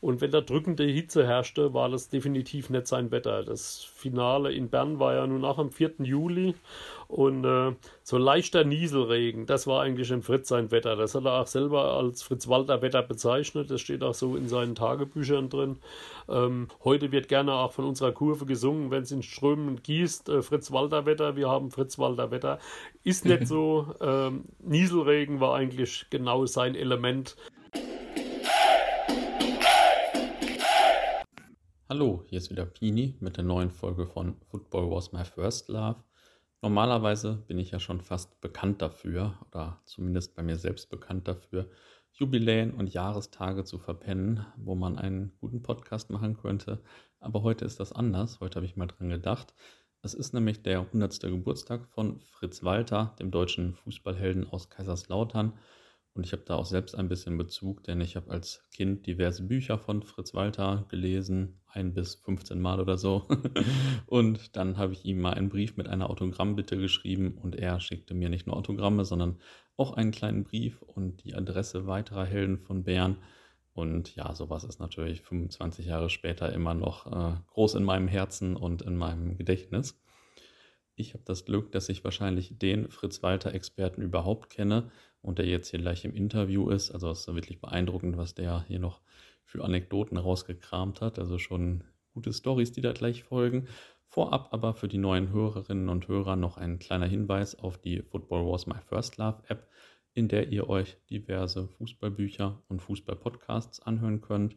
[0.00, 3.42] Und wenn da drückende Hitze herrschte, war das definitiv nicht sein Wetter.
[3.42, 5.94] Das Finale in Bern war ja nun nach am 4.
[5.98, 6.54] Juli
[7.08, 7.74] und äh,
[8.04, 10.94] so leichter Nieselregen, das war eigentlich im Fritz sein Wetter.
[10.94, 13.70] Das hat er auch selber als Fritz-Walter-Wetter bezeichnet.
[13.70, 15.78] Das steht auch so in seinen Tagebüchern drin.
[16.28, 20.42] Ähm, heute wird gerne auch von unserer Kurve gesungen, wenn es in Strömen gießt, äh,
[20.42, 21.34] Fritz-Walter-Wetter.
[21.34, 22.60] Wir haben Fritz-Walter-Wetter.
[23.02, 23.94] Ist nicht so.
[24.00, 27.36] Ähm, Nieselregen war eigentlich genau sein Element.
[31.90, 36.04] Hallo, hier ist wieder Pini mit der neuen Folge von Football Was My First Love.
[36.60, 41.70] Normalerweise bin ich ja schon fast bekannt dafür, oder zumindest bei mir selbst bekannt dafür,
[42.12, 46.82] Jubiläen und Jahrestage zu verpennen, wo man einen guten Podcast machen könnte.
[47.20, 48.38] Aber heute ist das anders.
[48.40, 49.54] Heute habe ich mal dran gedacht.
[50.02, 51.18] Es ist nämlich der 100.
[51.22, 55.54] Geburtstag von Fritz Walter, dem deutschen Fußballhelden aus Kaiserslautern.
[56.18, 59.44] Und ich habe da auch selbst ein bisschen Bezug, denn ich habe als Kind diverse
[59.44, 63.26] Bücher von Fritz Walter gelesen, ein bis 15 Mal oder so.
[64.06, 68.14] und dann habe ich ihm mal einen Brief mit einer Autogrammbitte geschrieben und er schickte
[68.14, 69.38] mir nicht nur Autogramme, sondern
[69.76, 73.18] auch einen kleinen Brief und die Adresse weiterer Helden von Bern.
[73.72, 78.56] Und ja, sowas ist natürlich 25 Jahre später immer noch äh, groß in meinem Herzen
[78.56, 80.02] und in meinem Gedächtnis.
[80.96, 84.90] Ich habe das Glück, dass ich wahrscheinlich den Fritz Walter-Experten überhaupt kenne
[85.22, 86.90] und der jetzt hier gleich im Interview ist.
[86.90, 89.00] Also es ist wirklich beeindruckend, was der hier noch
[89.48, 91.18] für Anekdoten rausgekramt hat.
[91.18, 91.82] Also schon
[92.12, 93.66] gute Stories, die da gleich folgen.
[94.04, 98.46] Vorab aber für die neuen Hörerinnen und Hörer noch ein kleiner Hinweis auf die Football
[98.46, 99.68] Wars My First Love App,
[100.12, 104.54] in der ihr euch diverse Fußballbücher und Fußballpodcasts anhören könnt.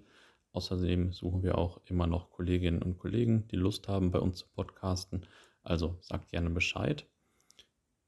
[0.52, 4.48] Außerdem suchen wir auch immer noch Kolleginnen und Kollegen, die Lust haben, bei uns zu
[4.53, 5.26] podcasten.
[5.64, 7.08] Also sagt gerne Bescheid.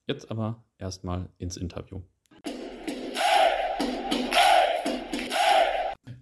[0.05, 2.01] Jetzt aber erstmal ins Interview.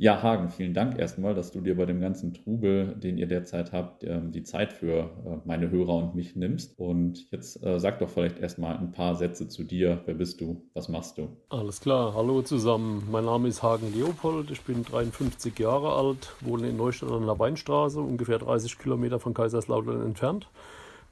[0.01, 3.71] Ja, Hagen, vielen Dank erstmal, dass du dir bei dem ganzen Trubel, den ihr derzeit
[3.71, 6.73] habt, ähm, die Zeit für äh, meine Hörer und mich nimmst.
[6.79, 10.01] Und jetzt äh, sag doch vielleicht erstmal ein paar Sätze zu dir.
[10.07, 10.67] Wer bist du?
[10.73, 11.29] Was machst du?
[11.49, 13.07] Alles klar, hallo zusammen.
[13.11, 14.49] Mein Name ist Hagen Leopold.
[14.49, 19.35] Ich bin 53 Jahre alt, wohne in Neustadt an der Weinstraße, ungefähr 30 Kilometer von
[19.35, 20.49] Kaiserslautern entfernt.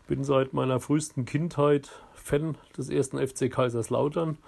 [0.08, 4.40] Bin seit meiner frühesten Kindheit Fan des ersten FC Kaiserslautern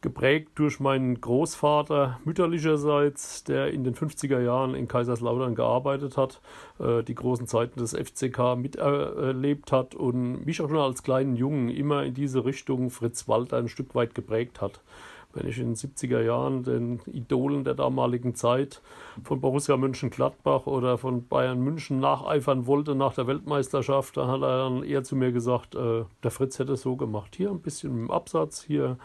[0.00, 6.40] geprägt durch meinen Großvater mütterlicherseits, der in den 50er Jahren in Kaiserslautern gearbeitet hat,
[6.78, 11.68] äh, die großen Zeiten des FCK miterlebt hat und mich auch schon als kleinen Jungen
[11.68, 14.80] immer in diese Richtung Fritz Walter ein Stück weit geprägt hat
[15.32, 18.80] wenn ich in den 70er Jahren den Idolen der damaligen Zeit
[19.22, 24.64] von Borussia Mönchengladbach oder von Bayern München nacheifern wollte nach der Weltmeisterschaft, dann hat er
[24.64, 27.36] dann eher zu mir gesagt, äh, der Fritz hätte es so gemacht.
[27.36, 28.96] Hier ein bisschen im Absatz, hier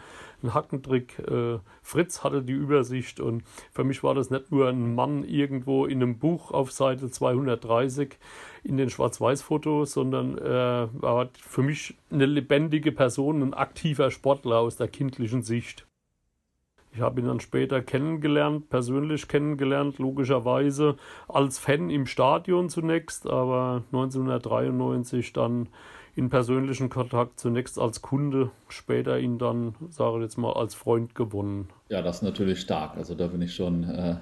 [0.43, 1.19] ein Hackentrick.
[1.19, 5.85] Äh, Fritz hatte die Übersicht und für mich war das nicht nur ein Mann irgendwo
[5.85, 8.17] in einem Buch auf Seite 230
[8.63, 14.59] in den Schwarz-Weiß-Fotos, sondern er äh, war für mich eine lebendige Person, ein aktiver Sportler
[14.59, 15.85] aus der kindlichen Sicht.
[16.95, 20.95] Ich habe ihn dann später kennengelernt, persönlich kennengelernt, logischerweise
[21.27, 25.67] als Fan im Stadion zunächst, aber 1993 dann
[26.15, 31.13] in persönlichen Kontakt zunächst als Kunde, später ihn dann, sage ich jetzt mal, als Freund
[31.13, 31.69] gewonnen.
[31.89, 32.95] Ja, das ist natürlich stark.
[32.95, 34.15] Also da bin ich schon äh,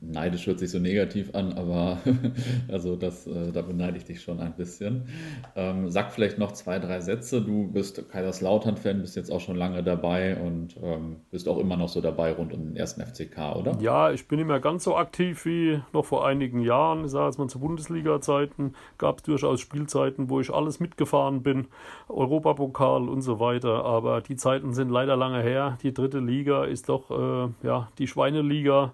[0.00, 1.98] neidisch hört sich so negativ an, aber
[2.68, 5.08] also das, äh, da beneide ich dich schon ein bisschen.
[5.56, 7.40] Ähm, sag vielleicht noch zwei, drei Sätze.
[7.40, 11.88] Du bist Kaiserslautern-Fan, bist jetzt auch schon lange dabei und ähm, bist auch immer noch
[11.88, 13.78] so dabei rund um den ersten FCK, oder?
[13.80, 17.04] Ja, ich bin nicht mehr ganz so aktiv wie noch vor einigen Jahren.
[17.04, 21.68] Ich sage jetzt mal zu Bundesliga-Zeiten gab es durchaus Spielzeiten, wo ich alles mitgefahren bin,
[22.08, 23.84] Europapokal und so weiter.
[23.84, 25.78] Aber die Zeiten sind leider lange her.
[25.82, 28.92] Die dritte Liga ist doch äh, ja die Schweineliga.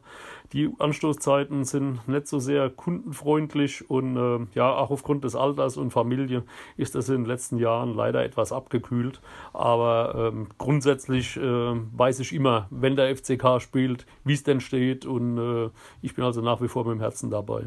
[0.54, 5.90] Die Anstoßzeiten sind nicht so sehr kundenfreundlich und äh, ja, auch aufgrund des Alters und
[5.90, 6.44] Familie
[6.76, 9.20] ist das in den letzten Jahren leider etwas abgekühlt.
[9.52, 15.06] Aber ähm, grundsätzlich äh, weiß ich immer, wenn der FCK spielt, wie es denn steht
[15.06, 15.70] und äh,
[16.02, 17.64] ich bin also nach wie vor mit dem Herzen dabei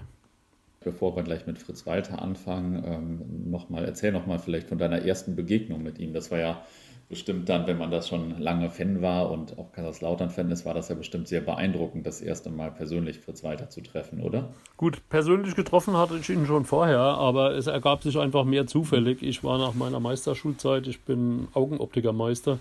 [0.88, 5.02] bevor wir gleich mit Fritz Walter anfangen, ähm, noch mal, erzähl nochmal vielleicht von deiner
[5.02, 6.14] ersten Begegnung mit ihm.
[6.14, 6.62] Das war ja
[7.10, 10.90] bestimmt dann, wenn man das schon lange Fan war und auch Kaiserslautern-Fan ist, war das
[10.90, 14.50] ja bestimmt sehr beeindruckend, das erste Mal persönlich Fritz Walter zu treffen, oder?
[14.76, 19.24] Gut, persönlich getroffen hatte ich ihn schon vorher, aber es ergab sich einfach mehr zufällig.
[19.24, 22.60] Ich war nach meiner Meisterschulzeit, ich bin Augenoptikermeister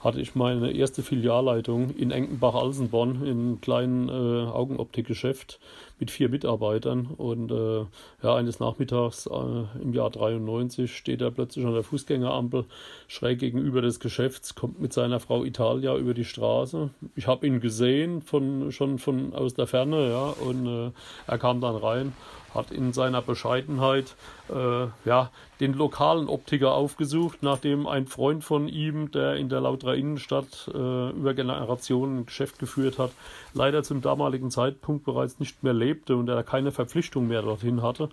[0.00, 5.58] hatte ich meine erste Filialleitung in Enkenbach-Alsenborn in einem kleinen äh, Augenoptikgeschäft
[5.98, 7.06] mit vier Mitarbeitern.
[7.16, 7.84] Und äh,
[8.22, 12.64] ja, eines Nachmittags äh, im Jahr 93 steht er plötzlich an der Fußgängerampel
[13.08, 16.90] schräg gegenüber des Geschäfts, kommt mit seiner Frau Italia über die Straße.
[17.16, 20.90] Ich habe ihn gesehen, von, schon von aus der Ferne, ja, und äh,
[21.26, 22.12] er kam dann rein
[22.54, 24.14] hat in seiner Bescheidenheit
[24.48, 25.30] äh, ja,
[25.60, 31.10] den lokalen Optiker aufgesucht, nachdem ein Freund von ihm, der in der Lauterer Innenstadt äh,
[31.10, 33.12] über Generationen ein Geschäft geführt hat,
[33.54, 38.08] leider zum damaligen Zeitpunkt bereits nicht mehr lebte und er keine Verpflichtung mehr dorthin hatte.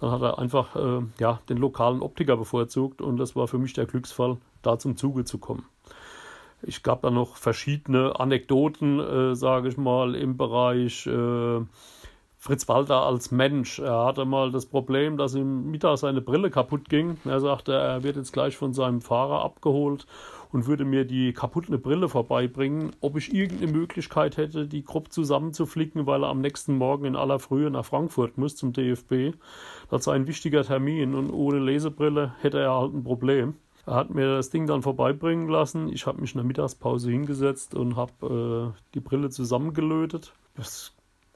[0.00, 3.72] Dann hat er einfach äh, ja, den lokalen Optiker bevorzugt und das war für mich
[3.72, 5.66] der Glücksfall, da zum Zuge zu kommen.
[6.66, 11.60] Ich gab da noch verschiedene Anekdoten, äh, sage ich mal, im Bereich äh,
[12.44, 13.78] Fritz Walter als Mensch.
[13.78, 17.16] Er hatte mal das Problem, dass ihm mittags seine Brille kaputt ging.
[17.24, 20.06] Er sagte, er wird jetzt gleich von seinem Fahrer abgeholt
[20.52, 26.04] und würde mir die kaputte Brille vorbeibringen, ob ich irgendeine Möglichkeit hätte, die grob zusammenzuflicken,
[26.04, 29.38] weil er am nächsten Morgen in aller Frühe nach Frankfurt muss zum DFB.
[29.88, 33.54] Das sei ein wichtiger Termin und ohne Lesebrille hätte er halt ein Problem.
[33.86, 35.88] Er hat mir das Ding dann vorbeibringen lassen.
[35.88, 40.34] Ich habe mich in der Mittagspause hingesetzt und habe äh, die Brille zusammengelötet.
[40.56, 40.92] Das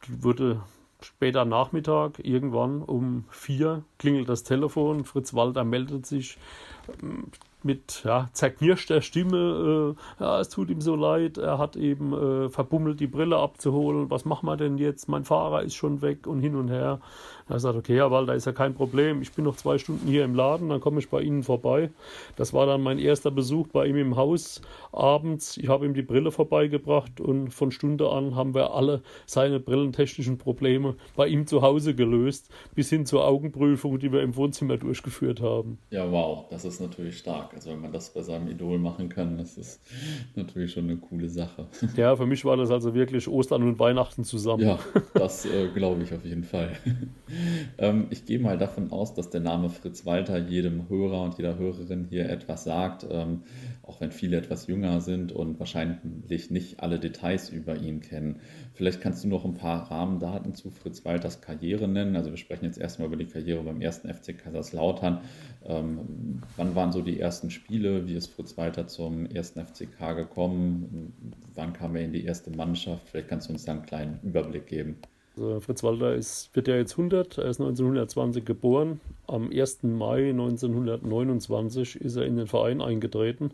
[0.07, 0.61] wurde
[1.01, 5.05] später Nachmittag, irgendwann um vier, klingelt das Telefon.
[5.05, 6.39] Fritz Walter meldet sich
[7.03, 7.31] ähm,
[7.63, 12.49] mit ja, zerknirschter Stimme, äh, ja, es tut ihm so leid, er hat eben äh,
[12.49, 16.41] verbummelt, die Brille abzuholen, was machen wir denn jetzt, mein Fahrer ist schon weg und
[16.41, 17.01] hin und her.
[17.49, 20.25] Er sagt, okay, Herr Walter, ist ja kein Problem, ich bin noch zwei Stunden hier
[20.25, 21.91] im Laden, dann komme ich bei Ihnen vorbei.
[22.37, 24.61] Das war dann mein erster Besuch bei ihm im Haus
[24.93, 25.57] abends.
[25.57, 30.39] Ich habe ihm die Brille vorbeigebracht und von Stunde an haben wir alle seine brillentechnischen
[30.39, 35.41] Probleme bei ihm zu Hause gelöst, bis hin zur Augenprüfung, die wir im Wohnzimmer durchgeführt
[35.41, 35.79] haben.
[35.91, 37.55] Ja, wow, das ist natürlich stark.
[37.55, 39.81] Also wenn man das bei seinem Idol machen kann, das ist
[40.35, 41.67] natürlich schon eine coole Sache.
[41.97, 44.63] Ja, für mich war das also wirklich Ostern und Weihnachten zusammen.
[44.63, 44.79] Ja,
[45.15, 46.73] das äh, glaube ich auf jeden Fall.
[47.79, 51.59] Ähm, ich gehe mal davon aus, dass der Name Fritz Walter jedem Hörer und jeder
[51.59, 53.43] Hörerin hier etwas sagt, ähm,
[53.83, 58.41] auch wenn viele etwas jünger sind und wahrscheinlich nicht alle Details über ihn kennen.
[58.75, 62.17] Vielleicht kannst du noch ein paar Rahmendaten zu Fritz Walters Karriere nennen.
[62.17, 65.21] Also wir sprechen jetzt erstmal über die Karriere beim ersten FC Kaiserslautern.
[65.65, 68.07] Ähm, wann waren so die ersten Spiele?
[68.07, 71.13] Wie ist Fritz Walter zum ersten FCK gekommen?
[71.55, 73.09] Wann kam er in die erste Mannschaft?
[73.09, 74.97] Vielleicht kannst du uns da einen kleinen Überblick geben.
[75.39, 79.01] Also Fritz Walter ist, wird ja jetzt 100, er ist 1920 geboren.
[79.29, 79.85] Am 1.
[79.85, 83.53] Mai 1929 ist er in den Verein eingetreten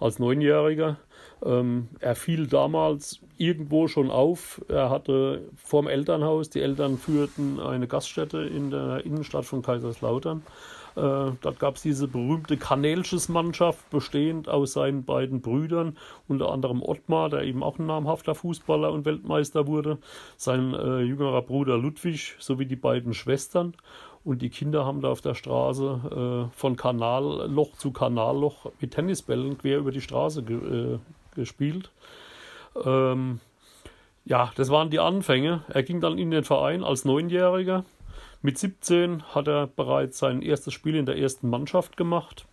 [0.00, 0.96] als Neunjähriger.
[1.44, 4.62] Ähm, er fiel damals irgendwo schon auf.
[4.68, 10.42] Er hatte vorm Elternhaus, die Eltern führten eine Gaststätte in der Innenstadt von Kaiserslautern.
[10.96, 15.96] Äh, dort gab es diese berühmte Kanelsches-Mannschaft, bestehend aus seinen beiden Brüdern,
[16.28, 19.98] unter anderem Ottmar, der eben auch ein namhafter Fußballer und Weltmeister wurde,
[20.36, 23.74] sein äh, jüngerer Bruder Ludwig sowie die beiden Schwestern.
[24.24, 29.58] Und die Kinder haben da auf der Straße äh, von Kanalloch zu Kanalloch mit Tennisbällen
[29.58, 30.98] quer über die Straße ge äh,
[31.34, 31.90] gespielt.
[32.84, 33.40] Ähm,
[34.24, 35.62] ja, das waren die Anfänge.
[35.68, 37.84] Er ging dann in den Verein als Neunjähriger
[38.42, 42.46] mit 17 hat er bereits sein erstes Spiel in der ersten Mannschaft gemacht.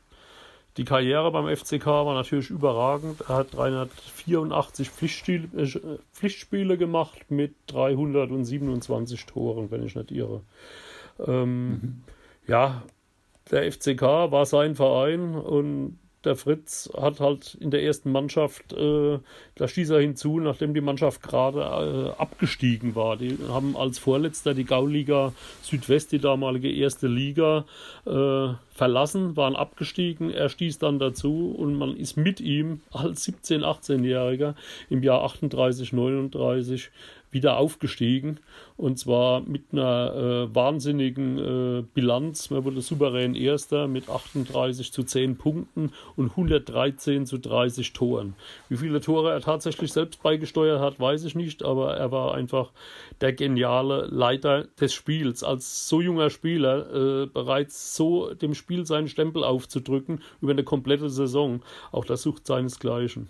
[0.77, 3.21] Die Karriere beim FCK war natürlich überragend.
[3.27, 10.41] Er hat 384 Pflichtspiele, äh, Pflichtspiele gemacht mit 327 Toren, wenn ich nicht irre.
[11.25, 12.03] Ähm, mhm.
[12.47, 12.83] Ja,
[13.51, 14.01] der FCK
[14.31, 19.19] war sein Verein und der Fritz hat halt in der ersten Mannschaft, äh,
[19.55, 23.15] da stieß er hinzu, nachdem die Mannschaft gerade äh, abgestiegen war.
[23.15, 27.65] Die haben als Vorletzter die Gauliga Südwest, die damalige erste Liga,
[28.05, 30.31] äh, verlassen, waren abgestiegen.
[30.31, 34.55] Er stieß dann dazu und man ist mit ihm als 17-, 18-Jähriger
[34.89, 36.89] im Jahr 38, 39
[37.31, 38.39] wieder aufgestiegen
[38.79, 42.49] und zwar mit einer äh, wahnsinnigen äh, Bilanz.
[42.49, 48.35] Man wurde souverän Erster mit 38 zu 10 Punkten und 113 zu 30 Toren.
[48.69, 52.71] Wie viele Tore er tatsächlich selbst beigesteuert hat, weiß ich nicht, aber er war einfach
[53.19, 55.43] der geniale Leiter des Spiels.
[55.43, 61.09] Als so junger Spieler äh, bereits so dem Spiel seinen Stempel aufzudrücken über eine komplette
[61.09, 61.61] Saison.
[61.91, 63.29] Auch das sucht seinesgleichen.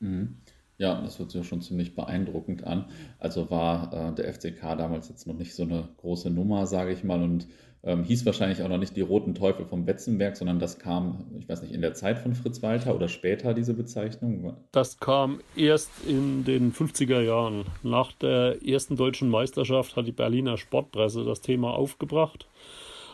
[0.00, 0.36] Mhm.
[0.78, 2.84] Ja, das hört sich ja schon ziemlich beeindruckend an.
[3.18, 7.02] Also war äh, der FCK damals jetzt noch nicht so eine große Nummer, sage ich
[7.02, 7.46] mal, und
[7.82, 11.48] ähm, hieß wahrscheinlich auch noch nicht die Roten Teufel vom Betzenberg, sondern das kam, ich
[11.48, 14.54] weiß nicht, in der Zeit von Fritz Walter oder später diese Bezeichnung?
[14.72, 17.64] Das kam erst in den 50er Jahren.
[17.82, 22.48] Nach der ersten deutschen Meisterschaft hat die Berliner Sportpresse das Thema aufgebracht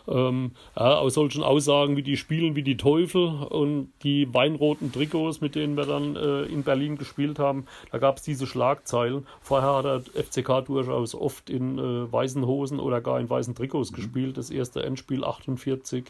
[0.09, 5.41] Ähm, ja, aus solchen Aussagen wie die spielen wie die Teufel und die weinroten Trikots,
[5.41, 9.27] mit denen wir dann äh, in Berlin gespielt haben, da gab es diese Schlagzeilen.
[9.41, 13.93] Vorher hat der FCK durchaus oft in äh, weißen Hosen oder gar in weißen Trikots
[13.93, 13.97] mhm.
[13.97, 14.37] gespielt.
[14.37, 16.05] Das erste Endspiel 48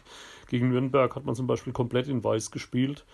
[0.49, 3.05] gegen Nürnberg hat man zum Beispiel komplett in weiß gespielt.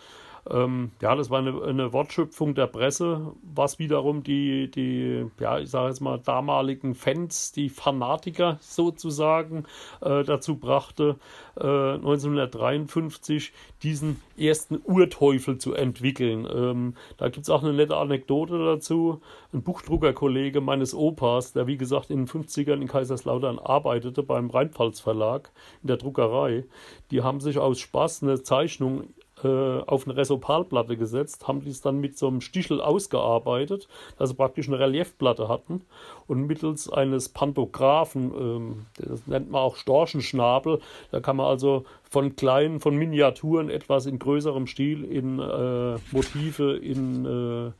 [0.49, 5.69] Ähm, ja, das war eine, eine, Wortschöpfung der Presse, was wiederum die, die ja, ich
[5.69, 9.65] sage jetzt mal, damaligen Fans, die Fanatiker sozusagen
[10.01, 11.17] äh, dazu brachte,
[11.57, 13.51] äh, 1953
[13.83, 16.47] diesen ersten Urteufel zu entwickeln.
[16.51, 19.21] Ähm, da gibt es auch eine nette Anekdote dazu.
[19.53, 24.99] Ein Buchdruckerkollege meines Opas, der wie gesagt in den 50ern in Kaiserslautern arbeitete beim Rheinpfalz
[24.99, 26.65] Verlag in der Druckerei,
[27.11, 29.09] die haben sich aus Spaß eine Zeichnung
[29.47, 34.67] auf eine Resopalplatte gesetzt, haben dies dann mit so einem Stichel ausgearbeitet, dass sie praktisch
[34.67, 35.81] eine Reliefplatte hatten
[36.27, 40.79] und mittels eines Pantographen, ähm, das nennt man auch Storchenschnabel,
[41.11, 46.75] da kann man also von kleinen, von Miniaturen etwas in größerem Stil in äh, Motive,
[46.77, 47.71] in äh,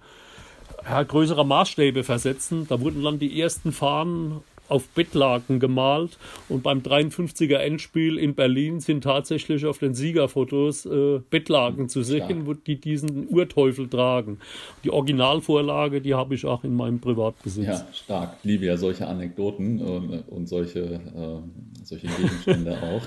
[0.87, 2.67] ja, größere Maßstäbe versetzen.
[2.67, 8.79] Da wurden dann die ersten Fahnen auf Bettlaken gemalt und beim 53er Endspiel in Berlin
[8.79, 14.39] sind tatsächlich auf den Siegerfotos äh, Bettlaken zu sehen, wo die diesen Urteufel tragen.
[14.83, 17.65] Die Originalvorlage, die habe ich auch in meinem Privatbesitz.
[17.65, 18.37] Ja, stark.
[18.39, 23.01] Ich liebe ja solche Anekdoten und, und solche, äh, solche Gegenstände auch.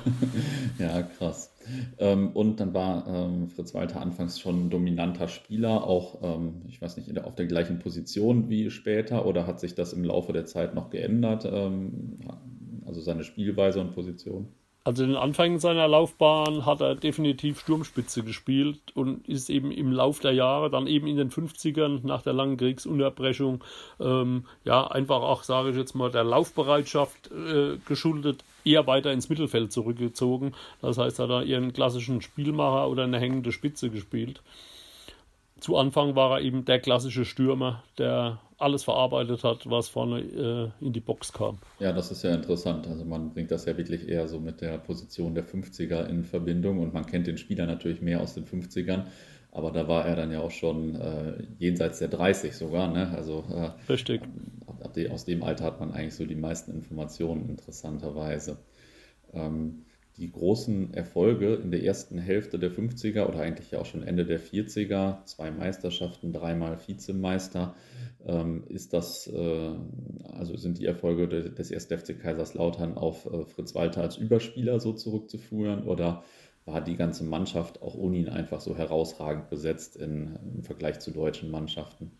[0.78, 1.51] ja, krass.
[1.98, 6.80] Ähm, und dann war ähm, Fritz Walter anfangs schon ein dominanter Spieler, auch, ähm, ich
[6.80, 10.46] weiß nicht, auf der gleichen Position wie später oder hat sich das im Laufe der
[10.46, 11.44] Zeit noch geändert?
[11.44, 14.48] Also seine Spielweise und Position?
[14.84, 19.92] Also in den Anfängen seiner Laufbahn hat er definitiv Sturmspitze gespielt und ist eben im
[19.92, 23.62] Lauf der Jahre, dann eben in den 50ern nach der langen Kriegsunterbrechung,
[24.00, 29.28] ähm, ja, einfach auch, sage ich jetzt mal, der Laufbereitschaft äh, geschuldet, eher weiter ins
[29.28, 30.52] Mittelfeld zurückgezogen.
[30.80, 34.42] Das heißt, er hat da ihren klassischen Spielmacher oder eine hängende Spitze gespielt.
[35.60, 40.84] Zu Anfang war er eben der klassische Stürmer, der alles verarbeitet hat, was vorne äh,
[40.84, 41.58] in die Box kam.
[41.80, 42.86] Ja, das ist ja interessant.
[42.86, 46.80] Also man bringt das ja wirklich eher so mit der Position der 50er in Verbindung
[46.80, 49.04] und man kennt den Spieler natürlich mehr aus den 50ern.
[49.50, 52.90] Aber da war er dann ja auch schon äh, jenseits der 30 sogar.
[52.90, 53.12] Ne?
[53.14, 54.22] Also, äh, Richtig.
[55.10, 58.58] Aus dem Alter hat man eigentlich so die meisten Informationen interessanterweise.
[59.32, 59.84] Ähm,
[60.18, 64.26] die großen Erfolge in der ersten Hälfte der 50er oder eigentlich ja auch schon Ende
[64.26, 67.74] der 40er, zwei Meisterschaften, dreimal Vizemeister,
[68.26, 69.74] ähm, ist das, äh,
[70.34, 71.86] also sind die Erfolge des 1.
[71.86, 76.22] FC Kaiserslautern auf äh, Fritz Walter als Überspieler so zurückzuführen oder
[76.64, 81.10] war die ganze Mannschaft auch ohne ihn einfach so herausragend besetzt in, im Vergleich zu
[81.10, 82.12] deutschen Mannschaften?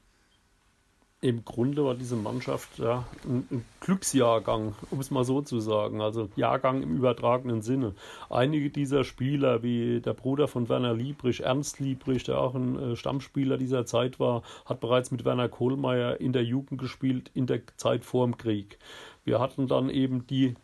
[1.23, 6.01] Im Grunde war diese Mannschaft ja, ein, ein, Glücksjahrgang, um es mal so zu sagen.
[6.01, 7.95] Also Jahrgang im übertragenen Sinne.
[8.29, 12.97] Einige dieser Spieler, wie der Bruder von Werner Liebrich, Ernst Liebrich, der auch ein äh,
[12.97, 17.63] Stammspieler dieser Zeit war, hat bereits mit Werner Kohlmeier in der Jugend gespielt, in der
[17.77, 18.79] Zeit vor dem Krieg.
[19.25, 20.57] Wir hatten dann eben die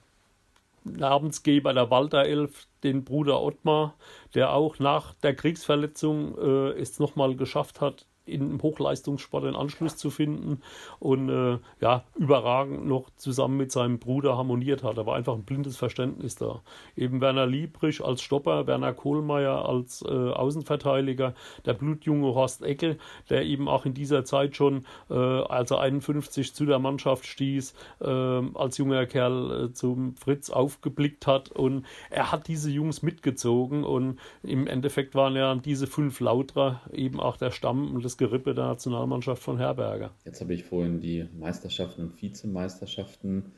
[0.83, 3.95] Namensgeber der Walter Elf, den Bruder Ottmar,
[4.35, 10.11] der auch nach der Kriegsverletzung äh, es nochmal geschafft hat, im Hochleistungssport einen Anschluss zu
[10.11, 10.61] finden
[10.99, 14.99] und äh, ja, überragend noch zusammen mit seinem Bruder harmoniert hat.
[14.99, 16.61] Da war einfach ein blindes Verständnis da.
[16.97, 22.99] Eben Werner Liebrich als Stopper, Werner Kohlmeier als äh, Außenverteidiger, der blutjunge Horst Ecke,
[23.30, 27.75] der eben auch in dieser Zeit schon, äh, als er 51 zu der Mannschaft stieß,
[28.00, 33.85] äh, als junger Kerl äh, zum Fritz aufgeblickt hat und er hat diese Jungs mitgezogen
[33.85, 38.55] und im Endeffekt waren ja diese fünf Lauter eben auch der Stamm und das Gerippe
[38.55, 40.11] der Nationalmannschaft von Herberger.
[40.25, 43.53] Jetzt habe ich vorhin die Meisterschaften und Vizemeisterschaften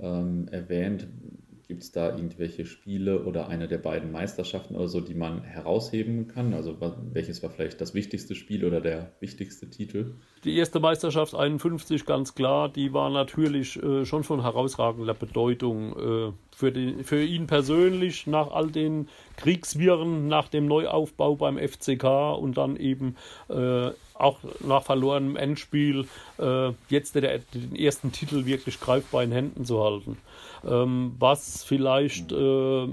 [0.00, 1.06] ähm, erwähnt.
[1.68, 6.28] Gibt es da irgendwelche Spiele oder eine der beiden Meisterschaften oder so, die man herausheben
[6.28, 6.54] kann?
[6.54, 6.76] Also
[7.12, 10.14] welches war vielleicht das wichtigste Spiel oder der wichtigste Titel?
[10.44, 16.32] Die erste Meisterschaft 51, ganz klar, die war natürlich äh, schon von herausragender Bedeutung äh,
[16.54, 22.56] für, die, für ihn persönlich nach all den Kriegswirren, nach dem Neuaufbau beim FCK und
[22.56, 23.16] dann eben
[23.48, 26.06] äh, auch nach verlorenem Endspiel
[26.38, 30.18] äh, jetzt der, den ersten Titel wirklich greifbar in Händen zu halten.
[30.66, 32.86] Ähm, was vielleicht äh,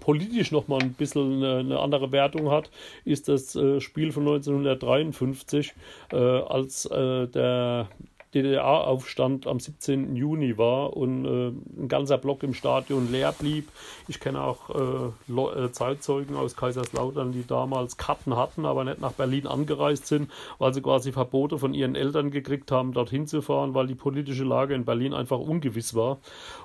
[0.00, 2.70] politisch nochmal ein bisschen eine, eine, andere Wertung hat,
[3.04, 5.72] ist das äh, Spiel von 1953,
[6.12, 7.88] äh, als äh, der
[8.36, 10.14] DDR-Aufstand am 17.
[10.14, 11.48] Juni war und äh,
[11.80, 13.68] ein ganzer Block im Stadion leer blieb.
[14.08, 19.12] Ich kenne auch äh, äh, Zeitzeugen aus Kaiserslautern, die damals Karten hatten, aber nicht nach
[19.12, 23.74] Berlin angereist sind, weil sie quasi Verbote von ihren Eltern gekriegt haben, dorthin zu fahren,
[23.74, 26.18] weil die politische Lage in Berlin einfach ungewiss war.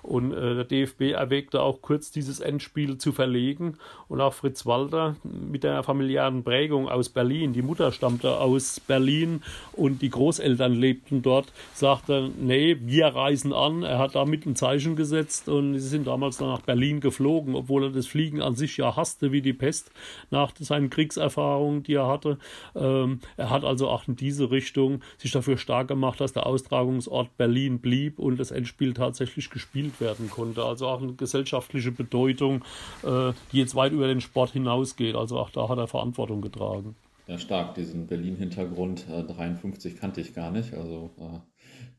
[0.03, 3.77] Und äh, der DFB erwägte auch kurz dieses Endspiel zu verlegen.
[4.09, 9.41] Und auch Fritz Walter mit der familiären Prägung aus Berlin, die Mutter stammte aus Berlin
[9.73, 13.83] und die Großeltern lebten dort, sagte, nee, wir reisen an.
[13.83, 17.85] Er hat damit ein Zeichen gesetzt und sie sind damals dann nach Berlin geflogen, obwohl
[17.85, 19.91] er das Fliegen an sich ja hasste wie die Pest
[20.29, 22.37] nach seinen Kriegserfahrungen, die er hatte.
[22.75, 27.35] Ähm, er hat also auch in diese Richtung sich dafür stark gemacht, dass der Austragungsort
[27.37, 30.63] Berlin blieb und das Endspiel tatsächlich gespielt werden konnte.
[30.63, 32.63] Also auch eine gesellschaftliche Bedeutung,
[33.03, 35.15] äh, die jetzt weit über den Sport hinausgeht.
[35.15, 36.95] Also auch da hat er Verantwortung getragen.
[37.27, 37.75] Ja, stark.
[37.75, 40.73] Diesen Berlin-Hintergrund äh, 53 kannte ich gar nicht.
[40.73, 41.39] Also äh,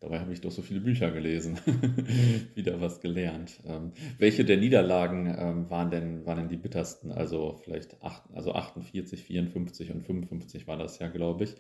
[0.01, 1.59] dabei habe ich doch so viele Bücher gelesen.
[2.55, 3.61] Wieder was gelernt.
[3.67, 7.13] Ähm, welche der Niederlagen ähm, waren, denn, waren denn die bittersten?
[7.13, 11.55] Also vielleicht acht, also 48, 54 und 55 war das ja, glaube ich.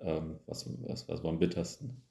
[0.00, 2.02] Ähm, was, was, was war am bittersten?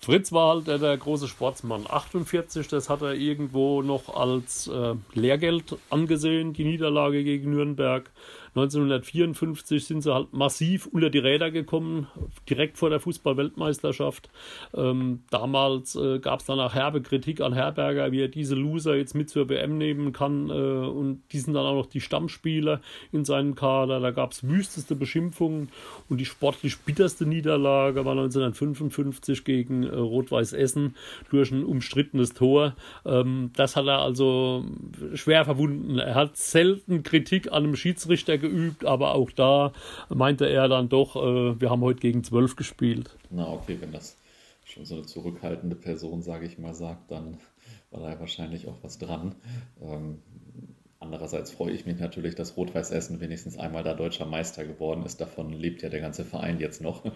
[0.00, 1.84] Fritz war halt der, der, große Sportsmann.
[1.88, 8.08] 48, das hat er irgendwo noch als äh, Lehrgeld angesehen, die Niederlage gegen Nürnberg.
[8.54, 12.08] 1954 sind sie halt massiv unter die Räder gekommen,
[12.48, 14.28] direkt vor der Fußball-Weltmeisterschaft.
[14.74, 18.96] Ähm, damals äh, gab es dann auch herbe Kritik an Herberger, wie er diese Loser
[18.96, 20.50] jetzt mit zur WM nehmen kann.
[20.50, 22.80] Äh, und die sind dann auch noch die Stammspieler
[23.12, 24.00] in seinem Kader.
[24.00, 25.68] Da gab es wüsteste Beschimpfungen
[26.08, 30.94] und die sportlich bitterste Niederlage war 1955 gegen äh, Rot-Weiß Essen
[31.30, 32.74] durch ein umstrittenes Tor.
[33.04, 34.64] Ähm, das hat er also
[35.14, 35.98] schwer verwunden.
[35.98, 38.47] Er hat selten Kritik an einem Schiedsrichter geübt,
[38.84, 39.72] aber auch da
[40.08, 43.16] meinte er dann doch, äh, wir haben heute gegen zwölf gespielt.
[43.30, 44.16] Na, okay, wenn das
[44.64, 47.38] schon so eine zurückhaltende Person, sage ich mal, sagt, dann
[47.90, 49.34] war da wahrscheinlich auch was dran.
[49.80, 50.22] Ähm,
[51.00, 55.20] Andererseits freue ich mich natürlich, dass Rot-Weiß Essen wenigstens einmal da deutscher Meister geworden ist.
[55.20, 57.04] Davon lebt ja der ganze Verein jetzt noch.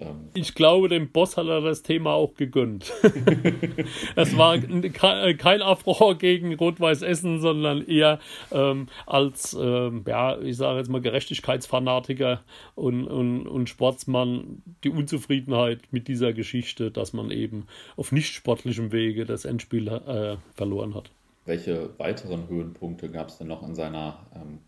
[0.00, 2.92] Ähm, ich glaube, dem Boss hat er das Thema auch gegönnt.
[4.16, 8.20] Es war kein Affront gegen Rot-Weiß Essen, sondern eher
[8.52, 12.42] ähm, als, ähm, ja, ich sage jetzt mal, Gerechtigkeitsfanatiker
[12.74, 18.92] und, und, und Sportsmann die Unzufriedenheit mit dieser Geschichte, dass man eben auf nicht sportlichem
[18.92, 21.10] Wege das Endspiel äh, verloren hat.
[21.44, 24.60] Welche weiteren Höhenpunkte gab es denn noch in, seiner, ähm,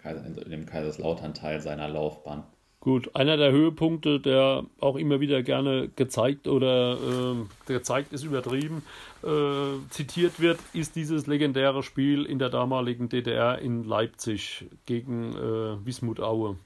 [0.43, 2.45] in dem Kaiserslautern-Teil seiner Laufbahn?
[2.83, 7.37] Gut, einer der Höhepunkte, der auch immer wieder gerne gezeigt oder äh,
[7.67, 8.83] gezeigt ist übertrieben,
[9.23, 15.87] äh, zitiert wird, ist dieses legendäre Spiel in der damaligen DDR in Leipzig gegen äh,
[15.87, 16.57] Wismut Aue.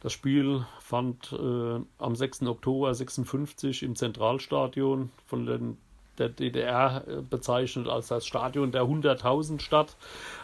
[0.00, 2.44] Das Spiel fand äh, am 6.
[2.44, 5.76] Oktober 1956 im Zentralstadion von den
[6.20, 9.96] der DDR äh, bezeichnet als das Stadion der 100.000 statt.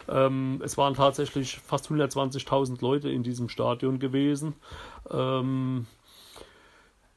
[0.09, 4.55] Ähm, es waren tatsächlich fast 120.000 Leute in diesem Stadion gewesen.
[5.09, 5.85] Ähm,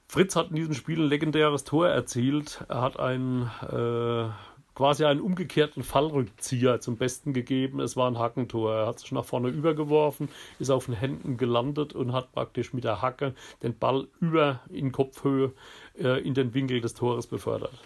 [0.07, 2.65] Fritz hat in diesem Spiel ein legendäres Tor erzielt.
[2.69, 4.29] Er hat einen äh,
[4.75, 7.81] quasi einen umgekehrten Fallrückzieher zum Besten gegeben.
[7.81, 8.75] Es war ein Hackentor.
[8.75, 12.85] Er hat sich nach vorne übergeworfen, ist auf den Händen gelandet und hat praktisch mit
[12.85, 15.53] der Hacke den Ball über in Kopfhöhe
[15.99, 17.79] äh, in den Winkel des Tores befördert.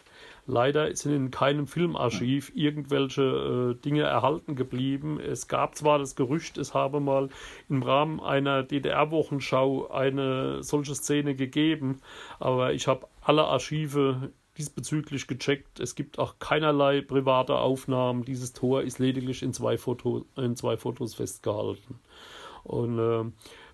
[0.46, 3.22] Leider sind in keinem Filmarchiv irgendwelche
[3.78, 5.18] äh, Dinge erhalten geblieben.
[5.18, 7.30] Es gab zwar das Gerücht, es habe mal
[7.70, 12.00] im Rahmen einer DDR-Wochenschau eine solche Szene gegeben,
[12.40, 15.80] aber ich habe alle Archive diesbezüglich gecheckt.
[15.80, 18.24] Es gibt auch keinerlei private Aufnahmen.
[18.24, 21.98] Dieses Tor ist lediglich in zwei, Foto, in zwei Fotos festgehalten.
[22.64, 23.24] Und äh,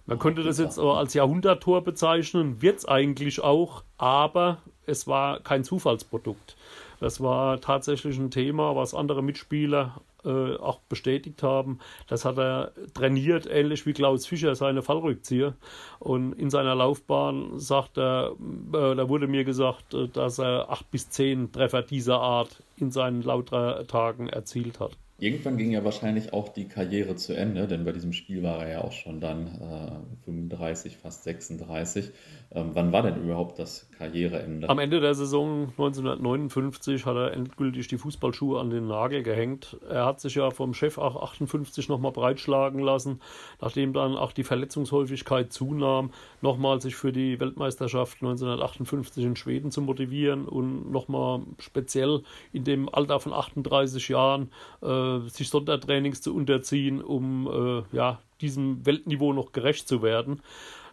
[0.07, 5.41] man könnte das jetzt aber als Jahrhunderttor bezeichnen, wird es eigentlich auch, aber es war
[5.41, 6.57] kein Zufallsprodukt.
[7.01, 11.79] Das war tatsächlich ein Thema, was andere Mitspieler äh, auch bestätigt haben.
[12.07, 15.55] Das hat er trainiert, ähnlich wie Klaus Fischer seine Fallrückzieher.
[15.99, 18.33] Und in seiner Laufbahn sagt er,
[18.73, 22.91] äh, da wurde mir gesagt, äh, dass er acht bis zehn Treffer dieser Art in
[22.91, 24.93] seinen Lautra-Tagen erzielt hat.
[25.21, 28.71] Irgendwann ging ja wahrscheinlich auch die Karriere zu Ende, denn bei diesem Spiel war er
[28.71, 32.11] ja auch schon dann äh, 35, fast 36.
[32.53, 34.71] Ähm, wann war denn überhaupt das Karriereende?
[34.71, 39.77] Am Ende der Saison 1959 hat er endgültig die Fußballschuhe an den Nagel gehängt.
[39.91, 43.21] Er hat sich ja vom Chef auch 58 nochmal breitschlagen lassen,
[43.61, 49.83] nachdem dann auch die Verletzungshäufigkeit zunahm, nochmal sich für die Weltmeisterschaft 1958 in Schweden zu
[49.83, 52.23] motivieren und nochmal speziell
[52.55, 54.51] in dem Alter von 38 Jahren
[54.83, 60.41] äh, sich Sondertrainings zu unterziehen, um äh, ja, diesem Weltniveau noch gerecht zu werden.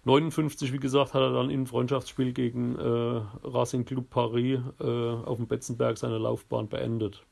[0.06, 5.38] 59, wie gesagt, hat er dann im Freundschaftsspiel gegen äh, Racing Club Paris äh, auf
[5.38, 7.23] dem Betzenberg seine Laufbahn beendet.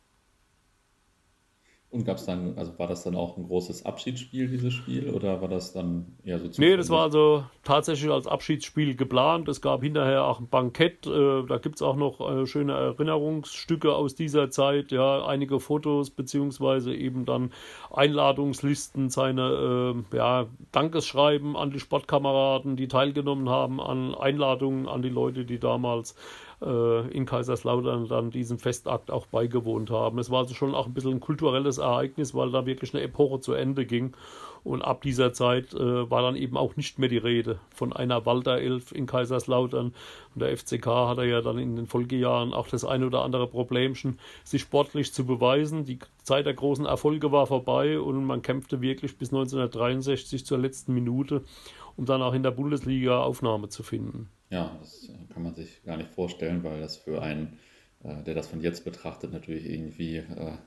[1.96, 5.40] Und gab es dann, also war das dann auch ein großes Abschiedsspiel, dieses Spiel, oder
[5.42, 9.48] war das dann eher so Nee, das war also tatsächlich als Abschiedsspiel geplant.
[9.48, 13.96] Es gab hinterher auch ein Bankett, äh, da gibt es auch noch äh, schöne Erinnerungsstücke
[13.96, 17.54] aus dieser Zeit, ja, einige Fotos, beziehungsweise eben dann
[17.94, 25.08] Einladungslisten, seine äh, ja, Dankeschreiben an die Sportkameraden, die teilgenommen haben, an Einladungen an die
[25.08, 26.14] Leute, die damals
[26.62, 30.20] äh, in Kaiserslautern dann diesem Festakt auch beigewohnt haben.
[30.20, 33.40] Es war also schon auch ein bisschen ein kulturelles Ereignis, weil da wirklich eine Epoche
[33.40, 34.16] zu Ende ging.
[34.66, 38.26] Und ab dieser Zeit äh, war dann eben auch nicht mehr die Rede von einer
[38.26, 39.94] Walter-Elf in Kaiserslautern.
[40.34, 44.18] Und der FCK hatte ja dann in den Folgejahren auch das ein oder andere Problemchen,
[44.44, 45.86] sich sportlich zu beweisen.
[45.86, 50.96] Die Zeit der großen Erfolge war vorbei und man kämpfte wirklich bis 1963 zur letzten
[50.96, 51.44] Minute,
[51.96, 54.32] um dann auch in der Bundesliga Aufnahme zu finden.
[54.50, 57.58] Ja, das kann man sich gar nicht vorstellen, weil das für einen,
[58.04, 60.58] äh, der das von jetzt betrachtet, natürlich irgendwie äh,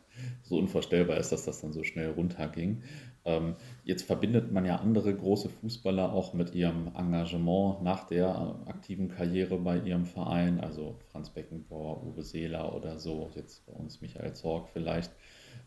[0.43, 2.83] so unvorstellbar ist, dass das dann so schnell runterging.
[3.25, 8.27] Ähm, jetzt verbindet man ja andere große Fußballer auch mit ihrem Engagement nach der
[8.67, 13.73] äh, aktiven Karriere bei ihrem Verein, also Franz Beckenbauer, Uwe Seeler oder so, jetzt bei
[13.73, 15.13] uns Michael Zorg vielleicht.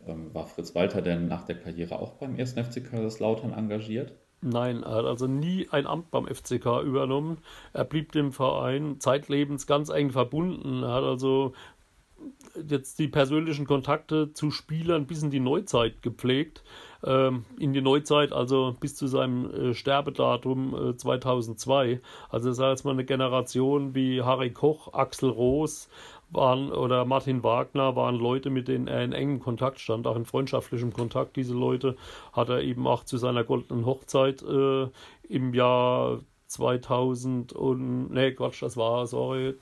[0.06, 2.54] Ähm, war Fritz Walter denn nach der Karriere auch beim 1.
[2.54, 4.14] FC Kaiserslautern engagiert?
[4.42, 7.38] Nein, er hat also nie ein Amt beim FCK übernommen.
[7.74, 10.82] Er blieb dem Verein zeitlebens ganz eng verbunden.
[10.82, 11.54] Er hat also
[12.68, 16.64] jetzt die persönlichen Kontakte zu Spielern bis in die Neuzeit gepflegt.
[17.04, 22.00] Ähm, in die Neuzeit, also bis zu seinem äh, Sterbedatum äh, 2002.
[22.30, 25.90] Also das heißt mal eine Generation wie Harry Koch, Axel Roos,
[26.32, 30.26] waren oder Martin Wagner waren Leute, mit denen er in engem Kontakt stand, auch in
[30.26, 31.36] freundschaftlichem Kontakt.
[31.36, 31.96] Diese Leute
[32.34, 34.88] hat er eben auch zu seiner goldenen Hochzeit äh,
[35.28, 39.56] im Jahr 2000 und nee Quatsch, das war sorry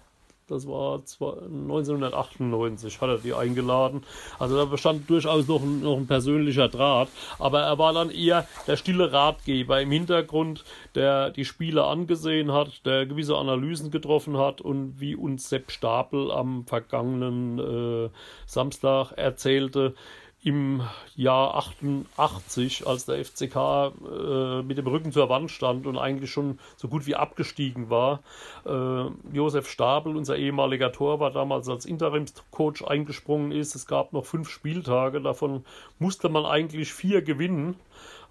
[0.49, 4.03] das war 1998, hat er die eingeladen.
[4.37, 7.09] Also da bestand durchaus noch ein, noch ein persönlicher Draht.
[7.37, 10.63] Aber er war dann eher der stille Ratgeber im Hintergrund,
[10.95, 16.31] der die Spiele angesehen hat, der gewisse Analysen getroffen hat und wie uns Sepp Stapel
[16.31, 18.09] am vergangenen äh,
[18.45, 19.93] Samstag erzählte,
[20.41, 20.81] im
[21.15, 26.59] Jahr 88, als der FCK äh, mit dem Rücken zur Wand stand und eigentlich schon
[26.77, 28.21] so gut wie abgestiegen war.
[28.65, 33.75] Äh, Josef Stabel, unser ehemaliger Torwart, damals als Interimscoach eingesprungen ist.
[33.75, 35.65] Es gab noch fünf Spieltage, davon
[35.97, 37.75] musste man eigentlich vier gewinnen.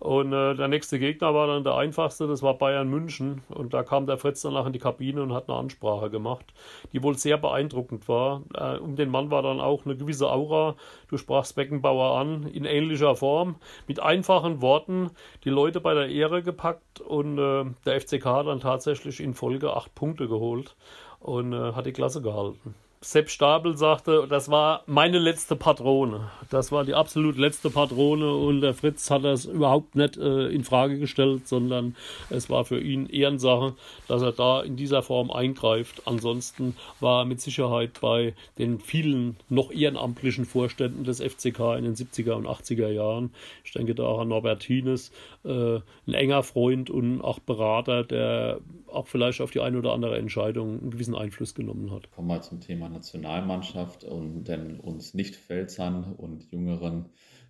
[0.00, 3.42] Und äh, der nächste Gegner war dann der einfachste, das war Bayern München.
[3.48, 6.46] Und da kam der Fritz danach in die Kabine und hat eine Ansprache gemacht,
[6.92, 8.42] die wohl sehr beeindruckend war.
[8.54, 10.76] Äh, um den Mann war dann auch eine gewisse Aura.
[11.08, 13.56] Du sprachst Beckenbauer an, in ähnlicher Form,
[13.88, 15.10] mit einfachen Worten
[15.44, 17.00] die Leute bei der Ehre gepackt.
[17.00, 20.76] Und äh, der FCK hat dann tatsächlich in Folge acht Punkte geholt
[21.18, 22.74] und äh, hat die Klasse gehalten.
[23.00, 26.32] Sepp Stapel sagte, das war meine letzte Patrone.
[26.50, 30.64] Das war die absolut letzte Patrone und der Fritz hat das überhaupt nicht äh, in
[30.64, 31.94] Frage gestellt, sondern
[32.28, 33.74] es war für ihn Ehrensache,
[34.08, 36.02] dass er da in dieser Form eingreift.
[36.06, 41.94] Ansonsten war er mit Sicherheit bei den vielen noch ehrenamtlichen Vorständen des FCK in den
[41.94, 43.30] 70er und 80er Jahren.
[43.64, 45.12] Ich denke da auch an Norbert Hines,
[45.44, 45.76] äh,
[46.08, 48.58] ein enger Freund und auch Berater, der
[48.90, 52.10] auch vielleicht auf die eine oder andere Entscheidung einen gewissen Einfluss genommen hat.
[52.10, 57.06] Kommen wir zum Thema Nationalmannschaft und denn uns Nicht-Pfälzern und jüngeren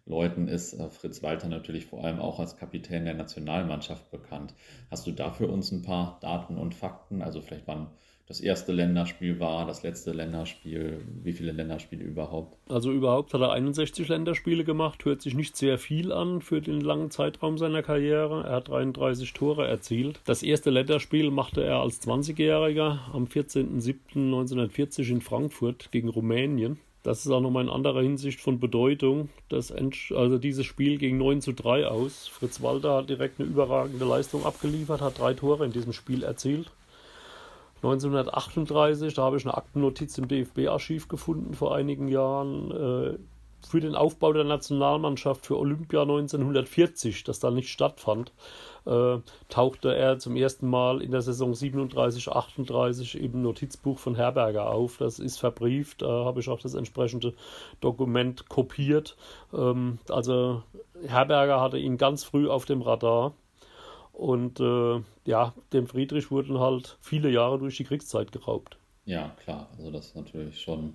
[0.09, 4.55] Leuten ist äh, Fritz Walter natürlich vor allem auch als Kapitän der Nationalmannschaft bekannt.
[4.91, 7.23] Hast du da für uns ein paar Daten und Fakten?
[7.23, 7.89] Also vielleicht wann
[8.29, 12.59] das erste Länderspiel war, das letzte Länderspiel, wie viele Länderspiele überhaupt?
[12.69, 16.83] Also überhaupt hat er 61 Länderspiele gemacht, hört sich nicht sehr viel an für den
[16.83, 18.45] langen Zeitraum seiner Karriere.
[18.45, 20.21] Er hat 33 Tore erzielt.
[20.27, 26.79] Das erste Länderspiel machte er als 20-Jähriger am 14.07.1940 in Frankfurt gegen Rumänien.
[27.03, 29.31] Das ist auch nochmal in anderer Hinsicht von Bedeutung.
[29.49, 32.29] Das also dieses Spiel ging 9 zu 3 aus.
[32.29, 36.71] Fritz Walter hat direkt eine überragende Leistung abgeliefert, hat drei Tore in diesem Spiel erzielt.
[37.83, 43.19] 1938, da habe ich eine Aktennotiz im DFB-Archiv gefunden vor einigen Jahren, äh,
[43.67, 48.33] für den Aufbau der Nationalmannschaft für Olympia 1940, das dann nicht stattfand,
[48.87, 54.71] äh, tauchte er zum ersten Mal in der Saison 37, 38 im Notizbuch von Herberger
[54.71, 54.99] auf.
[54.99, 57.35] Das ist verbrieft, da habe ich auch das entsprechende
[57.81, 59.17] Dokument kopiert.
[59.53, 60.63] Ähm, also
[61.07, 63.35] Herberger hatte ihn ganz früh auf dem Radar.
[64.19, 68.77] Und äh, ja, dem Friedrich wurden halt viele Jahre durch die Kriegszeit geraubt.
[69.05, 69.69] Ja, klar.
[69.79, 70.95] Also das ist natürlich schon,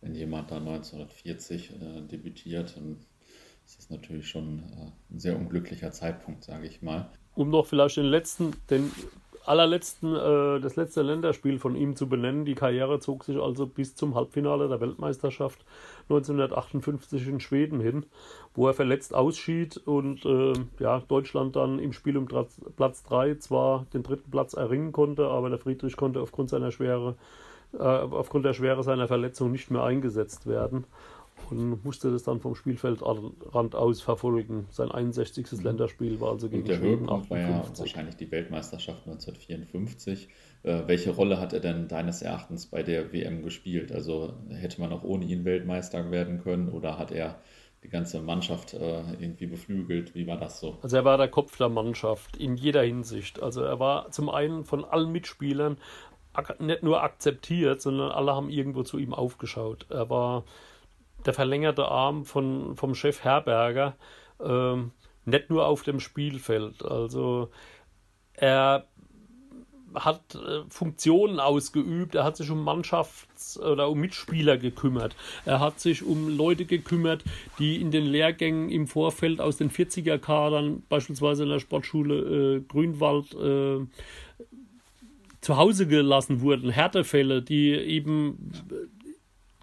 [0.00, 2.96] wenn jemand da 1940 äh, debütiert, dann
[3.64, 7.08] ist das natürlich schon äh, ein sehr unglücklicher Zeitpunkt, sage ich mal.
[7.36, 8.90] Um noch vielleicht den letzten, den
[9.46, 12.44] allerletzten, äh, das letzte Länderspiel von ihm zu benennen.
[12.44, 15.64] Die Karriere zog sich also bis zum Halbfinale der Weltmeisterschaft
[16.04, 18.06] 1958 in Schweden hin,
[18.54, 23.86] wo er verletzt ausschied und äh, ja, Deutschland dann im Spiel um Platz 3 zwar
[23.94, 27.16] den dritten Platz erringen konnte, aber der Friedrich konnte aufgrund seiner Schwere,
[27.72, 30.84] äh, aufgrund der Schwere seiner Verletzung nicht mehr eingesetzt werden
[31.50, 34.66] und musste das dann vom Spielfeldrand aus verfolgen.
[34.70, 35.52] Sein 61.
[35.52, 35.64] Mhm.
[35.64, 40.28] Länderspiel war also gegen Schweden Höhepunkt war ja wahrscheinlich die Weltmeisterschaft 1954.
[40.64, 43.92] Äh, welche Rolle hat er denn deines Erachtens bei der WM gespielt?
[43.92, 47.38] Also hätte man auch ohne ihn Weltmeister werden können oder hat er
[47.84, 50.14] die ganze Mannschaft äh, irgendwie beflügelt?
[50.14, 50.78] Wie war das so?
[50.82, 53.42] Also er war der Kopf der Mannschaft in jeder Hinsicht.
[53.42, 55.76] Also er war zum einen von allen Mitspielern
[56.58, 59.86] nicht nur akzeptiert, sondern alle haben irgendwo zu ihm aufgeschaut.
[59.90, 60.44] Er war
[61.26, 63.96] der verlängerte Arm von, vom Chef Herberger,
[64.42, 64.92] ähm,
[65.26, 66.84] nicht nur auf dem Spielfeld.
[66.84, 67.50] Also
[68.32, 68.86] er
[69.94, 75.80] hat äh, Funktionen ausgeübt, er hat sich um Mannschafts- oder um Mitspieler gekümmert, er hat
[75.80, 77.24] sich um Leute gekümmert,
[77.58, 83.34] die in den Lehrgängen im Vorfeld aus den 40er-Kadern, beispielsweise in der Sportschule äh, Grünwald,
[83.34, 83.86] äh,
[85.40, 88.50] zu Hause gelassen wurden, Härtefälle, die eben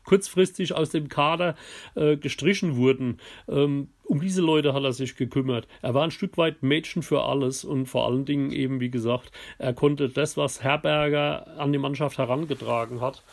[0.05, 1.55] kurzfristig aus dem Kader
[1.95, 3.19] äh, gestrichen wurden.
[3.47, 5.69] Ähm, um diese Leute hat er sich gekümmert.
[5.81, 9.31] Er war ein Stück weit Mädchen für alles und vor allen Dingen eben, wie gesagt,
[9.57, 13.23] er konnte das, was Herberger an die Mannschaft herangetragen hat,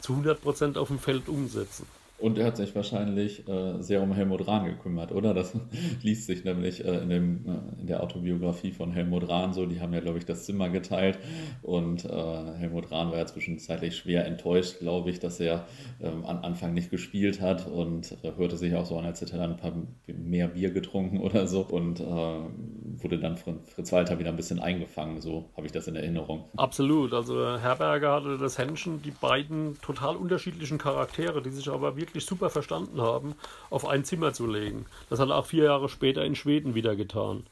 [0.00, 1.84] zu 100 Prozent auf dem Feld umsetzen.
[2.20, 5.34] Und er hat sich wahrscheinlich äh, sehr um Helmut Rahn gekümmert, oder?
[5.34, 5.52] Das
[6.02, 9.66] liest sich nämlich äh, in, dem, äh, in der Autobiografie von Helmut Rahn so.
[9.66, 11.18] Die haben ja, glaube ich, das Zimmer geteilt.
[11.62, 15.66] Und äh, Helmut Rahn war ja zwischenzeitlich schwer enttäuscht, glaube ich, dass er
[16.00, 19.32] ähm, am Anfang nicht gespielt hat und äh, hörte sich auch so an, als hätte
[19.32, 19.72] er dann ein paar
[20.06, 21.62] mehr Bier getrunken oder so.
[21.62, 25.20] Und äh, wurde dann von Fritz Walter wieder ein bisschen eingefangen.
[25.20, 26.44] So habe ich das in Erinnerung.
[26.56, 27.14] Absolut.
[27.14, 32.26] Also Herberger hatte das Händchen, die beiden total unterschiedlichen Charaktere, die sich aber wirklich wirklich
[32.26, 33.34] super verstanden haben,
[33.70, 34.86] auf ein Zimmer zu legen.
[35.08, 37.44] Das hat er auch vier Jahre später in Schweden wieder getan.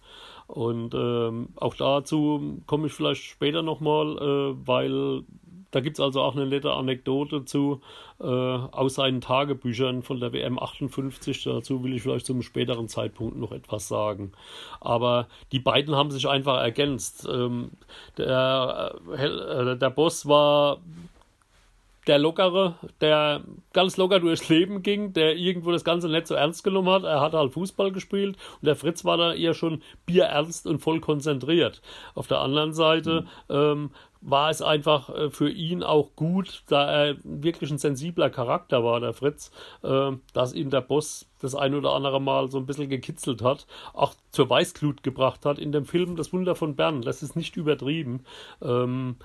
[0.49, 5.23] Und ähm, auch dazu komme ich vielleicht später nochmal, äh, weil
[5.71, 7.83] da gibt es also auch eine nette Anekdote zu
[8.21, 11.45] äh, aus seinen Tagebüchern von der WM 58.
[11.45, 14.33] Dazu will ich vielleicht zum späteren Zeitpunkt noch etwas sagen.
[14.81, 17.29] Aber die beiden haben sich einfach ergänzt.
[17.31, 17.73] Ähm,
[18.17, 20.79] der, äh, der Boss war
[22.09, 23.43] der Lockere, der
[23.73, 27.05] ganz locker durchs Leben ging, der irgendwo das Ganze nicht so ernst genommen hat.
[27.05, 31.01] Er hat halt Fußball gespielt und der Fritz war da eher schon bierernst und voll
[31.01, 31.83] konzentriert.
[32.15, 33.55] Auf der anderen Seite mhm.
[33.55, 33.91] ähm,
[34.21, 39.01] war es einfach äh, für ihn auch gut, da er wirklich ein sensibler Charakter war,
[39.01, 42.89] der Fritz, äh, dass ihn der Boss das ein oder andere Mal so ein bisschen
[42.89, 45.59] gekitzelt hat, auch zur Weißglut gebracht hat.
[45.59, 48.25] In dem Film Das Wunder von Bern, das ist nicht übertrieben.
[48.61, 49.17] Ähm,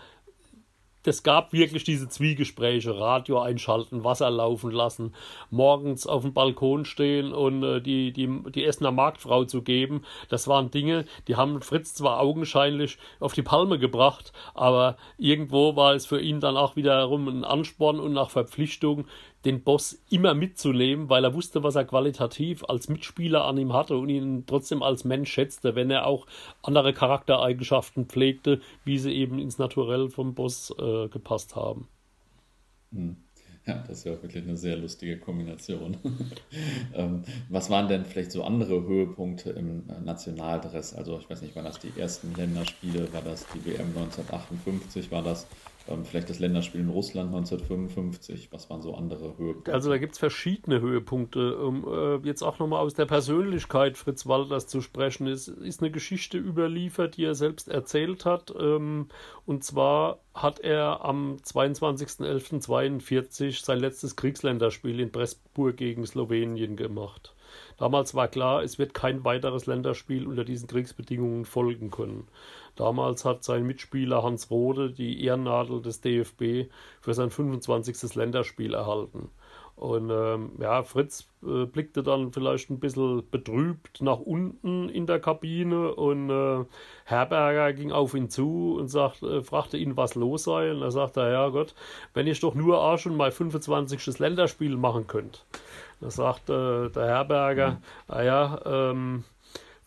[1.07, 5.13] es gab wirklich diese Zwiegespräche, Radio einschalten, Wasser laufen lassen,
[5.49, 10.03] morgens auf dem Balkon stehen und äh, die, die, die Essener Marktfrau zu geben.
[10.29, 15.93] Das waren Dinge, die haben Fritz zwar augenscheinlich auf die Palme gebracht, aber irgendwo war
[15.93, 19.05] es für ihn dann auch wiederum ein Ansporn und nach Verpflichtung,
[19.45, 23.97] den Boss immer mitzunehmen, weil er wusste, was er qualitativ als Mitspieler an ihm hatte
[23.97, 26.27] und ihn trotzdem als Mensch schätzte, wenn er auch
[26.61, 31.87] andere Charaktereigenschaften pflegte, wie sie eben ins Naturell vom Boss äh, gepasst haben.
[32.91, 33.17] Hm.
[33.65, 35.95] Ja, das ist ja wirklich eine sehr lustige Kombination.
[36.93, 40.93] ähm, was waren denn vielleicht so andere Höhepunkte im Nationaldress?
[40.93, 45.23] Also ich weiß nicht, waren das die ersten Länderspiele, war das die WM 1958, war
[45.23, 45.47] das
[46.03, 48.49] vielleicht das Länderspiel in Russland 1955.
[48.51, 49.73] Was waren so andere Höhepunkte?
[49.73, 51.57] Also da gibt es verschiedene Höhepunkte.
[51.57, 55.91] Um äh, jetzt auch nochmal aus der Persönlichkeit Fritz Walters zu sprechen, ist, ist eine
[55.91, 58.53] Geschichte überliefert, die er selbst erzählt hat.
[58.57, 59.09] Ähm,
[59.45, 67.33] und zwar hat er am 22.11.42 sein letztes Kriegsländerspiel in Pressburg gegen Slowenien gemacht.
[67.77, 72.27] Damals war klar, es wird kein weiteres Länderspiel unter diesen Kriegsbedingungen folgen können.
[72.75, 76.69] Damals hat sein Mitspieler Hans Rode die Ehrennadel des DFB
[77.01, 78.15] für sein 25.
[78.15, 79.29] Länderspiel erhalten.
[79.75, 85.19] Und ähm, ja, Fritz äh, blickte dann vielleicht ein bisschen betrübt nach unten in der
[85.19, 86.63] Kabine und äh,
[87.05, 90.71] Herberger ging auf ihn zu und sagt, äh, fragte ihn, was los sei.
[90.71, 91.73] Und er sagte, ja Gott,
[92.13, 94.19] wenn ich doch nur auch schon mein 25.
[94.19, 95.43] Länderspiel machen könnt.
[95.99, 97.77] Da sagte der Herberger, mhm.
[98.07, 99.23] naja, ähm,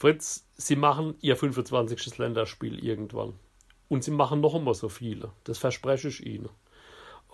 [0.07, 2.19] Fritz, Sie machen Ihr 25.
[2.19, 3.33] Länderspiel irgendwann.
[3.88, 5.33] Und Sie machen noch immer so viele.
[5.42, 6.49] Das verspreche ich Ihnen.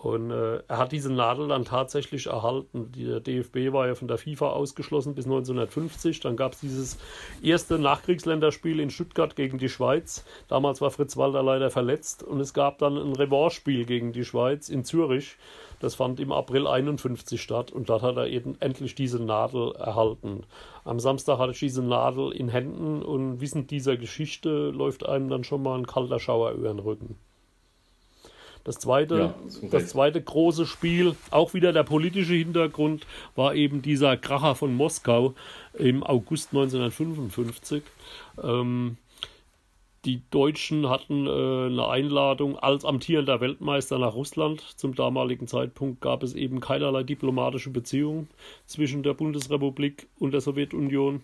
[0.03, 2.91] Und äh, er hat diese Nadel dann tatsächlich erhalten.
[2.91, 6.19] Der DFB war ja von der FIFA ausgeschlossen bis 1950.
[6.19, 6.97] Dann gab es dieses
[7.41, 10.25] erste Nachkriegsländerspiel in Stuttgart gegen die Schweiz.
[10.49, 12.21] Damals war Fritz Walter leider verletzt.
[12.21, 15.37] Und es gab dann ein Revanche-Spiel gegen die Schweiz in Zürich.
[15.79, 20.41] Das fand im April 51 statt und dort hat er eben endlich diese Nadel erhalten.
[20.83, 25.45] Am Samstag hatte ich diese Nadel in Händen und wissend dieser Geschichte läuft einem dann
[25.45, 27.17] schon mal ein kalter Schauer über den Rücken.
[28.63, 29.35] Das zweite, ja,
[29.71, 35.33] das zweite große Spiel, auch wieder der politische Hintergrund, war eben dieser Kracher von Moskau
[35.73, 37.83] im August 1955.
[38.41, 38.97] Ähm,
[40.05, 44.61] die Deutschen hatten äh, eine Einladung als amtierender Weltmeister nach Russland.
[44.77, 48.27] Zum damaligen Zeitpunkt gab es eben keinerlei diplomatische Beziehungen
[48.65, 51.21] zwischen der Bundesrepublik und der Sowjetunion.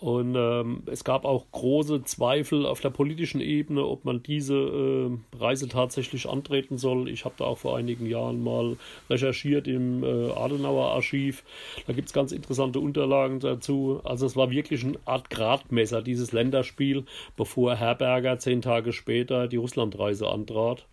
[0.00, 5.36] Und ähm, es gab auch große Zweifel auf der politischen Ebene, ob man diese äh,
[5.38, 7.10] Reise tatsächlich antreten soll.
[7.10, 8.78] Ich habe da auch vor einigen Jahren mal
[9.10, 11.44] recherchiert im äh, Adenauer Archiv.
[11.86, 14.00] Da gibt es ganz interessante Unterlagen dazu.
[14.02, 17.04] Also es war wirklich eine Art Gradmesser, dieses Länderspiel,
[17.36, 20.86] bevor Herberger zehn Tage später die Russlandreise antrat.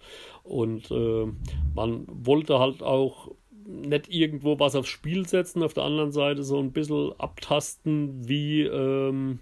[0.44, 1.28] Und äh,
[1.76, 3.32] man wollte halt auch
[3.68, 8.62] nicht irgendwo was aufs Spiel setzen, auf der anderen Seite so ein bisschen abtasten, wie,
[8.62, 9.40] ähm,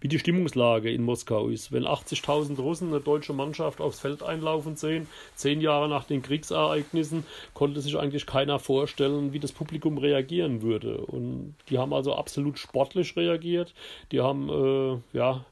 [0.00, 1.72] wie die Stimmungslage in Moskau ist.
[1.72, 7.24] Wenn 80.000 Russen eine deutsche Mannschaft aufs Feld einlaufen sehen, zehn Jahre nach den Kriegsereignissen,
[7.54, 10.98] konnte sich eigentlich keiner vorstellen, wie das Publikum reagieren würde.
[10.98, 13.74] Und die haben also absolut sportlich reagiert.
[14.12, 15.46] Die haben, äh, ja,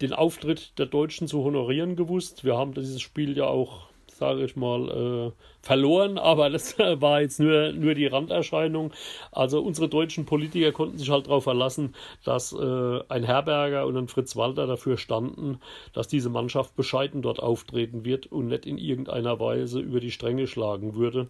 [0.00, 2.42] den Auftritt der Deutschen zu honorieren gewusst.
[2.42, 3.89] Wir haben dieses Spiel ja auch
[4.20, 8.92] sage ich mal, äh, verloren, aber das war jetzt nur, nur die Randerscheinung.
[9.32, 14.08] Also unsere deutschen Politiker konnten sich halt darauf verlassen, dass äh, ein Herberger und ein
[14.08, 15.58] Fritz Walter dafür standen,
[15.94, 20.46] dass diese Mannschaft bescheiden dort auftreten wird und nicht in irgendeiner Weise über die Stränge
[20.46, 21.28] schlagen würde.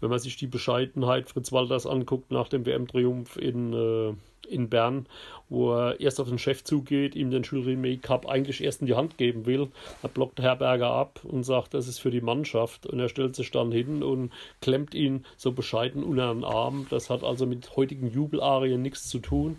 [0.00, 4.14] Wenn man sich die Bescheidenheit Fritz Walters anguckt nach dem WM-Triumph in äh,
[4.46, 5.06] in Bern,
[5.48, 8.86] wo er erst auf den Chef zugeht, ihm den Jules Rimet Cup eigentlich erst in
[8.86, 9.68] die Hand geben will.
[10.00, 12.86] Da blockt Herberger ab und sagt, das ist für die Mannschaft.
[12.86, 16.86] Und er stellt sich dann hin und klemmt ihn so bescheiden unter den Arm.
[16.90, 19.58] Das hat also mit heutigen Jubelarien nichts zu tun.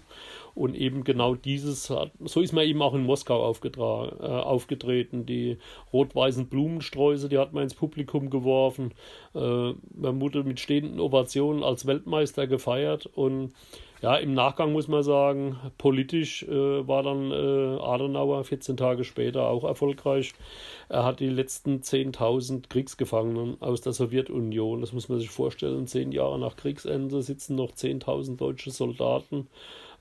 [0.55, 5.25] Und eben genau dieses, so ist man eben auch in Moskau äh, aufgetreten.
[5.25, 5.57] Die
[5.91, 8.93] rot-weißen Blumensträuße, die hat man ins Publikum geworfen.
[9.33, 13.07] Äh, man wurde mit stehenden Ovationen als Weltmeister gefeiert.
[13.07, 13.53] Und
[14.03, 19.47] ja, im Nachgang muss man sagen, politisch äh, war dann äh, Adenauer 14 Tage später
[19.47, 20.33] auch erfolgreich.
[20.89, 26.11] Er hat die letzten 10.000 Kriegsgefangenen aus der Sowjetunion, das muss man sich vorstellen, zehn
[26.11, 29.47] Jahre nach Kriegsende sitzen noch 10.000 deutsche Soldaten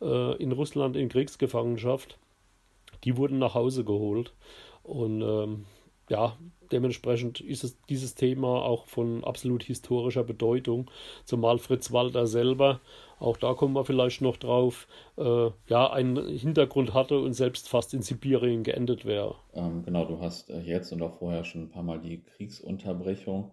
[0.01, 2.19] äh, in Russland in Kriegsgefangenschaft.
[3.05, 4.33] Die wurden nach Hause geholt.
[4.83, 5.67] Und ähm,
[6.09, 6.37] ja,
[6.73, 10.91] dementsprechend ist es, dieses Thema auch von absolut historischer Bedeutung,
[11.25, 12.81] zumal Fritz Walter selber
[13.23, 17.95] auch da kommen wir vielleicht noch drauf, äh, ja, einen Hintergrund hatte und selbst fast
[17.95, 19.37] in Sibirien geendet wäre.
[19.55, 23.53] Ähm, genau, du hast äh, jetzt und auch vorher schon ein paar Mal die Kriegsunterbrechung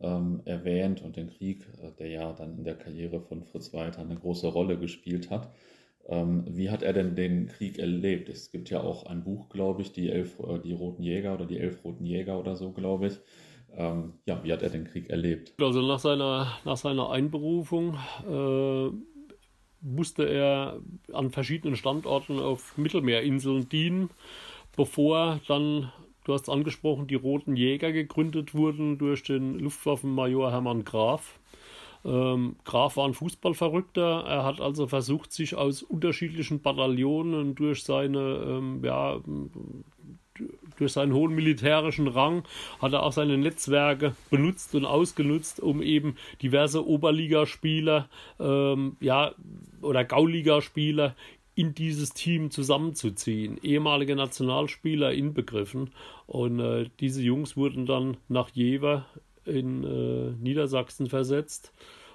[0.00, 4.00] ähm, erwähnt und den Krieg, äh, der ja dann in der Karriere von Fritz Walter
[4.00, 5.52] eine große Rolle gespielt hat.
[6.10, 8.28] Ähm, wie hat er denn den Krieg erlebt?
[8.28, 11.46] Es gibt ja auch ein Buch, glaube ich, die, elf, äh, die Roten Jäger oder
[11.46, 13.20] die Elf Roten Jäger oder so, glaube ich.
[13.76, 15.54] Ähm, ja, wie hat er den Krieg erlebt?
[15.60, 17.96] Also nach seiner, nach seiner Einberufung
[18.28, 18.90] äh,
[19.80, 20.80] musste er
[21.12, 24.10] an verschiedenen Standorten auf Mittelmeerinseln dienen,
[24.76, 25.92] bevor dann,
[26.24, 31.38] du hast angesprochen, die Roten Jäger gegründet wurden durch den Luftwaffenmajor Hermann Graf.
[32.04, 34.24] Ähm, Graf war ein Fußballverrückter.
[34.26, 39.20] Er hat also versucht, sich aus unterschiedlichen Bataillonen durch seine ähm, ja,
[40.78, 42.44] durch seinen hohen militärischen Rang
[42.80, 48.08] hat er auch seine Netzwerke benutzt und ausgenutzt, um eben diverse Oberligaspieler
[48.38, 49.34] ähm, ja,
[49.82, 51.14] oder Gauligaspieler
[51.54, 53.58] in dieses Team zusammenzuziehen.
[53.62, 55.90] Ehemalige Nationalspieler inbegriffen.
[56.26, 59.04] Und äh, diese Jungs wurden dann nach Jever
[59.44, 61.72] in äh, Niedersachsen versetzt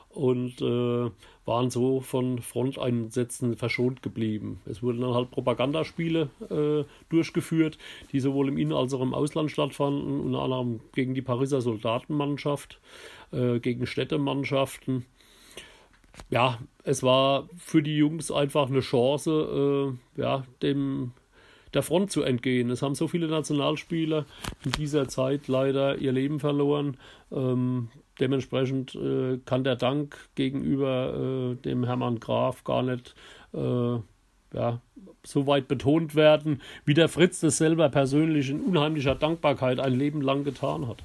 [0.10, 1.12] und äh,
[1.46, 4.62] waren so von Fronteinsätzen verschont geblieben.
[4.66, 7.78] Es wurden dann halt Propagandaspiele äh, durchgeführt,
[8.12, 12.80] die sowohl im In- als auch im Ausland stattfanden, unter anderem gegen die Pariser Soldatenmannschaft,
[13.32, 15.06] äh, gegen Städtemannschaften.
[16.30, 21.12] Ja, es war für die Jungs einfach eine Chance, äh, ja, dem
[21.76, 22.70] der Front zu entgehen.
[22.70, 24.26] Es haben so viele Nationalspieler
[24.64, 26.98] in dieser Zeit leider ihr Leben verloren.
[27.32, 33.14] Ähm, dementsprechend äh, kann der Dank gegenüber äh, dem Hermann Graf gar nicht
[33.54, 33.98] äh,
[34.54, 34.80] ja,
[35.24, 40.22] so weit betont werden, wie der Fritz das selber persönlich in unheimlicher Dankbarkeit ein Leben
[40.22, 40.98] lang getan hat.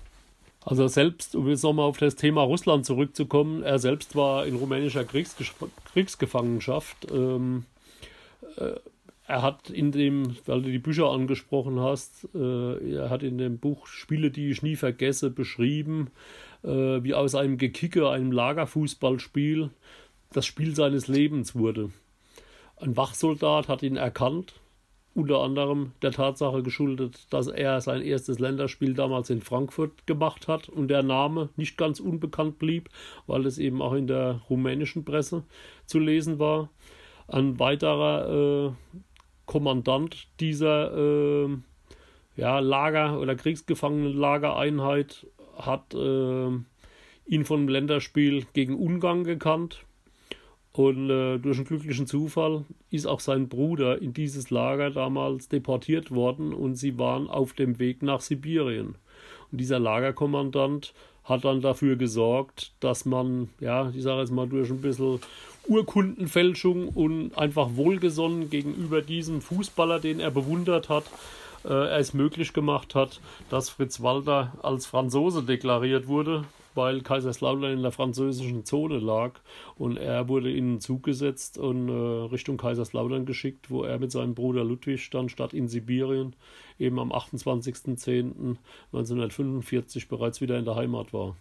[0.62, 5.04] Also selbst, um jetzt nochmal auf das Thema Russland zurückzukommen, er selbst war in rumänischer
[5.04, 5.44] Kriegsge
[5.92, 7.10] Kriegsgefangenschaft.
[7.10, 7.64] Ähm,
[8.56, 8.74] äh,
[9.30, 13.58] er hat in dem, weil du die Bücher angesprochen hast, äh, er hat in dem
[13.58, 16.10] Buch Spiele, die ich nie vergesse, beschrieben,
[16.64, 19.70] äh, wie aus einem Gekicke, einem Lagerfußballspiel,
[20.32, 21.90] das Spiel seines Lebens wurde.
[22.76, 24.54] Ein Wachsoldat hat ihn erkannt,
[25.14, 30.68] unter anderem der Tatsache geschuldet, dass er sein erstes Länderspiel damals in Frankfurt gemacht hat
[30.68, 32.88] und der Name nicht ganz unbekannt blieb,
[33.26, 35.44] weil es eben auch in der rumänischen Presse
[35.86, 36.68] zu lesen war.
[37.28, 38.98] Ein weiterer äh,
[39.50, 41.48] Kommandant dieser äh,
[42.36, 45.26] ja, Lager- oder Kriegsgefangenenlagereinheit
[45.58, 46.50] hat äh,
[47.26, 49.84] ihn vom Länderspiel gegen Ungarn gekannt.
[50.70, 56.12] Und äh, durch einen glücklichen Zufall ist auch sein Bruder in dieses Lager damals deportiert
[56.12, 58.94] worden und sie waren auf dem Weg nach Sibirien.
[59.50, 60.94] Und dieser Lagerkommandant
[61.24, 65.18] hat dann dafür gesorgt, dass man, ja, ich sage jetzt mal, durch ein bisschen
[65.70, 71.04] Urkundenfälschung und einfach wohlgesonnen gegenüber diesem Fußballer, den er bewundert hat,
[71.64, 76.44] äh, es möglich gemacht hat, dass Fritz Walter als Franzose deklariert wurde,
[76.74, 79.34] weil Kaiserslautern in der französischen Zone lag
[79.76, 84.10] und er wurde in den Zug gesetzt und äh, Richtung Kaiserslautern geschickt, wo er mit
[84.10, 86.34] seinem Bruder Ludwig dann statt in Sibirien
[86.78, 91.36] eben am 28.10.1945 bereits wieder in der Heimat war.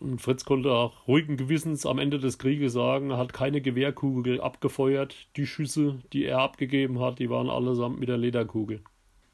[0.00, 4.40] Und Fritz konnte auch ruhigen Gewissens am Ende des Krieges sagen, er hat keine Gewehrkugel
[4.40, 5.28] abgefeuert.
[5.36, 8.82] Die Schüsse, die er abgegeben hat, die waren allesamt mit der Lederkugel.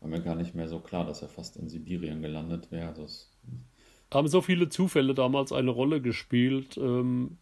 [0.01, 2.95] War mir gar nicht mehr so klar, dass er fast in Sibirien gelandet wäre.
[2.95, 3.31] Das
[4.13, 6.77] haben so viele Zufälle damals eine Rolle gespielt.
[6.79, 7.39] Ähm,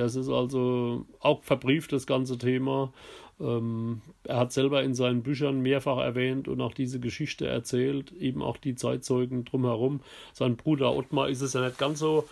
[0.00, 2.92] das ist also auch verbrieft, das ganze Thema.
[3.40, 8.42] Ähm, er hat selber in seinen Büchern mehrfach erwähnt und auch diese Geschichte erzählt, eben
[8.42, 10.00] auch die Zeitzeugen drumherum.
[10.32, 12.28] Sein Bruder Ottmar ist es ja nicht ganz so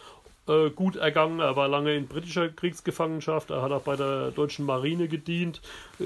[0.48, 1.40] äh, gut ergangen.
[1.40, 3.50] Er war lange in britischer Kriegsgefangenschaft.
[3.50, 5.60] Er hat auch bei der deutschen Marine gedient,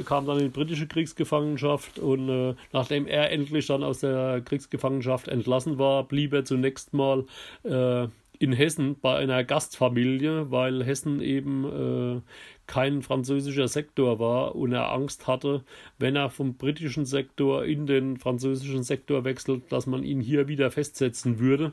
[0.05, 5.79] kam dann in britische Kriegsgefangenschaft und äh, nachdem er endlich dann aus der Kriegsgefangenschaft entlassen
[5.79, 7.25] war, blieb er zunächst mal
[7.65, 8.09] äh,
[8.43, 12.20] in Hessen bei einer Gastfamilie, weil Hessen eben äh,
[12.66, 15.62] kein französischer Sektor war und er Angst hatte,
[16.01, 20.72] wenn er vom britischen Sektor in den französischen Sektor wechselt, dass man ihn hier wieder
[20.72, 21.72] festsetzen würde.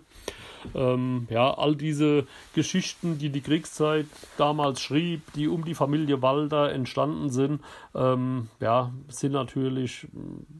[0.76, 4.06] Ähm, ja, all diese Geschichten, die die Kriegszeit
[4.38, 7.62] damals schrieb, die um die Familie Walter entstanden sind,
[7.96, 10.08] ähm, ja, sind natürlich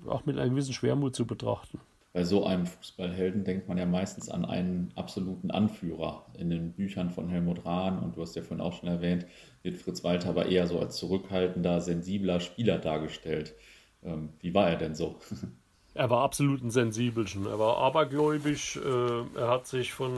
[0.08, 1.80] auch mit einer gewissen Schwermut zu betrachten
[2.20, 6.26] bei so einem Fußballhelden denkt man ja meistens an einen absoluten Anführer.
[6.38, 9.26] In den Büchern von Helmut Rahn, und du hast ja vorhin auch schon erwähnt,
[9.64, 13.56] wird Fritz Walter aber eher so als zurückhaltender, sensibler Spieler dargestellt.
[14.04, 15.16] Ähm, wie war er denn so?
[15.96, 17.48] Er war absolut ein Sensibelchen.
[17.48, 18.78] Er war abergläubisch.
[18.78, 20.12] Äh, er hat sich von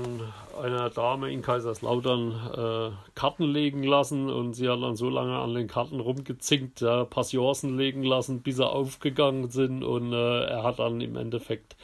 [0.61, 5.53] einer Dame in Kaiserslautern äh, Karten legen lassen und sie hat dann so lange an
[5.53, 9.83] den Karten rumgezinkt, ja, Passionsen legen lassen, bis er aufgegangen sind.
[9.83, 11.77] Und äh, er hat dann im Endeffekt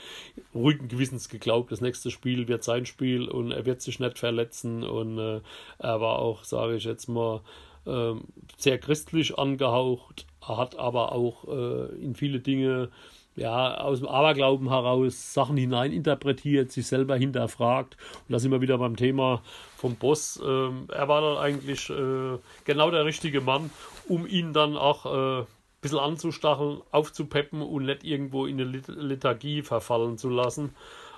[0.54, 4.84] ruhigen Gewissens geglaubt, das nächste Spiel wird sein Spiel und er wird sich nicht verletzen.
[4.84, 5.40] Und äh,
[5.80, 7.40] er war auch, sage ich jetzt mal,
[7.86, 8.26] ähm,
[8.58, 12.90] sehr christlich angehaucht, Er hat aber auch äh, in viele Dinge
[13.38, 17.96] ja, aus dem Aberglauben heraus Sachen hineininterpretiert, sich selber hinterfragt.
[18.28, 19.44] Und da sind wir wieder beim Thema
[19.78, 20.42] vom Boss.
[20.44, 23.70] Ähm, er war dann eigentlich äh, genau der richtige Mann,
[24.08, 25.48] um ihn dann auch äh, ein
[25.82, 30.74] bisschen anzustacheln, aufzupeppen und nicht irgendwo in eine Lethargie verfallen zu lassen.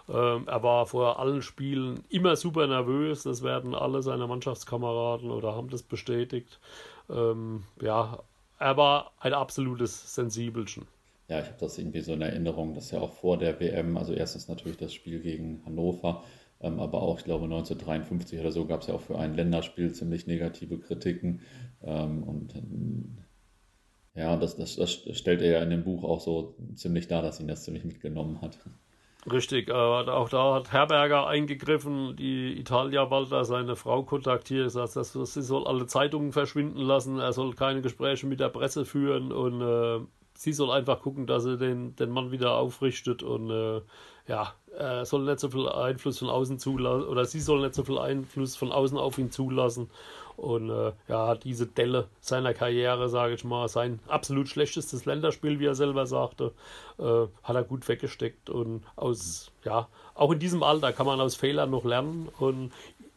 [0.09, 5.55] Ähm, er war vor allen Spielen immer super nervös, das werden alle seine Mannschaftskameraden oder
[5.55, 6.59] haben das bestätigt.
[7.09, 8.19] Ähm, ja,
[8.57, 10.85] er war ein absolutes Sensibelchen.
[11.29, 14.13] Ja, ich habe das irgendwie so in Erinnerung, dass ja auch vor der WM, also
[14.13, 16.23] erstens natürlich das Spiel gegen Hannover,
[16.59, 19.93] ähm, aber auch, ich glaube, 1953 oder so gab es ja auch für ein Länderspiel
[19.93, 21.41] ziemlich negative Kritiken.
[21.83, 22.53] Ähm, und
[24.15, 27.39] ja, das, das, das stellt er ja in dem Buch auch so ziemlich dar, dass
[27.39, 28.57] ihn das ziemlich mitgenommen hat.
[29.31, 35.13] Richtig, äh, auch da hat Herberger eingegriffen, die Italia Walter seine Frau kontaktiert, gesagt, dass,
[35.13, 39.61] sie soll alle Zeitungen verschwinden lassen, er soll keine Gespräche mit der Presse führen und
[39.61, 39.99] äh,
[40.39, 43.81] sie soll einfach gucken, dass sie den, den Mann wieder aufrichtet und äh,
[44.25, 47.83] ja, er soll nicht so viel Einfluss von außen zulassen oder sie soll nicht so
[47.83, 49.89] viel Einfluss von außen auf ihn zulassen.
[50.37, 55.65] Und äh, ja, diese Delle seiner Karriere, sage ich mal, sein absolut schlechtestes Länderspiel, wie
[55.65, 56.53] er selber sagte,
[56.99, 58.49] äh, hat er gut weggesteckt.
[58.49, 62.29] Und aus, ja, auch in diesem Alter kann man aus Fehlern noch lernen.
[62.39, 62.71] Und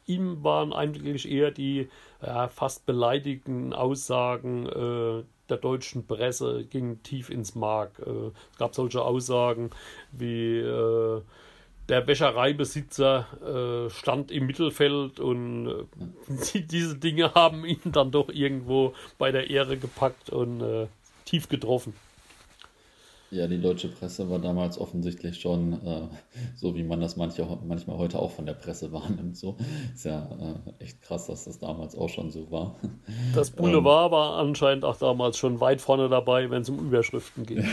[0.07, 1.89] ihm waren eigentlich eher die
[2.21, 7.99] ja, fast beleidigenden Aussagen äh, der deutschen Presse ging tief ins Mark.
[8.05, 9.71] Äh, es gab solche Aussagen
[10.13, 11.23] wie äh,
[11.89, 15.89] der Wäschereibesitzer äh, stand im Mittelfeld und
[16.55, 20.89] diese Dinge haben ihn dann doch irgendwo bei der Ehre gepackt und
[21.25, 21.95] tief getroffen.
[23.33, 26.03] Ja, die deutsche Presse war damals offensichtlich schon äh,
[26.55, 29.39] so, wie man das manche, manchmal heute auch von der Presse wahrnimmt.
[29.39, 29.57] So
[29.95, 30.29] ist ja
[30.79, 32.77] äh, echt krass, dass das damals auch schon so war.
[33.35, 37.47] Das Boulevard ähm, war anscheinend auch damals schon weit vorne dabei, wenn es um Überschriften
[37.47, 37.65] geht.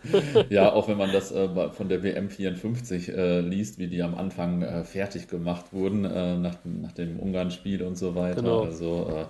[0.50, 4.16] ja, auch wenn man das äh, von der WM 54 äh, liest, wie die am
[4.16, 8.42] Anfang äh, fertig gemacht wurden äh, nach, nach dem Ungarn-Spiel und so weiter.
[8.42, 8.60] Genau.
[8.64, 9.26] Also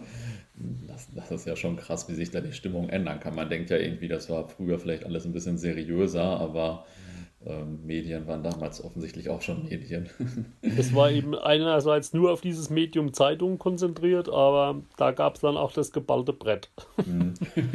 [0.87, 3.35] das, das, ist ja schon krass, wie sich da die Stimmung ändern kann.
[3.35, 6.87] Man denkt ja irgendwie, das war früher vielleicht alles ein bisschen seriöser, aber
[7.45, 10.09] ähm, Medien waren damals offensichtlich auch schon Medien.
[10.63, 15.57] Es war eben einerseits nur auf dieses Medium Zeitung konzentriert, aber da gab es dann
[15.57, 16.71] auch das geballte Brett.
[17.05, 17.35] Mhm.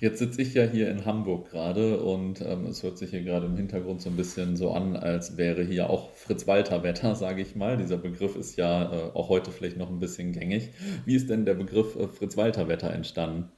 [0.00, 3.46] Jetzt sitze ich ja hier in Hamburg gerade und ähm, es hört sich hier gerade
[3.46, 7.76] im Hintergrund so ein bisschen so an, als wäre hier auch Fritz-Walter-Wetter, sage ich mal.
[7.76, 10.70] Dieser Begriff ist ja äh, auch heute vielleicht noch ein bisschen gängig.
[11.04, 13.50] Wie ist denn der Begriff äh, Fritz-Walter-Wetter entstanden?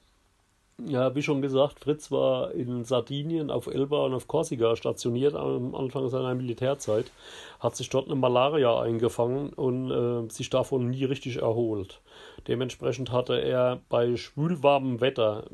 [0.87, 5.75] Ja, wie schon gesagt, Fritz war in Sardinien, auf Elba und auf Korsika stationiert am
[5.75, 7.11] Anfang seiner Militärzeit,
[7.59, 12.01] hat sich dort eine Malaria eingefangen und äh, sich davon nie richtig erholt.
[12.49, 15.45] Dementsprechend hatte er bei schwülwarmem Wetter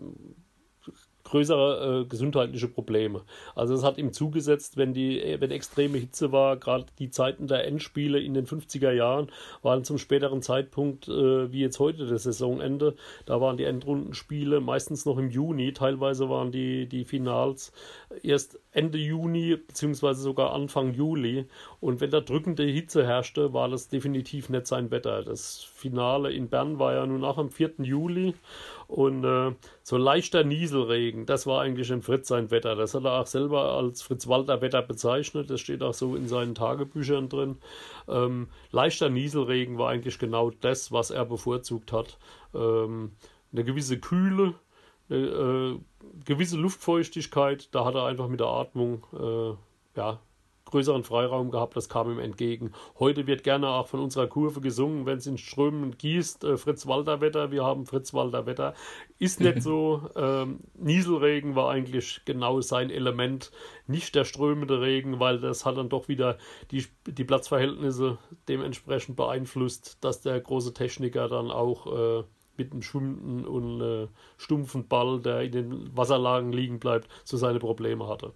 [1.27, 3.22] größere äh, gesundheitliche Probleme.
[3.55, 7.66] Also es hat ihm zugesetzt, wenn die, wenn extreme Hitze war, gerade die Zeiten der
[7.66, 9.31] Endspiele in den 50er Jahren
[9.62, 15.05] waren zum späteren Zeitpunkt, äh, wie jetzt heute das Saisonende, da waren die Endrundenspiele meistens
[15.05, 17.72] noch im Juni, teilweise waren die, die Finals
[18.22, 21.47] erst Ende Juni beziehungsweise sogar Anfang Juli.
[21.81, 25.22] Und wenn da drückende Hitze herrschte, war das definitiv nicht sein Wetter.
[25.22, 27.77] Das Finale in Bern war ja nun auch am 4.
[27.79, 28.35] Juli
[28.87, 29.53] und äh,
[29.83, 32.77] so leichter Nieselregen, das war eigentlich im Fritz sein Wetter.
[32.77, 35.49] Das hat er auch selber als Fritz-Walter-Wetter bezeichnet.
[35.49, 37.57] Das steht auch so in seinen Tagebüchern drin.
[38.09, 42.18] Ähm, leichter Nieselregen war eigentlich genau das, was er bevorzugt hat.
[42.55, 43.12] Ähm,
[43.53, 44.55] eine gewisse Kühle,
[45.09, 45.78] eine äh,
[46.24, 50.20] gewisse Luftfeuchtigkeit, da hat er einfach mit der Atmung äh, ja,
[50.66, 52.72] größeren Freiraum gehabt, das kam ihm entgegen.
[52.98, 57.50] Heute wird gerne auch von unserer Kurve gesungen, wenn es in Strömen gießt, äh, Fritz-Walter-Wetter,
[57.50, 58.74] wir haben Fritz-Walter-Wetter.
[59.18, 59.76] Ist nicht so.
[60.16, 63.50] Ähm, Nieselregen war eigentlich genau sein Element,
[63.86, 66.38] nicht der strömende Regen, weil das hat dann doch wieder
[66.70, 72.24] die, die Platzverhältnisse dementsprechend beeinflusst, dass der große Techniker dann auch äh,
[72.59, 77.59] mit einem schwimmenden und äh, stumpfen Ball, der in den Wasserlagen liegen bleibt, so seine
[77.59, 78.32] Probleme hatte.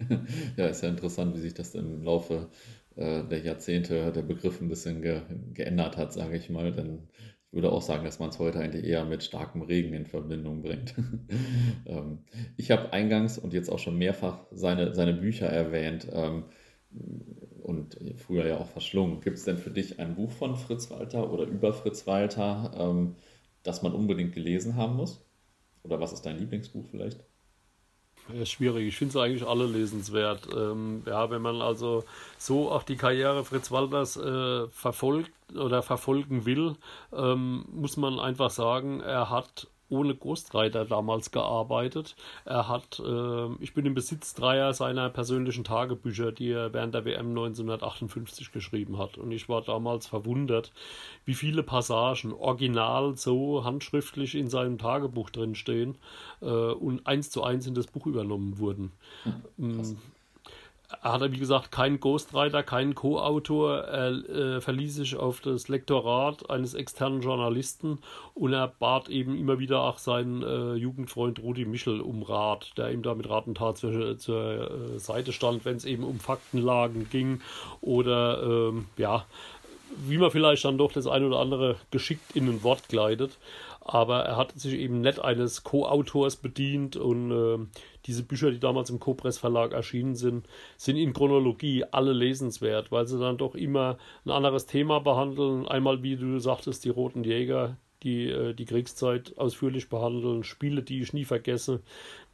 [0.56, 2.48] ja, ist ja interessant, wie sich das im Laufe
[2.96, 5.22] äh, der Jahrzehnte der Begriff ein bisschen ge
[5.54, 6.72] geändert hat, sage ich mal.
[6.72, 10.06] Denn ich würde auch sagen, dass man es heute eigentlich eher mit starkem Regen in
[10.06, 10.94] Verbindung bringt.
[11.86, 12.18] ähm,
[12.56, 16.44] ich habe eingangs und jetzt auch schon mehrfach seine, seine Bücher erwähnt ähm,
[17.62, 19.20] und früher ja auch verschlungen.
[19.20, 23.16] Gibt es denn für dich ein Buch von Fritz Walter oder über Fritz Walter, ähm,
[23.62, 25.24] das man unbedingt gelesen haben muss?
[25.82, 27.20] Oder was ist dein Lieblingsbuch vielleicht?
[28.32, 28.86] Ja, schwierig.
[28.86, 30.48] Ich finde es eigentlich alle lesenswert.
[30.54, 32.04] Ähm, ja, wenn man also
[32.38, 36.76] so auch die Karriere Fritz Walters äh, verfolgt oder verfolgen will,
[37.12, 42.16] ähm, muss man einfach sagen, er hat ohne Ghostwriter damals gearbeitet.
[42.44, 47.04] Er hat, äh, ich bin im Besitz dreier seiner persönlichen Tagebücher, die er während der
[47.04, 49.18] WM 1958 geschrieben hat.
[49.18, 50.72] Und ich war damals verwundert,
[51.26, 55.96] wie viele Passagen original so handschriftlich in seinem Tagebuch drinstehen
[56.40, 58.92] äh, und eins zu eins in das Buch übernommen wurden.
[59.58, 59.98] Mhm
[61.02, 63.78] er hatte, wie gesagt, keinen Ghostwriter, keinen Co-Autor.
[63.78, 67.98] Er äh, verließ sich auf das Lektorat eines externen Journalisten
[68.34, 72.92] und er bat eben immer wieder auch seinen äh, Jugendfreund Rudi Michel um Rat, der
[72.92, 76.20] ihm da mit Rat und Tat zur, zur äh, Seite stand, wenn es eben um
[76.20, 77.40] Faktenlagen ging
[77.80, 79.24] oder ähm, ja,
[80.06, 83.38] wie man vielleicht dann doch das ein oder andere geschickt in ein Wort kleidet.
[83.84, 87.58] Aber er hat sich eben nicht eines Co-Autors bedient und äh,
[88.06, 93.08] diese Bücher, die damals im Copress Verlag erschienen sind, sind in Chronologie alle lesenswert, weil
[93.08, 95.66] sie dann doch immer ein anderes Thema behandeln.
[95.66, 101.00] Einmal, wie du sagtest, die Roten Jäger, die äh, die Kriegszeit ausführlich behandeln, Spiele, die
[101.00, 101.80] ich nie vergesse,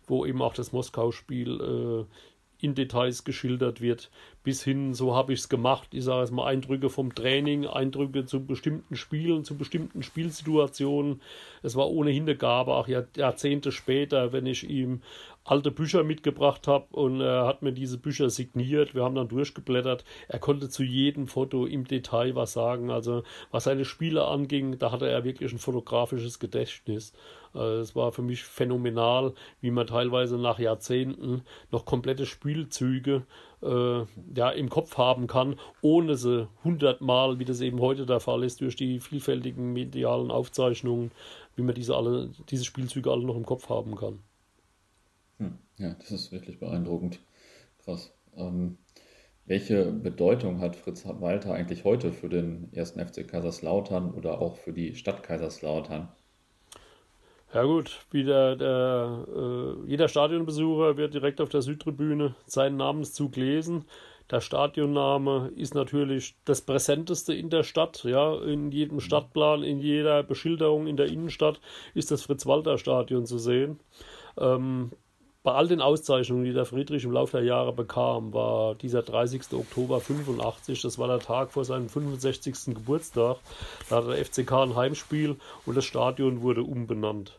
[0.07, 4.11] wo eben auch das Moskau-Spiel äh, in Details geschildert wird,
[4.49, 8.25] bis hin, so habe ich es gemacht, ich sage es mal, Eindrücke vom Training, Eindrücke
[8.25, 11.21] zu bestimmten Spielen, zu bestimmten Spielsituationen.
[11.63, 15.03] Es war ohnehin eine Gabe, auch Jahrzehnte später, wenn ich ihm
[15.51, 18.95] alte Bücher mitgebracht habe und er hat mir diese Bücher signiert.
[18.95, 20.05] Wir haben dann durchgeblättert.
[20.29, 22.91] Er konnte zu jedem Foto im Detail was sagen.
[22.91, 27.13] Also was seine Spiele anging, da hatte er wirklich ein fotografisches Gedächtnis.
[27.55, 33.25] Äh, es war für mich phänomenal, wie man teilweise nach Jahrzehnten noch komplette Spielzüge
[33.63, 38.45] äh, ja, im Kopf haben kann, ohne sie hundertmal, wie das eben heute der Fall
[38.45, 41.11] ist, durch die vielfältigen medialen Aufzeichnungen,
[41.57, 44.21] wie man diese, alle, diese Spielzüge alle noch im Kopf haben kann.
[45.39, 47.21] Hm, ja, das ist wirklich beeindruckend.
[47.85, 48.13] Krass.
[48.37, 48.79] Ähm,
[49.47, 54.73] welche Bedeutung hat Fritz Walter eigentlich heute für den ersten FC Kaiserslautern oder auch für
[54.73, 56.09] die Stadt Kaiserslautern?
[57.55, 63.37] Ja gut, wie der, der äh, jeder Stadionbesucher wird direkt auf der Südtribüne seinen Namenszug
[63.37, 63.87] lesen.
[64.31, 68.05] Der Stadionname ist natürlich das Präsenteste in der Stadt.
[68.05, 71.59] Ja, in jedem Stadtplan, in jeder Beschilderung in der Innenstadt
[71.95, 73.81] ist das Fritz-Walter-Stadion zu sehen.
[74.37, 74.91] Ähm,
[75.43, 79.53] bei all den Auszeichnungen, die der Friedrich im Laufe der Jahre bekam, war dieser 30.
[79.53, 82.75] Oktober 85, das war der Tag vor seinem 65.
[82.75, 83.39] Geburtstag.
[83.89, 87.39] Da hatte der FCK ein Heimspiel und das Stadion wurde umbenannt.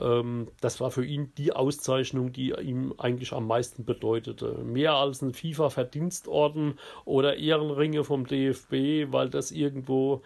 [0.00, 4.58] Ähm, das war für ihn die Auszeichnung, die ihm eigentlich am meisten bedeutete.
[4.58, 10.22] Mehr als ein FIFA-Verdienstorden oder Ehrenringe vom DFB, weil das irgendwo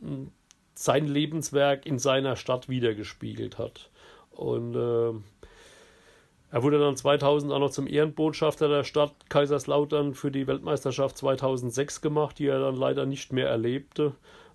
[0.00, 0.30] hm,
[0.74, 3.90] sein Lebenswerk in seiner Stadt wiedergespiegelt hat.
[4.32, 5.12] Und äh,
[6.54, 12.00] er wurde dann 2000 auch noch zum Ehrenbotschafter der Stadt Kaiserslautern für die Weltmeisterschaft 2006
[12.00, 14.12] gemacht, die er dann leider nicht mehr erlebte.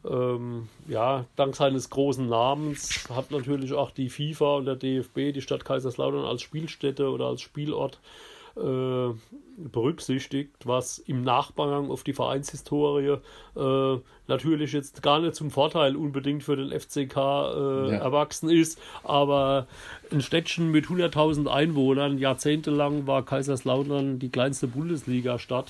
[0.09, 5.41] Ähm, ja, dank seines großen Namens hat natürlich auch die FIFA und der DFB die
[5.41, 13.17] Stadt Kaiserslautern als Spielstätte oder als Spielort äh, berücksichtigt, was im Nachgang auf die Vereinshistorie
[13.55, 13.97] äh,
[14.27, 17.97] natürlich jetzt gar nicht zum Vorteil unbedingt für den FCK äh, ja.
[17.97, 19.67] erwachsen ist, aber
[20.11, 25.67] ein Städtchen mit 100.000 Einwohnern, jahrzehntelang war Kaiserslautern die kleinste Bundesliga-Stadt.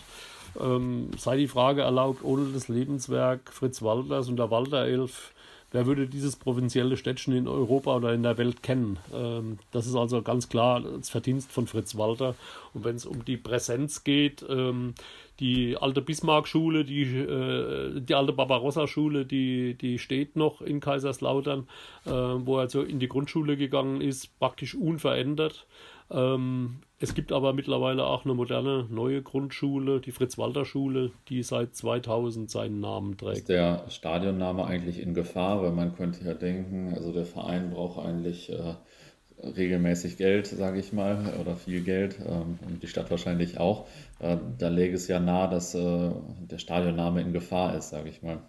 [0.59, 5.31] Ähm, sei die Frage erlaubt, ohne das Lebenswerk Fritz Walters und der Walter Elf
[5.71, 8.97] wer würde dieses provinzielle Städtchen in Europa oder in der Welt kennen?
[9.13, 12.35] Ähm, das ist also ganz klar das Verdienst von Fritz Walter.
[12.73, 14.95] Und wenn es um die Präsenz geht, ähm,
[15.39, 21.67] die alte Bismarck-Schule, die, äh, die alte Barbarossa-Schule, die, die steht noch in Kaiserslautern,
[22.05, 25.67] äh, wo er so in die Grundschule gegangen ist, praktisch unverändert.
[26.11, 32.51] Ähm, es gibt aber mittlerweile auch eine moderne neue Grundschule, die Fritz-Walter-Schule, die seit 2000
[32.51, 33.37] seinen Namen trägt.
[33.37, 35.61] Ist der Stadionname eigentlich in Gefahr?
[35.61, 38.75] Weil man könnte ja denken, also der Verein braucht eigentlich äh,
[39.41, 43.87] regelmäßig Geld, sage ich mal, oder viel Geld ähm, und die Stadt wahrscheinlich auch.
[44.19, 46.11] Äh, da läge es ja nahe, dass äh,
[46.51, 48.39] der Stadionname in Gefahr ist, sage ich mal.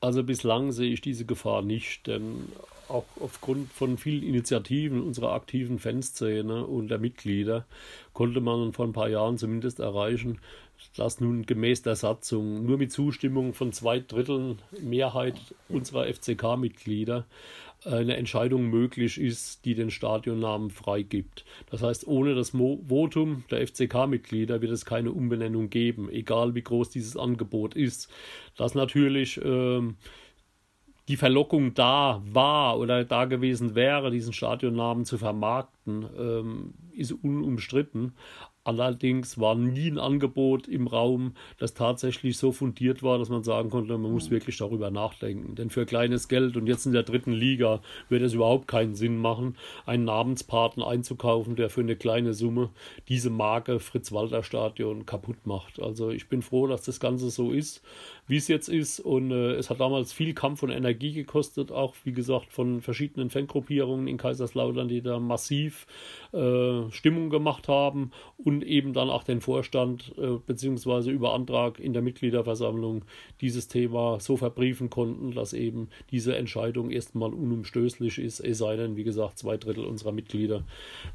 [0.00, 2.48] Also bislang sehe ich diese Gefahr nicht, denn
[2.92, 7.64] auch aufgrund von vielen Initiativen unserer aktiven Fanszene und der Mitglieder
[8.12, 10.38] konnte man vor ein paar Jahren zumindest erreichen,
[10.96, 15.36] dass nun gemäß der Satzung nur mit Zustimmung von zwei Dritteln Mehrheit
[15.68, 17.24] unserer FCK-Mitglieder
[17.84, 21.44] eine Entscheidung möglich ist, die den Stadionnamen freigibt.
[21.70, 26.62] Das heißt, ohne das Mo Votum der FCK-Mitglieder wird es keine Umbenennung geben, egal wie
[26.62, 28.08] groß dieses Angebot ist.
[28.56, 29.96] Das natürlich ähm,
[31.12, 38.14] die Verlockung da war oder da gewesen wäre, diesen Stadionnamen zu vermarkten, ähm, ist unumstritten.
[38.64, 43.68] Allerdings war nie ein Angebot im Raum, das tatsächlich so fundiert war, dass man sagen
[43.68, 45.54] konnte, man muss wirklich darüber nachdenken.
[45.54, 49.18] Denn für kleines Geld und jetzt in der dritten Liga wird es überhaupt keinen Sinn
[49.18, 52.70] machen, einen Namenspaten einzukaufen, der für eine kleine Summe
[53.08, 55.82] diese Marke Fritz-Walter-Stadion kaputt macht.
[55.82, 57.82] Also ich bin froh, dass das Ganze so ist
[58.26, 59.00] wie es jetzt ist.
[59.00, 63.30] Und äh, es hat damals viel Kampf und Energie gekostet, auch wie gesagt von verschiedenen
[63.30, 65.86] Fangruppierungen in Kaiserslautern, die da massiv
[66.32, 71.92] äh, Stimmung gemacht haben und eben dann auch den Vorstand äh, beziehungsweise über Antrag in
[71.92, 73.04] der Mitgliederversammlung
[73.40, 78.96] dieses Thema so verbriefen konnten, dass eben diese Entscheidung erstmal unumstößlich ist, es sei denn,
[78.96, 80.64] wie gesagt, zwei Drittel unserer Mitglieder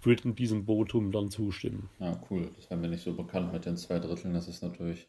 [0.01, 1.89] würden diesem Votum dann zustimmen.
[1.99, 2.49] Ja, cool.
[2.55, 4.33] Das war mir nicht so bekannt mit den zwei Dritteln.
[4.33, 5.07] Das ist natürlich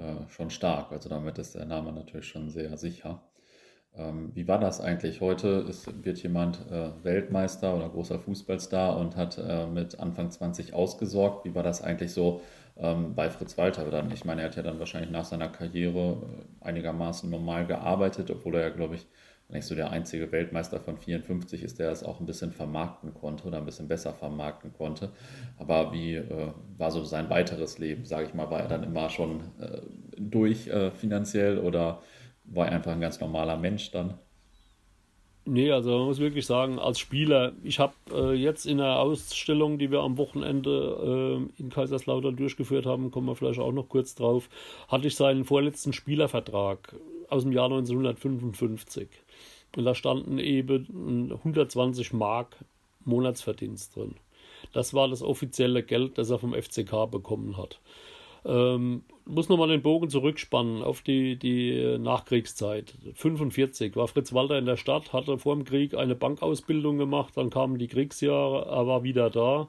[0.00, 0.92] äh, schon stark.
[0.92, 3.22] Also damit ist der Name natürlich schon sehr sicher.
[3.94, 5.20] Ähm, wie war das eigentlich?
[5.20, 10.74] Heute ist, wird jemand äh, Weltmeister oder großer Fußballstar und hat äh, mit Anfang 20
[10.74, 11.44] ausgesorgt.
[11.44, 12.40] Wie war das eigentlich so
[12.76, 13.90] ähm, bei Fritz Walter?
[13.90, 18.30] Dann, ich meine, er hat ja dann wahrscheinlich nach seiner Karriere äh, einigermaßen normal gearbeitet,
[18.30, 19.06] obwohl er ja, glaube ich,
[19.52, 23.46] nicht so der einzige Weltmeister von 54 ist, der es auch ein bisschen vermarkten konnte
[23.46, 25.10] oder ein bisschen besser vermarkten konnte.
[25.58, 29.10] Aber wie äh, war so sein weiteres Leben, sage ich mal, war er dann immer
[29.10, 29.80] schon äh,
[30.18, 32.02] durch äh, finanziell oder
[32.44, 34.14] war er einfach ein ganz normaler Mensch dann?
[35.46, 39.78] Nee, also man muss wirklich sagen, als Spieler, ich habe äh, jetzt in der Ausstellung,
[39.78, 44.14] die wir am Wochenende äh, in Kaiserslautern durchgeführt haben, kommen wir vielleicht auch noch kurz
[44.14, 44.48] drauf,
[44.88, 46.94] hatte ich seinen vorletzten Spielervertrag
[47.30, 49.08] aus dem Jahr 1955.
[49.76, 52.56] Und da standen eben 120 Mark
[53.04, 54.16] Monatsverdienst drin.
[54.72, 57.80] Das war das offizielle Geld, das er vom FCK bekommen hat.
[58.44, 62.94] Ähm, muss nochmal den Bogen zurückspannen auf die, die Nachkriegszeit.
[63.14, 67.50] 45 war Fritz Walter in der Stadt, hatte vor dem Krieg eine Bankausbildung gemacht, dann
[67.50, 69.68] kamen die Kriegsjahre, er war wieder da.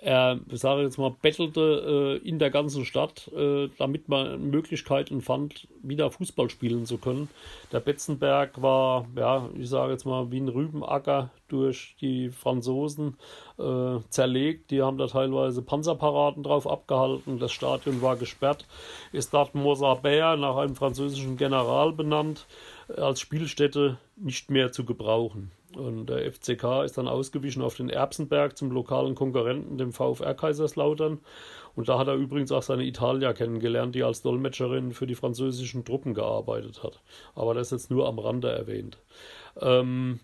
[0.00, 5.66] Er, sage jetzt mal, bettelte äh, in der ganzen Stadt, äh, damit man Möglichkeiten fand,
[5.82, 7.28] wieder Fußball spielen zu können.
[7.72, 13.16] Der Betzenberg war, ja, ich sage jetzt mal, wie ein Rübenacker durch die Franzosen
[13.58, 14.70] äh, zerlegt.
[14.70, 17.40] Die haben da teilweise Panzerparaden drauf abgehalten.
[17.40, 18.66] Das Stadion war gesperrt.
[19.10, 22.46] Ist dort Mosabert nach einem französischen General benannt,
[22.96, 25.50] als Spielstätte nicht mehr zu gebrauchen.
[25.78, 31.20] Und der FCK ist dann ausgewichen auf den Erbsenberg zum lokalen Konkurrenten, dem VfR Kaiserslautern.
[31.76, 35.84] Und da hat er übrigens auch seine Italia kennengelernt, die als Dolmetscherin für die französischen
[35.84, 37.00] Truppen gearbeitet hat.
[37.34, 38.98] Aber das ist jetzt nur am Rande erwähnt.
[39.60, 40.20] Ähm,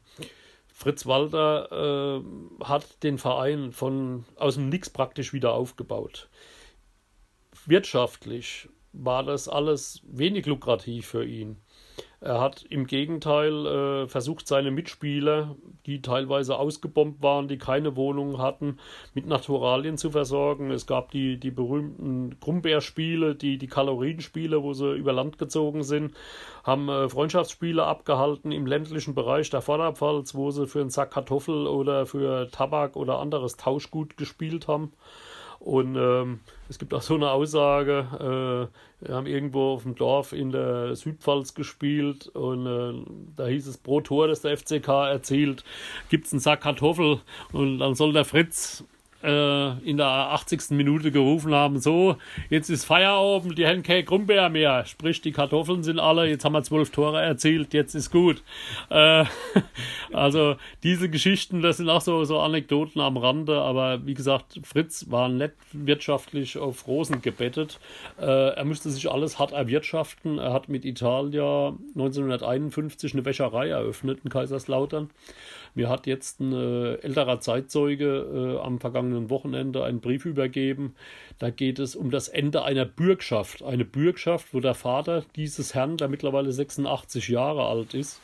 [0.72, 6.28] Fritz Walter äh, hat den Verein von aus dem Nix praktisch wieder aufgebaut.
[7.66, 11.58] Wirtschaftlich war das alles wenig lukrativ für ihn.
[12.24, 18.38] Er hat im Gegenteil äh, versucht, seine Mitspieler, die teilweise ausgebombt waren, die keine Wohnung
[18.38, 18.78] hatten,
[19.12, 20.70] mit Naturalien zu versorgen.
[20.70, 26.14] Es gab die, die berühmten Grumbeerspiele, die, die Kalorienspiele, wo sie über Land gezogen sind,
[26.62, 31.66] haben äh, Freundschaftsspiele abgehalten im ländlichen Bereich der Vorderpfalz, wo sie für einen Sack Kartoffel
[31.66, 34.94] oder für Tabak oder anderes Tauschgut gespielt haben.
[35.64, 38.68] Und ähm, es gibt auch so eine Aussage,
[39.00, 43.02] äh, wir haben irgendwo auf dem Dorf in der Südpfalz gespielt und äh,
[43.34, 45.64] da hieß es, pro Tor, das der FCK erzielt,
[46.10, 48.84] gibt es einen Sack Kartoffel und dann soll der Fritz
[49.24, 50.70] äh, in der 80.
[50.70, 52.16] Minute gerufen haben, so,
[52.50, 56.52] jetzt ist Feierabend, die haben keine Grumbeer mehr, sprich die Kartoffeln sind alle, jetzt haben
[56.52, 58.42] wir zwölf Tore erzielt, jetzt ist gut.
[58.90, 59.24] Äh,
[60.12, 65.06] also diese Geschichten, das sind auch so, so Anekdoten am Rande, aber wie gesagt, Fritz
[65.10, 67.80] war nett wirtschaftlich auf Rosen gebettet.
[68.20, 70.38] Äh, er musste sich alles hart erwirtschaften.
[70.38, 75.10] Er hat mit Italia 1951 eine Wäscherei eröffnet in Kaiserslautern.
[75.74, 80.94] Mir hat jetzt ein äh, älterer Zeitzeuge äh, am vergangenen Wochenende einen Brief übergeben.
[81.38, 83.62] Da geht es um das Ende einer Bürgschaft.
[83.62, 88.20] Eine Bürgschaft, wo der Vater dieses Herrn, der mittlerweile 86 Jahre alt ist,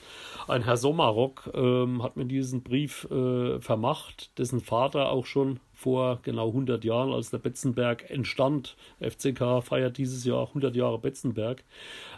[0.46, 6.20] ein Herr Sommerrock, ähm, hat mir diesen Brief äh, vermacht, dessen Vater auch schon vor
[6.22, 8.76] genau 100 Jahren, als der Betzenberg entstand.
[9.00, 11.64] FCK feiert dieses Jahr 100 Jahre Betzenberg.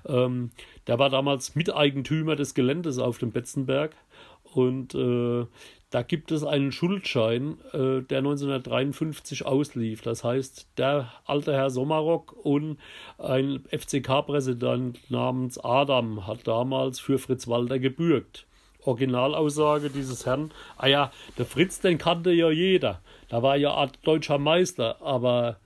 [0.07, 0.51] Ähm,
[0.89, 3.95] der war damals Miteigentümer des Geländes auf dem Betzenberg
[4.55, 5.47] und äh,
[5.91, 10.01] da gibt es einen Schuldschein, äh, der 1953 auslief.
[10.01, 12.79] Das heißt, der alte Herr Sommerrock und
[13.19, 18.47] ein FCK-Präsident namens Adam hat damals für Fritz Walter gebürgt.
[18.85, 23.01] Originalaussage dieses Herrn, ah ja, der Fritz, den kannte ja jeder.
[23.29, 25.59] Da war ja Art deutscher Meister, aber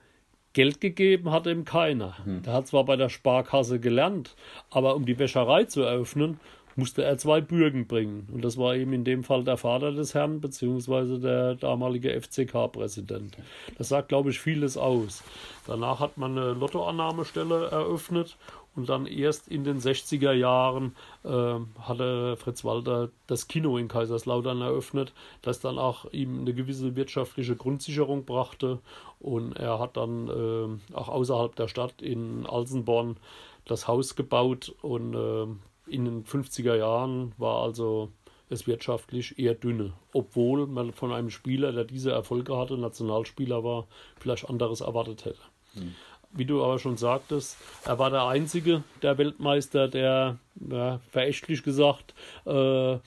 [0.53, 2.17] Geld gegeben hat ihm keiner.
[2.25, 2.43] Hm.
[2.43, 4.35] Der hat zwar bei der Sparkasse gelernt,
[4.71, 6.41] aber um die Wäscherei zu eröffnen,
[6.77, 8.29] musste er zwei Bürgen bringen.
[8.33, 13.37] Und das war eben in dem Fall der Vater des Herrn, beziehungsweise der damalige FCK-Präsident.
[13.79, 15.25] Das sagt, glaube ich, vieles aus.
[15.67, 18.37] Danach hat man eine Lottoannahmestelle eröffnet
[18.77, 24.61] und dann erst in den 60er Jahren äh, hatte Fritz Walter das Kino in Kaiserslautern
[24.61, 28.81] eröffnet, das dann auch ihm eine gewisse wirtschaftliche Grundsicherung brachte.
[29.19, 33.17] Und er hat dann äh, auch außerhalb der Stadt in Alsenborn
[33.65, 35.47] das Haus gebaut und äh,
[35.89, 38.11] in den 50er Jahren war also
[38.49, 43.87] es wirtschaftlich eher dünne, obwohl man von einem Spieler, der diese Erfolge hatte, Nationalspieler war,
[44.21, 45.41] vielleicht anderes erwartet hätte.
[45.75, 45.95] Mhm.
[46.33, 50.39] Wie du aber schon sagtest, er war der einzige der Weltmeister, der
[50.71, 52.15] ja, verächtlich gesagt
[52.45, 52.99] äh,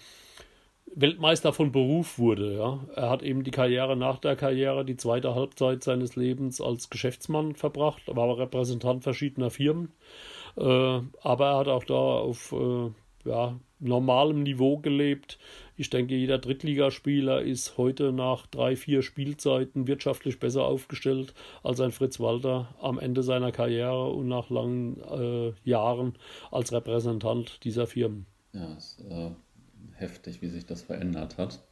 [0.96, 2.56] Weltmeister von Beruf wurde.
[2.58, 2.80] Ja.
[2.96, 7.56] Er hat eben die Karriere nach der Karriere, die zweite Halbzeit seines Lebens als Geschäftsmann
[7.56, 9.92] verbracht, war Repräsentant verschiedener Firmen
[10.64, 12.92] aber er hat auch da auf äh,
[13.30, 15.40] ja, normalem Niveau gelebt.
[15.76, 21.34] Ich denke, jeder Drittligaspieler ist heute nach drei, vier Spielzeiten wirtschaftlich besser aufgestellt
[21.64, 26.18] als ein Fritz Walter am Ende seiner Karriere und nach langen äh, Jahren
[26.52, 28.26] als Repräsentant dieser Firmen.
[28.54, 29.32] Ja, ist äh,
[29.94, 31.64] heftig, wie sich das verändert hat.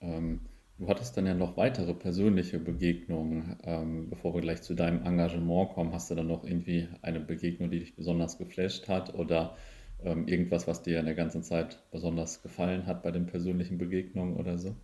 [0.00, 0.40] Ähm,
[0.78, 3.56] Du hattest dann ja noch weitere persönliche Begegnungen.
[3.62, 7.70] Ähm, bevor wir gleich zu deinem Engagement kommen, hast du dann noch irgendwie eine Begegnung,
[7.70, 9.56] die dich besonders geflasht hat oder
[10.02, 14.36] ähm, irgendwas, was dir in der ganzen Zeit besonders gefallen hat bei den persönlichen Begegnungen
[14.36, 14.74] oder so?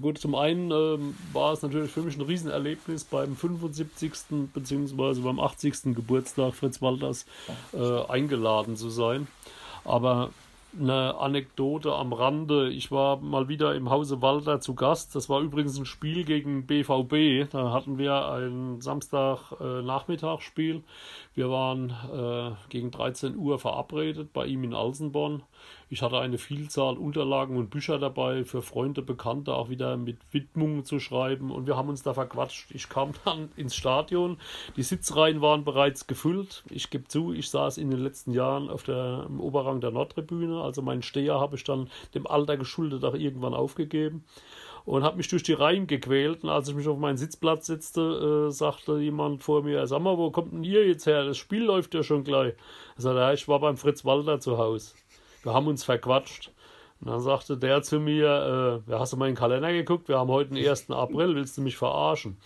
[0.00, 4.12] Gut, zum einen ähm, war es natürlich für mich ein Riesenerlebnis beim 75.
[4.52, 5.20] bzw.
[5.20, 5.94] beim 80.
[5.94, 7.26] Geburtstag Fritz Walters
[7.72, 9.28] äh, eingeladen zu sein.
[9.84, 10.30] Aber
[10.78, 12.70] eine Anekdote am Rande.
[12.70, 15.14] Ich war mal wieder im Hause Walter zu Gast.
[15.14, 17.50] Das war übrigens ein Spiel gegen BVB.
[17.50, 20.82] Da hatten wir ein Samstag-Nachmittagsspiel.
[21.34, 25.42] Wir waren äh, gegen 13 Uhr verabredet bei ihm in Alsenborn.
[25.94, 30.84] Ich hatte eine Vielzahl Unterlagen und Bücher dabei für Freunde, Bekannte, auch wieder mit Widmungen
[30.84, 31.52] zu schreiben.
[31.52, 32.72] Und wir haben uns da verquatscht.
[32.72, 34.38] Ich kam dann ins Stadion.
[34.76, 36.64] Die Sitzreihen waren bereits gefüllt.
[36.68, 40.60] Ich gebe zu, ich saß in den letzten Jahren auf der, im Oberrang der Nordtribüne.
[40.60, 44.24] Also meinen Steher habe ich dann dem Alter geschuldet auch irgendwann aufgegeben
[44.84, 46.42] und habe mich durch die Reihen gequält.
[46.42, 50.18] Und als ich mich auf meinen Sitzplatz setzte, äh, sagte jemand vor mir: Sag mal,
[50.18, 51.24] wo kommt denn ihr jetzt her?
[51.24, 52.54] Das Spiel läuft ja schon gleich.
[52.96, 54.94] Ich sagte, ja, ich war beim Fritz Walter zu Hause.
[55.44, 56.50] Wir haben uns verquatscht.
[57.00, 60.08] Und dann sagte der zu mir: äh, Hast du mal in den Kalender geguckt?
[60.08, 60.90] Wir haben heute den 1.
[60.90, 61.34] April.
[61.34, 62.38] Willst du mich verarschen?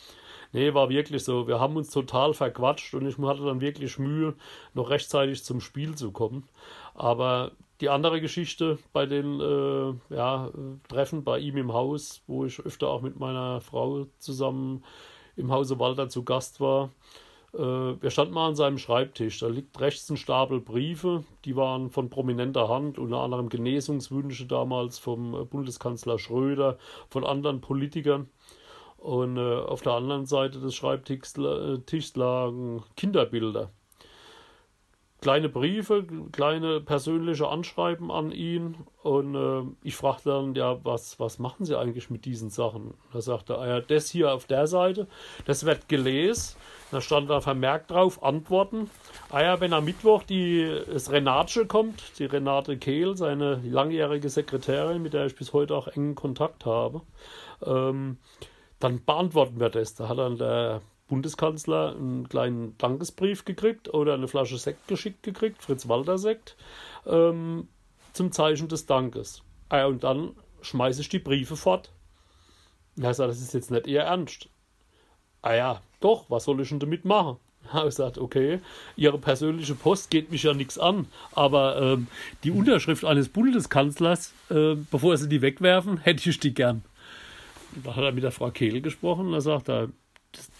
[0.53, 1.47] Nee, war wirklich so.
[1.47, 4.35] Wir haben uns total verquatscht und ich hatte dann wirklich Mühe,
[4.75, 6.49] noch rechtzeitig zum Spiel zu kommen.
[6.95, 10.51] Aber die andere Geschichte bei den äh, ja,
[10.89, 14.83] Treffen bei ihm im Haus, wo ich öfter auch mit meiner Frau zusammen
[15.37, 16.91] im Hause Walter zu Gast war.
[17.55, 19.41] Äh, wir standen mal an seinem Schreibtisch.
[19.41, 24.99] Da liegt rechts ein Stapel Briefe, die waren von prominenter Hand, unter anderem Genesungswünsche damals
[24.99, 26.79] vom Bundeskanzler Schröder,
[27.09, 28.29] von anderen Politikern.
[28.97, 33.71] Und äh, auf der anderen Seite des Schreibtisches äh, lagen Kinderbilder
[35.21, 38.77] kleine Briefe, kleine persönliche Anschreiben an ihn.
[39.03, 42.95] Und äh, ich fragte dann, ja, was, was machen Sie eigentlich mit diesen Sachen?
[43.13, 45.09] Da sagte er, ja, das hier auf der Seite,
[45.45, 46.57] das wird gelesen.
[46.91, 48.89] Da stand da vermerkt drauf, Antworten.
[49.31, 55.03] Ah ja, wenn am Mittwoch die, das Renate kommt, die Renate Kehl, seine langjährige Sekretärin,
[55.03, 57.03] mit der ich bis heute auch engen Kontakt habe,
[57.65, 58.19] ähm,
[58.79, 59.97] dann beantworten wir das.
[59.97, 65.63] Da hat dann der Bundeskanzler einen kleinen Dankesbrief gekriegt oder eine Flasche Sekt geschickt gekriegt,
[65.63, 66.57] Fritz Walter Sekt,
[67.07, 67.69] ähm,
[68.13, 69.43] zum Zeichen des Dankes.
[69.69, 70.33] Ah, und dann
[70.63, 71.93] schmeiße ich die Briefe fort.
[73.01, 74.49] Er sagt, das ist jetzt nicht eher ernst.
[75.43, 77.37] Ah ja, doch, was soll ich denn damit machen?
[77.65, 78.61] Er hat gesagt, okay,
[78.97, 82.07] Ihre persönliche Post geht mich ja nichts an, aber ähm,
[82.43, 86.83] die Unterschrift eines Bundeskanzlers, äh, bevor Sie die wegwerfen, hätte ich die gern.
[87.85, 89.89] Da hat er mit der Frau Kehl gesprochen, da sagt er,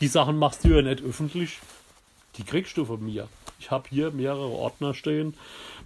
[0.01, 1.59] die Sachen machst du ja nicht öffentlich.
[2.37, 3.29] Die kriegst du von mir.
[3.59, 5.35] Ich habe hier mehrere Ordner stehen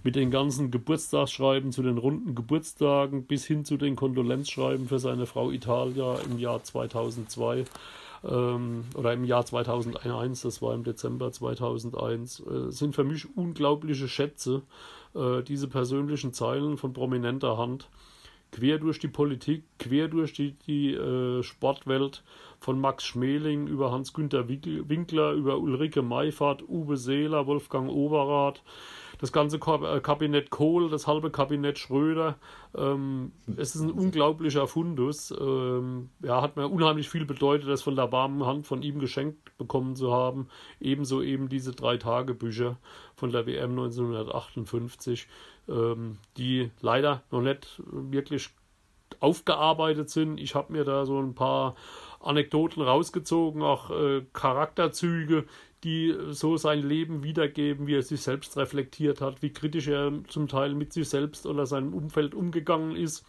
[0.03, 5.25] mit den ganzen Geburtstagsschreiben zu den runden Geburtstagen bis hin zu den Kondolenzschreiben für seine
[5.25, 7.65] Frau Italia im Jahr 2002
[8.23, 14.07] ähm, oder im Jahr 2001, das war im Dezember 2001, äh, sind für mich unglaubliche
[14.07, 14.61] Schätze,
[15.15, 17.87] äh, diese persönlichen Zeilen von prominenter Hand
[18.53, 22.23] quer durch die Politik, quer durch die, die äh, Sportwelt,
[22.59, 28.63] von Max Schmeling über Hans-Günter Winkler, über Ulrike Meifert, Uwe Seeler, Wolfgang Overath,
[29.23, 32.35] das ganze äh, Kabinett Kohl, das halbe Kabinett Schröder.
[32.75, 35.31] Ähm, es ist ein unglaublicher Fundus.
[35.31, 39.57] Ähm, ja, hat mir unheimlich viel bedeutet, das von der warmen Hand von ihm geschenkt
[39.57, 40.49] bekommen zu haben.
[40.81, 42.75] Ebenso eben diese drei Tagebücher
[43.15, 45.29] von der WM 1958,
[45.69, 48.49] ähm, die leider noch nicht wirklich
[49.21, 50.37] aufgearbeitet sind.
[50.37, 51.75] Ich habe mir da so ein paar
[52.19, 55.45] Anekdoten rausgezogen, auch äh, Charakterzüge,
[55.83, 60.47] die so sein Leben wiedergeben, wie er sich selbst reflektiert hat, wie kritisch er zum
[60.47, 63.25] Teil mit sich selbst oder seinem Umfeld umgegangen ist,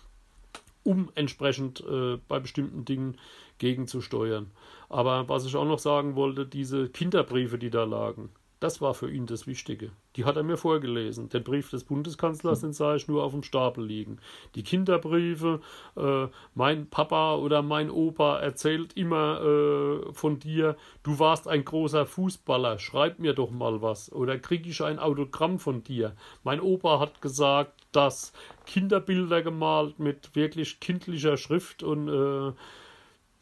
[0.84, 3.16] um entsprechend äh, bei bestimmten Dingen
[3.59, 4.50] gegenzusteuern.
[4.88, 8.30] Aber was ich auch noch sagen wollte, diese Kinderbriefe, die da lagen,
[8.64, 9.90] das war für ihn das Wichtige.
[10.16, 11.28] Die hat er mir vorgelesen.
[11.28, 14.16] Den Brief des Bundeskanzlers, den sah ich nur auf dem Stapel liegen.
[14.54, 15.60] Die Kinderbriefe,
[15.98, 22.06] äh, mein Papa oder mein Opa erzählt immer äh, von dir, du warst ein großer
[22.06, 24.10] Fußballer, schreib mir doch mal was.
[24.10, 26.16] Oder kriege ich ein Autogramm von dir.
[26.42, 28.32] Mein Opa hat gesagt, dass
[28.64, 32.52] Kinderbilder gemalt mit wirklich kindlicher Schrift und äh,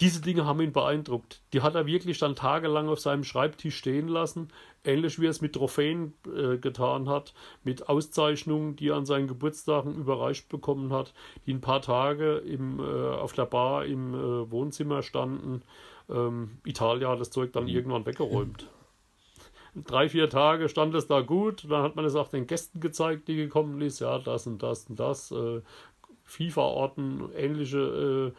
[0.01, 1.43] diese Dinge haben ihn beeindruckt.
[1.53, 4.49] Die hat er wirklich dann tagelang auf seinem Schreibtisch stehen lassen,
[4.84, 9.28] ähnlich wie er es mit Trophäen äh, getan hat, mit Auszeichnungen, die er an seinen
[9.28, 11.14] Geburtstagen überreicht bekommen hat,
[11.47, 15.62] die ein paar Tage im, äh, auf der Bar im äh, Wohnzimmer standen.
[16.11, 17.70] Ähm, Italia hat das Zeug dann mhm.
[17.70, 18.68] irgendwann weggeräumt.
[19.74, 23.26] Drei, vier Tage stand es da gut, dann hat man es auch den Gästen gezeigt,
[23.28, 25.62] die gekommen ist, ja, das und das und das, äh,
[26.24, 28.32] FIFA-Orten, ähnliche äh,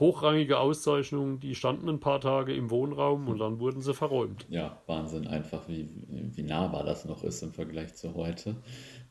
[0.00, 4.46] hochrangige Auszeichnungen, die standen ein paar Tage im Wohnraum und dann wurden sie verräumt.
[4.48, 8.56] Ja, Wahnsinn einfach, wie, wie nahbar das noch ist im Vergleich zu heute.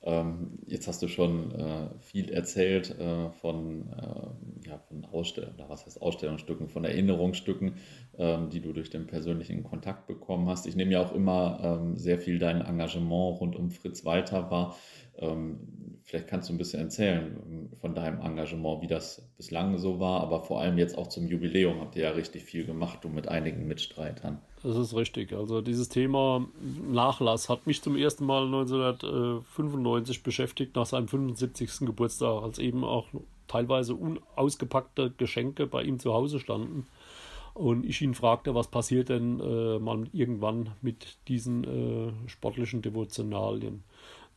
[0.03, 5.85] Ähm, jetzt hast du schon äh, viel erzählt äh, von, äh, ja, von Ausstellungen, was
[5.85, 7.75] heißt Ausstellungsstücken, von Erinnerungsstücken,
[8.17, 10.65] ähm, die du durch den persönlichen Kontakt bekommen hast.
[10.65, 14.75] Ich nehme ja auch immer ähm, sehr viel dein Engagement rund um Fritz Walter wahr.
[16.03, 20.21] Vielleicht kannst du ein bisschen erzählen ähm, von deinem Engagement, wie das bislang so war,
[20.21, 23.27] aber vor allem jetzt auch zum Jubiläum habt ihr ja richtig viel gemacht, du mit
[23.27, 24.39] einigen Mitstreitern.
[24.63, 25.33] Das ist richtig.
[25.33, 26.45] Also dieses Thema
[26.87, 31.79] Nachlass hat mich zum ersten Mal 1995 beschäftigt, nach seinem 75.
[31.85, 33.07] Geburtstag, als eben auch
[33.47, 36.87] teilweise unausgepackte Geschenke bei ihm zu Hause standen.
[37.53, 43.83] Und ich ihn fragte, was passiert denn äh, mal irgendwann mit diesen äh, sportlichen Devotionalien.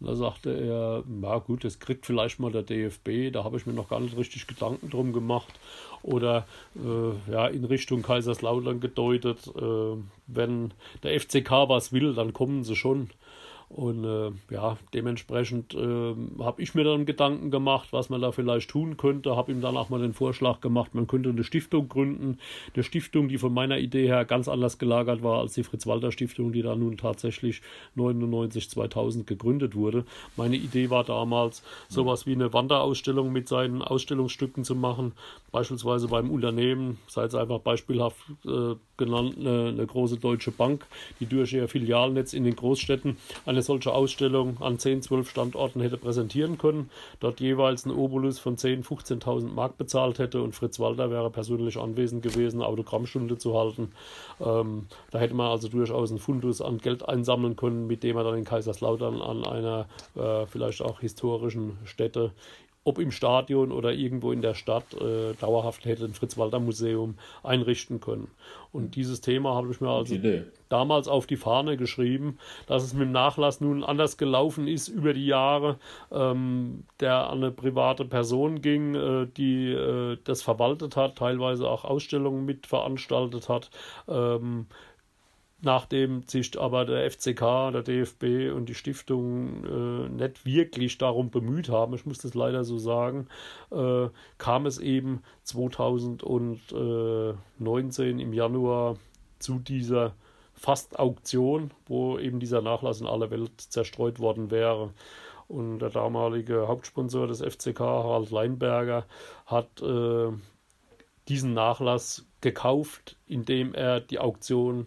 [0.01, 3.66] Und da sagte er, na gut, das kriegt vielleicht mal der DFB, da habe ich
[3.66, 5.53] mir noch gar nicht richtig Gedanken drum gemacht.
[6.03, 10.72] Oder äh, ja, in Richtung Kaiserslautern gedeutet, äh, wenn
[11.03, 13.09] der FCK was will, dann kommen sie schon.
[13.69, 18.71] Und äh, ja, dementsprechend äh, habe ich mir dann Gedanken gemacht, was man da vielleicht
[18.71, 19.37] tun könnte.
[19.37, 22.39] Habe ihm dann auch mal den Vorschlag gemacht, man könnte eine Stiftung gründen.
[22.75, 26.62] Eine Stiftung, die von meiner Idee her ganz anders gelagert war als die Fritz-Walter-Stiftung, die
[26.62, 27.62] da nun tatsächlich
[27.95, 30.05] 99, 2000 gegründet wurde.
[30.37, 35.12] Meine Idee war damals, sowas wie eine Wanderausstellung mit seinen Ausstellungsstücken zu machen.
[35.51, 40.87] Beispielsweise beim Unternehmen, sei es einfach beispielhaft äh, genannt, eine, eine große deutsche Bank,
[41.21, 43.17] die durch ihr Filialnetz in den Großstädten
[43.55, 46.91] eine solche Ausstellung an 10, 12 Standorten hätte präsentieren können,
[47.21, 51.79] dort jeweils einen Obolus von 10, 15.000 Mark bezahlt hätte und Fritz Walter wäre persönlich
[51.79, 53.93] anwesend gewesen, Autogrammstunde zu halten.
[54.41, 58.25] Ähm, da hätte man also durchaus einen Fundus an Geld einsammeln können, mit dem er
[58.25, 59.87] dann in Kaiserslautern an einer
[60.17, 62.33] äh, vielleicht auch historischen Stätte
[62.85, 68.28] ob im Stadion oder irgendwo in der Stadt äh, dauerhaft hätte ein Fritz-Walter-Museum einrichten können.
[68.72, 70.16] Und dieses Thema habe ich mir also
[70.68, 75.14] damals auf die Fahne geschrieben, dass es mit dem Nachlass nun anders gelaufen ist über
[75.14, 75.78] die Jahre,
[76.12, 81.85] ähm, der an eine private Person ging, äh, die äh, das verwaltet hat, teilweise auch
[81.85, 83.70] Ausstellungen mitveranstaltet hat.
[84.09, 84.66] Ähm,
[85.61, 91.69] nachdem sich aber der FCK, der DFB und die Stiftung äh, nicht wirklich darum bemüht
[91.69, 93.29] haben, ich muss das leider so sagen,
[93.71, 98.97] äh, kam es eben 2019 im Januar
[99.39, 100.15] zu dieser
[100.55, 104.91] Fast-Auktion, wo eben dieser Nachlass in aller Welt zerstreut worden wäre.
[105.47, 109.05] Und der damalige Hauptsponsor des FCK, Harald Leinberger,
[109.47, 110.29] hat äh,
[111.29, 114.87] diesen Nachlass gekauft, indem er die Auktion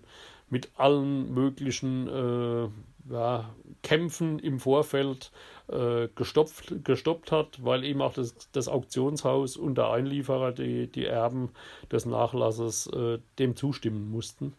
[0.49, 2.69] mit allen möglichen äh,
[3.13, 3.49] ja,
[3.83, 5.31] Kämpfen im Vorfeld
[5.67, 11.05] äh, gestopft, gestoppt hat, weil eben auch das, das Auktionshaus und der Einlieferer, die, die
[11.05, 11.51] Erben
[11.91, 14.53] des Nachlasses, äh, dem zustimmen mussten.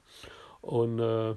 [0.61, 1.35] Und äh,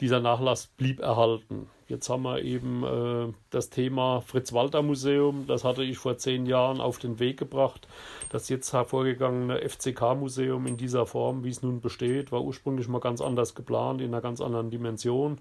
[0.00, 1.68] dieser Nachlass blieb erhalten.
[1.88, 6.98] Jetzt haben wir eben äh, das Thema Fritz-Walter-Museum, das hatte ich vor zehn Jahren auf
[6.98, 7.86] den Weg gebracht.
[8.28, 13.20] Das jetzt hervorgegangene FCK-Museum in dieser Form, wie es nun besteht, war ursprünglich mal ganz
[13.20, 15.40] anders geplant, in einer ganz anderen Dimension.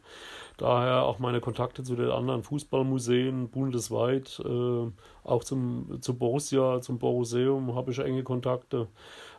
[0.58, 4.92] Daher auch meine Kontakte zu den anderen Fußballmuseen bundesweit, äh,
[5.24, 8.88] auch zum, zu Borussia, zum Boruseum habe ich enge Kontakte.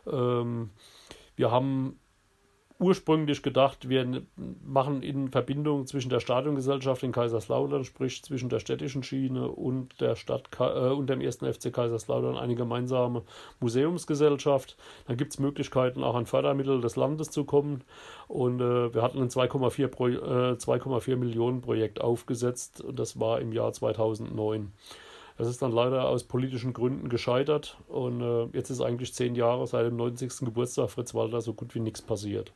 [0.05, 0.71] Ähm,
[1.37, 1.99] wir haben
[2.79, 4.21] ursprünglich gedacht, wir
[4.63, 10.15] machen in Verbindung zwischen der Stadiongesellschaft in Kaiserslautern, sprich zwischen der städtischen Schiene und der
[10.15, 13.23] Stadt äh, und dem ersten FC Kaiserslautern eine gemeinsame
[13.59, 14.77] Museumsgesellschaft.
[15.07, 17.83] Dann gibt es Möglichkeiten, auch an Fördermittel des Landes zu kommen.
[18.27, 23.73] Und äh, wir hatten ein 2,4 äh, Millionen Projekt aufgesetzt und das war im Jahr
[23.73, 24.71] 2009.
[25.37, 29.67] Das ist dann leider aus politischen Gründen gescheitert und äh, jetzt ist eigentlich zehn Jahre
[29.67, 30.39] seit dem 90.
[30.39, 32.51] Geburtstag Fritz Walter so gut wie nichts passiert.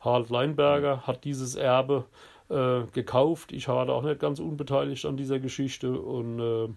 [0.00, 2.04] Harald Leinberger hat dieses Erbe
[2.48, 3.52] äh, gekauft.
[3.52, 6.68] Ich war da auch nicht ganz unbeteiligt an dieser Geschichte und äh,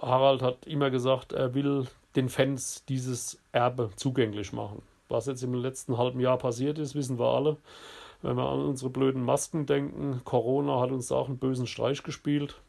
[0.00, 1.86] Harald hat immer gesagt, er will
[2.16, 4.82] den Fans dieses Erbe zugänglich machen.
[5.08, 7.58] Was jetzt im letzten halben Jahr passiert ist, wissen wir alle.
[8.22, 12.02] Wenn wir an unsere blöden Masken denken, Corona hat uns da auch einen bösen Streich
[12.02, 12.60] gespielt.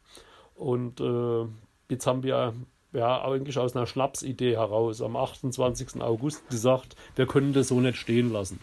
[0.63, 1.45] Und äh,
[1.89, 2.53] jetzt haben wir
[2.93, 6.01] ja eigentlich aus einer Schnapsidee heraus am 28.
[6.01, 8.61] August gesagt, wir können das so nicht stehen lassen.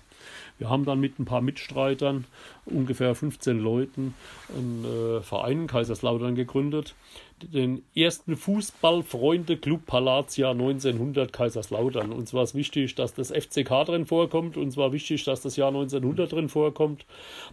[0.56, 2.26] Wir haben dann mit ein paar Mitstreitern,
[2.64, 4.14] ungefähr 15 Leuten,
[4.54, 6.94] einen äh, Verein in Kaiserslautern gegründet.
[7.42, 12.12] Den ersten Fußballfreunde-Club Palatia 1900 Kaiserslautern.
[12.12, 14.58] Uns war es wichtig, dass das FCK drin vorkommt.
[14.58, 17.06] Uns war wichtig, dass das Jahr 1900 drin vorkommt.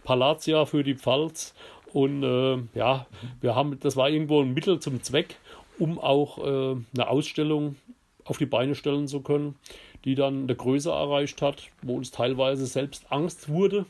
[0.04, 1.54] Palatia für die Pfalz
[1.92, 3.06] und äh, ja,
[3.40, 5.36] wir haben, das war irgendwo ein Mittel zum Zweck,
[5.78, 7.76] um auch äh, eine Ausstellung
[8.24, 9.54] auf die Beine stellen zu können,
[10.04, 13.86] die dann eine Größe erreicht hat, wo uns teilweise selbst Angst wurde.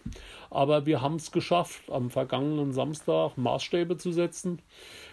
[0.51, 4.61] Aber wir haben es geschafft, am vergangenen Samstag Maßstäbe zu setzen.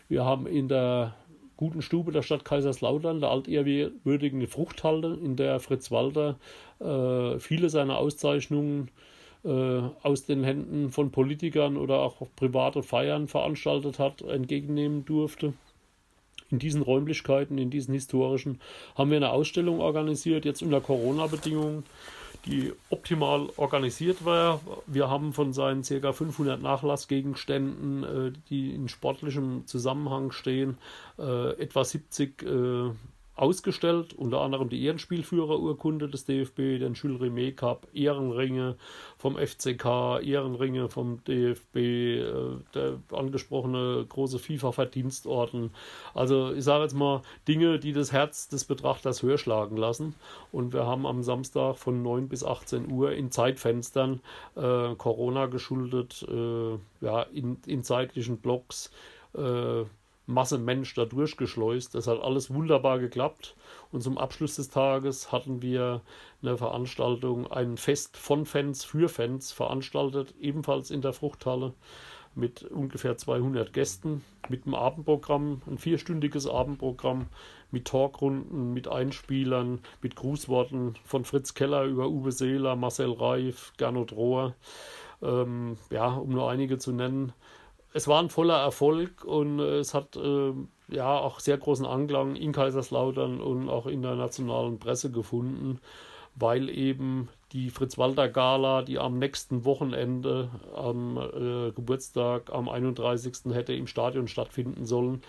[0.07, 1.15] Wir haben in der
[1.57, 6.37] guten Stube der Stadt Kaiserslautern, der altehrwürdigen Fruchthalle, in der Fritz Walter
[6.79, 9.14] äh, viele seiner Auszeichnungen äh,
[9.45, 15.53] aus den Händen von Politikern oder auch private Feiern veranstaltet hat, entgegennehmen durfte.
[16.51, 18.59] In diesen Räumlichkeiten, in diesen historischen,
[18.95, 21.83] haben wir eine Ausstellung organisiert, jetzt unter Corona-Bedingungen,
[22.45, 24.61] die optimal organisiert war.
[24.85, 26.13] Wir haben von seinen ca.
[26.13, 30.77] 500 Nachlassgegenständen, äh, die in sportlichem Zusammenhang stehen,
[31.17, 32.43] äh, etwa 70
[33.35, 38.77] ausgestellt, unter anderem die Ehrenspielführerurkunde des DFB, den Jules Rimet Cup, Ehrenringe
[39.17, 42.23] vom FCK, Ehrenringe vom DFB, äh,
[42.73, 45.71] der angesprochene große FIFA-Verdienstorden.
[46.13, 50.15] Also ich sage jetzt mal Dinge, die das Herz des Betrachters höher schlagen lassen.
[50.51, 54.21] Und wir haben am Samstag von 9 bis 18 Uhr in Zeitfenstern
[54.55, 58.91] äh, Corona geschuldet, äh, ja, in, in zeitlichen Blocks
[59.33, 59.83] äh,
[60.27, 61.95] Masse Mensch da durchgeschleust.
[61.95, 63.55] Das hat alles wunderbar geklappt.
[63.91, 66.01] Und zum Abschluss des Tages hatten wir
[66.41, 71.73] eine Veranstaltung, ein Fest von Fans für Fans veranstaltet, ebenfalls in der Fruchthalle
[72.35, 77.27] mit ungefähr 200 Gästen, mit einem Abendprogramm, ein vierstündiges Abendprogramm
[77.71, 84.11] mit Talkrunden, mit Einspielern, mit Grußworten von Fritz Keller über Uwe Seeler, Marcel Reif, Gernot
[84.11, 84.53] Rohr,
[85.21, 87.33] ähm, ja, um nur einige zu nennen
[87.95, 90.51] es war ein voller Erfolg und äh, es hat äh,
[90.89, 95.79] ja auch sehr großen Anklang in Kaiserslautern und auch in der nationalen Presse gefunden,
[96.35, 103.53] weil eben die Fritz-Walter-Gala, die am nächsten Wochenende, am äh, Geburtstag, am 31.
[103.53, 105.21] hätte im Stadion stattfinden sollen,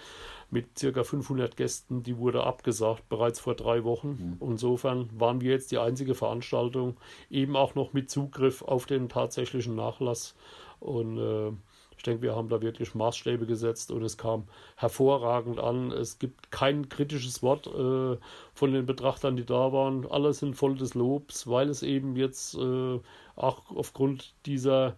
[0.51, 4.39] mit circa 500 Gästen, die wurde abgesagt, bereits vor drei Wochen.
[4.41, 4.49] Mhm.
[4.51, 6.97] Insofern waren wir jetzt die einzige Veranstaltung,
[7.31, 10.35] eben auch noch mit Zugriff auf den tatsächlichen Nachlass.
[10.81, 11.53] Und äh,
[11.97, 14.45] ich denke, wir haben da wirklich Maßstäbe gesetzt und es kam
[14.77, 15.91] hervorragend an.
[15.93, 18.19] Es gibt kein kritisches Wort äh,
[18.55, 20.07] von den Betrachtern, die da waren.
[20.11, 23.01] Alle sind voll des Lobs, weil es eben jetzt äh,
[23.35, 24.95] auch aufgrund dieser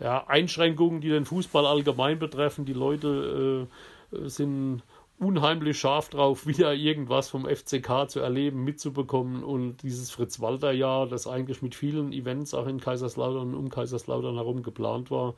[0.00, 3.68] ja, Einschränkungen, die den Fußball allgemein betreffen, die Leute
[4.12, 4.82] äh, sind
[5.20, 9.44] unheimlich scharf drauf, wieder irgendwas vom FCK zu erleben, mitzubekommen.
[9.44, 14.62] Und dieses Fritz-Walter-Jahr, das eigentlich mit vielen Events auch in Kaiserslautern und um Kaiserslautern herum
[14.62, 15.34] geplant war,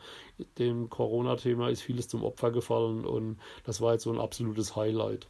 [0.59, 5.29] dem Corona-Thema ist vieles zum Opfer gefallen und das war jetzt so ein absolutes Highlight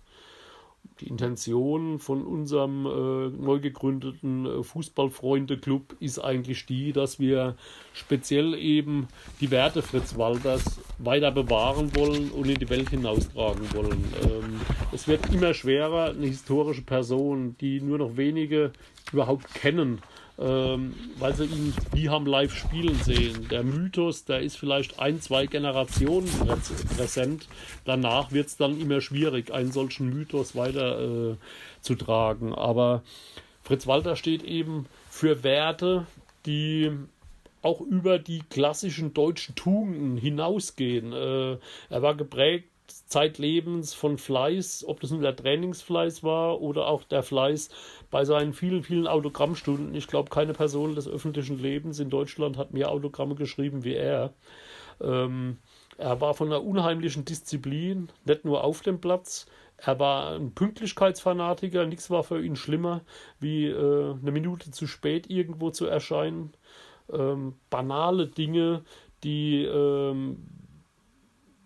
[1.00, 7.56] die Intention von unserem äh, neu gegründeten äh, Fußballfreunde-Club ist eigentlich die, dass wir
[7.92, 9.08] speziell eben
[9.40, 14.04] die Werte Fritz Walters weiter bewahren wollen und in die Welt hinaustragen wollen.
[14.22, 14.60] Ähm,
[14.92, 18.72] es wird immer schwerer, eine historische Person, die nur noch wenige
[19.12, 20.00] überhaupt kennen,
[20.42, 23.48] ähm, weil sie ihn nie haben live spielen sehen.
[23.48, 26.28] Der Mythos, der ist vielleicht ein, zwei Generationen
[26.96, 27.48] präsent.
[27.84, 31.36] Danach wird es dann immer schwierig, einen solchen Mythos weiter äh,
[31.80, 32.54] zu tragen.
[32.54, 33.02] Aber
[33.62, 36.06] Fritz Walter steht eben für Werte,
[36.46, 36.90] die
[37.62, 41.12] auch über die klassischen deutschen Tugenden hinausgehen.
[41.12, 42.71] Äh, er war geprägt
[43.06, 47.70] zeitlebens von Fleiß, ob das nun der Trainingsfleiß war oder auch der Fleiß
[48.10, 49.94] bei seinen vielen, vielen Autogrammstunden.
[49.94, 54.32] Ich glaube, keine Person des öffentlichen Lebens in Deutschland hat mehr Autogramme geschrieben wie er.
[55.00, 55.58] Ähm,
[55.98, 59.46] er war von einer unheimlichen Disziplin, nicht nur auf dem Platz.
[59.76, 61.86] Er war ein Pünktlichkeitsfanatiker.
[61.86, 63.02] Nichts war für ihn schlimmer,
[63.40, 66.52] wie äh, eine Minute zu spät irgendwo zu erscheinen.
[67.12, 68.84] Ähm, banale Dinge,
[69.24, 70.46] die ähm,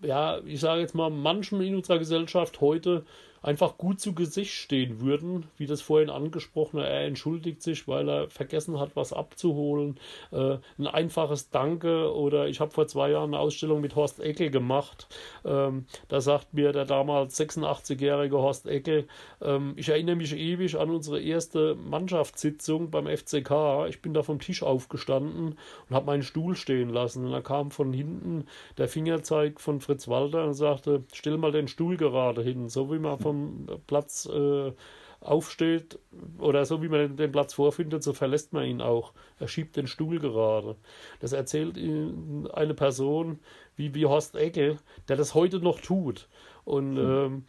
[0.07, 3.04] ja, ich sage jetzt mal, manchen in unserer Gesellschaft heute
[3.43, 8.30] einfach gut zu Gesicht stehen würden, wie das vorhin angesprochene, er entschuldigt sich, weil er
[8.30, 9.99] vergessen hat, was abzuholen.
[10.32, 14.51] Äh, ein einfaches Danke oder ich habe vor zwei Jahren eine Ausstellung mit Horst Eckel
[14.51, 15.09] gemacht.
[15.45, 19.07] Ähm, da sagt mir der damals 86-jährige Horst Eckel,
[19.41, 23.87] ähm, ich erinnere mich ewig an unsere erste Mannschaftssitzung beim FCK.
[23.89, 25.57] Ich bin da vom Tisch aufgestanden
[25.89, 27.26] und habe meinen Stuhl stehen lassen.
[27.26, 28.47] Und da kam von hinten
[28.78, 32.99] der Fingerzeig von Fritz Walter und sagte, stell mal den Stuhl gerade hin, so wie
[32.99, 34.72] man vom vom Platz äh,
[35.20, 35.99] aufsteht
[36.39, 39.12] oder so wie man den Platz vorfindet, so verlässt man ihn auch.
[39.39, 40.76] Er schiebt den Stuhl gerade.
[41.20, 43.41] Das erzählt eine Person
[43.76, 44.78] wie, wie Horst Eckel,
[45.09, 46.28] der das heute noch tut.
[46.64, 46.99] Und mhm.
[46.99, 47.45] ähm,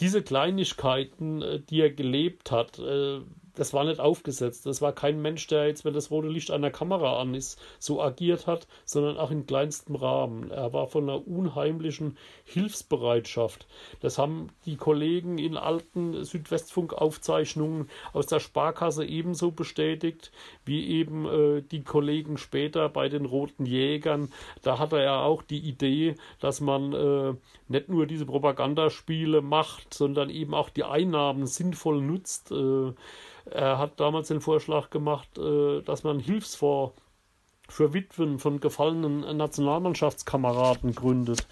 [0.00, 3.20] diese Kleinigkeiten, äh, die er gelebt hat, äh,
[3.54, 4.66] das war nicht aufgesetzt.
[4.66, 8.02] Das war kein Mensch, der jetzt, wenn das rote Licht einer Kamera an ist, so
[8.02, 10.50] agiert hat, sondern auch in kleinstem Rahmen.
[10.50, 13.66] Er war von einer unheimlichen Hilfsbereitschaft.
[14.00, 20.32] Das haben die Kollegen in alten Südwestfunk-Aufzeichnungen aus der Sparkasse ebenso bestätigt,
[20.64, 24.32] wie eben äh, die Kollegen später bei den Roten Jägern.
[24.62, 27.34] Da hatte er auch die Idee, dass man äh,
[27.72, 32.52] nicht nur diese Propagandaspiele macht, sondern eben auch die Einnahmen sinnvoll nutzt.
[32.52, 32.92] Äh,
[33.50, 36.94] er hat damals den Vorschlag gemacht, äh, dass man Hilfsfonds
[37.68, 41.46] für Witwen von gefallenen Nationalmannschaftskameraden gründet.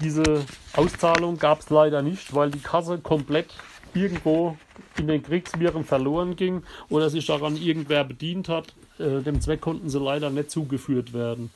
[0.00, 3.54] Diese Auszahlung gab es leider nicht, weil die Kasse komplett
[3.94, 4.56] irgendwo
[4.96, 8.74] in den Kriegsviren verloren ging oder sich daran irgendwer bedient hat.
[8.98, 11.50] Äh, dem Zweck konnten sie leider nicht zugeführt werden.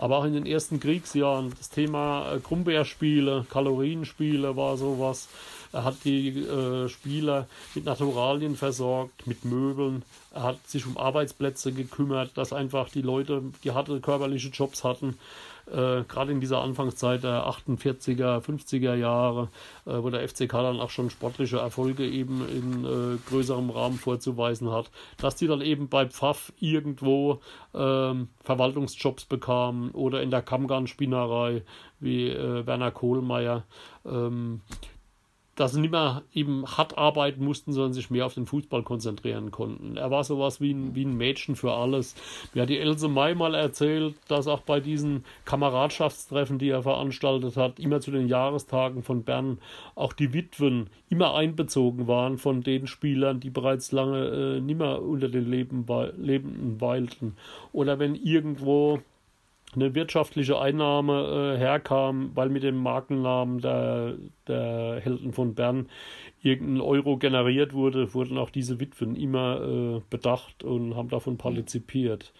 [0.00, 5.28] Aber auch in den ersten Kriegsjahren, das Thema äh, Krummbeerspiele, Kalorienspiele war sowas.
[5.74, 10.02] Er hat die äh, Spieler mit Naturalien versorgt, mit Möbeln.
[10.32, 15.18] Er hat sich um Arbeitsplätze gekümmert, dass einfach die Leute, die harte körperliche Jobs hatten,
[15.66, 19.48] äh, gerade in dieser Anfangszeit der 48er, 50er Jahre,
[19.86, 24.70] äh, wo der FCK dann auch schon sportliche Erfolge eben in äh, größerem Rahmen vorzuweisen
[24.70, 27.40] hat, dass die dann eben bei Pfaff irgendwo
[27.74, 31.62] ähm, Verwaltungsjobs bekamen oder in der Kammgarnspinnerei
[32.00, 33.64] wie äh, Werner Kohlmeier.
[34.04, 34.60] Ähm,
[35.56, 39.50] dass sie nicht mehr eben hart arbeiten mussten, sondern sich mehr auf den Fußball konzentrieren
[39.50, 39.96] konnten.
[39.96, 42.14] Er war sowas wie ein, wie ein Mädchen für alles.
[42.54, 47.56] Mir hat die Else May mal erzählt, dass auch bei diesen Kameradschaftstreffen, die er veranstaltet
[47.56, 49.58] hat, immer zu den Jahrestagen von Bern
[49.94, 55.28] auch die Witwen immer einbezogen waren von den Spielern, die bereits lange äh, nimmer unter
[55.28, 55.84] den Leben,
[56.16, 57.36] Lebenden weilten.
[57.72, 59.00] Oder wenn irgendwo
[59.74, 64.16] eine wirtschaftliche Einnahme äh, herkam, weil mit dem Markennamen der,
[64.48, 65.88] der Helden von Bern
[66.42, 72.32] irgendein Euro generiert wurde, wurden auch diese Witwen immer äh, bedacht und haben davon partizipiert.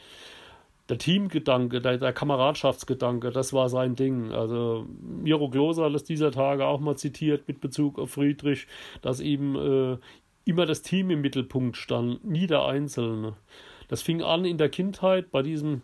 [0.88, 4.32] Der Teamgedanke, der, der, Kameradschaftsgedanke, das war sein Ding.
[4.32, 8.66] Also Miro Gloser hat es dieser Tage auch mal zitiert mit Bezug auf Friedrich,
[9.02, 9.98] dass eben äh,
[10.44, 13.34] immer das Team im Mittelpunkt stand, nie der Einzelne.
[13.86, 15.82] Das fing an in der Kindheit bei diesem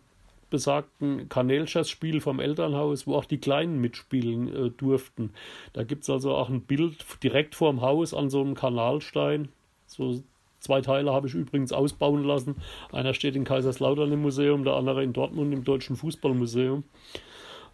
[0.49, 5.31] besagten Kanälschatzspiel vom Elternhaus, wo auch die Kleinen mitspielen äh, durften.
[5.73, 9.49] Da gibt es also auch ein Bild direkt vorm Haus an so einem Kanalstein.
[9.85, 10.23] So
[10.59, 12.55] zwei Teile habe ich übrigens ausbauen lassen.
[12.91, 16.83] Einer steht in Kaiserslautern im Museum, der andere in Dortmund im Deutschen Fußballmuseum.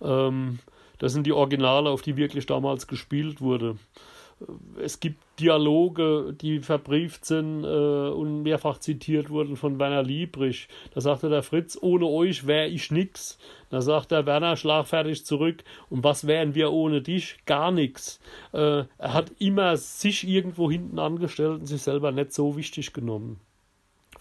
[0.01, 0.59] Ähm,
[0.99, 3.77] das sind die Originale, auf die wirklich damals gespielt wurde
[4.81, 10.67] es gibt Dialoge, die verbrieft sind äh, und mehrfach zitiert wurden von Werner Liebrich.
[10.93, 13.37] Da sagte der Fritz, ohne euch wäre ich nix.
[13.69, 17.37] Da sagt der Werner schlagfertig zurück, und was wären wir ohne dich?
[17.45, 18.19] Gar nichts.
[18.53, 23.39] Äh, er hat immer sich irgendwo hinten angestellt und sich selber nicht so wichtig genommen.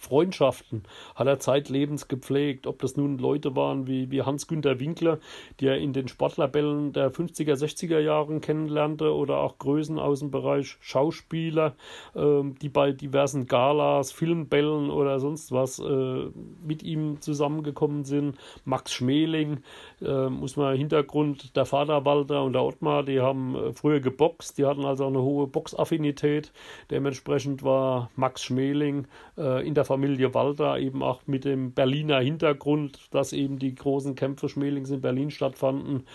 [0.02, 0.82] Freundschaften
[1.14, 2.66] hat er zeitlebens gepflegt.
[2.66, 5.18] Ob das nun Leute waren wie, wie Hans-Günter Winkler,
[5.60, 10.32] die er in den Sportlerbällen der 50er, 60er Jahren kennenlernte, oder auch Größen aus dem
[10.32, 11.76] Bereich Schauspieler,
[12.14, 16.30] äh, die bei diversen Galas, Filmbällen oder sonst was äh,
[16.66, 18.36] mit ihm zusammengekommen sind.
[18.64, 19.62] Max Schmeling,
[20.00, 24.58] äh, muss man Hintergrund, der Vater Walter und der Ottmar, die haben äh, früher geboxt,
[24.58, 26.52] die hatten also eine hohe Boxaffinität.
[26.90, 29.06] Dementsprechend war Max Schmeling
[29.38, 34.14] äh, in der Familie Walter eben auch mit dem Berliner Hintergrund, dass eben die großen
[34.14, 36.06] Kämpfe Schmelings in Berlin stattfanden,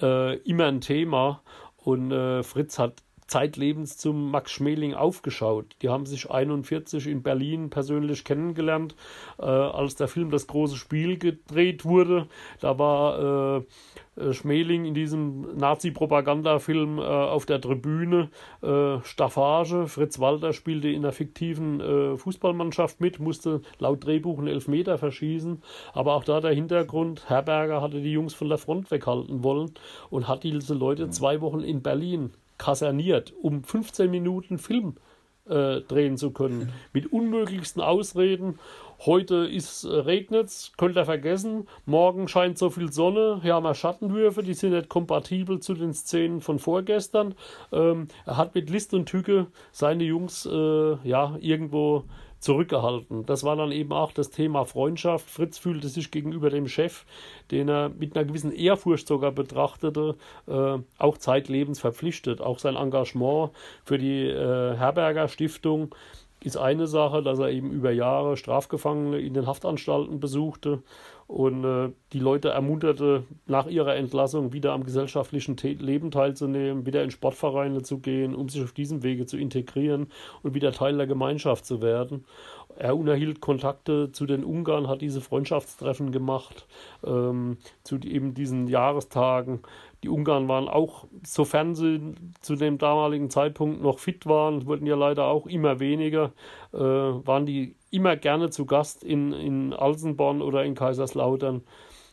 [0.00, 1.42] äh, immer ein Thema.
[1.76, 5.76] Und äh, Fritz hat zeitlebens zum Max Schmeling aufgeschaut.
[5.82, 8.96] Die haben sich 41 in Berlin persönlich kennengelernt,
[9.38, 12.26] äh, als der Film Das große Spiel gedreht wurde.
[12.60, 13.62] Da war äh,
[14.18, 18.30] äh, Schmeling in diesem Nazi-Propagandafilm äh, auf der Tribüne
[18.62, 19.86] äh, Staffage.
[19.86, 25.62] Fritz Walter spielte in einer fiktiven äh, Fußballmannschaft mit, musste laut Drehbuch einen Elfmeter verschießen.
[25.92, 29.72] Aber auch da der Hintergrund, Herberger hatte die Jungs von der Front weghalten wollen
[30.10, 34.96] und hat diese Leute zwei Wochen in Berlin kaserniert, um 15 Minuten Film
[35.48, 36.72] äh, drehen zu können.
[36.92, 38.58] Mit unmöglichsten Ausreden.
[39.06, 41.68] Heute ist äh, regnet könnt ihr vergessen.
[41.86, 43.40] Morgen scheint so viel Sonne.
[43.42, 47.34] Hier haben wir Schattenwürfe, die sind nicht kompatibel zu den Szenen von vorgestern.
[47.72, 52.04] Ähm, er hat mit List und Tücke seine Jungs äh, ja irgendwo
[52.40, 53.26] zurückgehalten.
[53.26, 55.28] Das war dann eben auch das Thema Freundschaft.
[55.28, 57.04] Fritz fühlte sich gegenüber dem Chef,
[57.50, 60.16] den er mit einer gewissen Ehrfurcht sogar betrachtete,
[60.46, 62.40] äh, auch zeitlebens verpflichtet.
[62.40, 63.50] Auch sein Engagement
[63.84, 65.94] für die äh, Herberger Stiftung
[66.42, 70.82] ist eine Sache, dass er eben über Jahre Strafgefangene in den Haftanstalten besuchte
[71.28, 77.10] und äh, die Leute ermunterte, nach ihrer Entlassung wieder am gesellschaftlichen Leben teilzunehmen, wieder in
[77.10, 80.06] Sportvereine zu gehen, um sich auf diesem Wege zu integrieren
[80.42, 82.24] und wieder Teil der Gemeinschaft zu werden.
[82.76, 86.66] Er unerhielt Kontakte zu den Ungarn, hat diese Freundschaftstreffen gemacht,
[87.04, 89.60] ähm, zu eben diesen Jahrestagen.
[90.04, 94.94] Die Ungarn waren auch, sofern sie zu dem damaligen Zeitpunkt noch fit waren, wurden ja
[94.94, 96.32] leider auch immer weniger,
[96.72, 101.62] äh, waren die immer gerne zu Gast in, in Alsenborn oder in Kaiserslautern.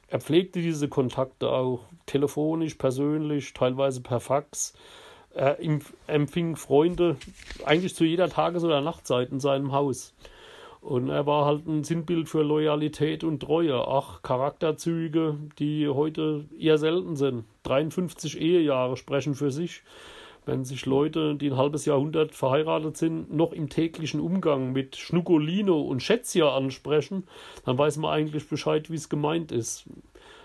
[0.07, 4.73] Er pflegte diese Kontakte auch telefonisch, persönlich, teilweise per Fax.
[5.33, 5.59] Er
[6.07, 7.17] empfing Freunde
[7.65, 10.13] eigentlich zu jeder Tages- oder Nachtzeit in seinem Haus.
[10.85, 13.87] Und er war halt ein Sinnbild für Loyalität und Treue.
[13.87, 17.45] Ach, Charakterzüge, die heute eher selten sind.
[17.63, 19.81] 53 Ehejahre sprechen für sich.
[20.45, 25.81] Wenn sich Leute, die ein halbes Jahrhundert verheiratet sind, noch im täglichen Umgang mit Schnuckolino
[25.81, 27.23] und Schätzia ansprechen,
[27.65, 29.89] dann weiß man eigentlich Bescheid, wie es gemeint ist.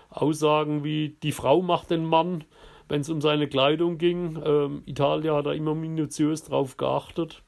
[0.09, 2.45] Aussagen wie die Frau macht den Mann,
[2.89, 4.41] wenn es um seine Kleidung ging.
[4.43, 7.43] Ähm, Italia hat da immer minutiös drauf geachtet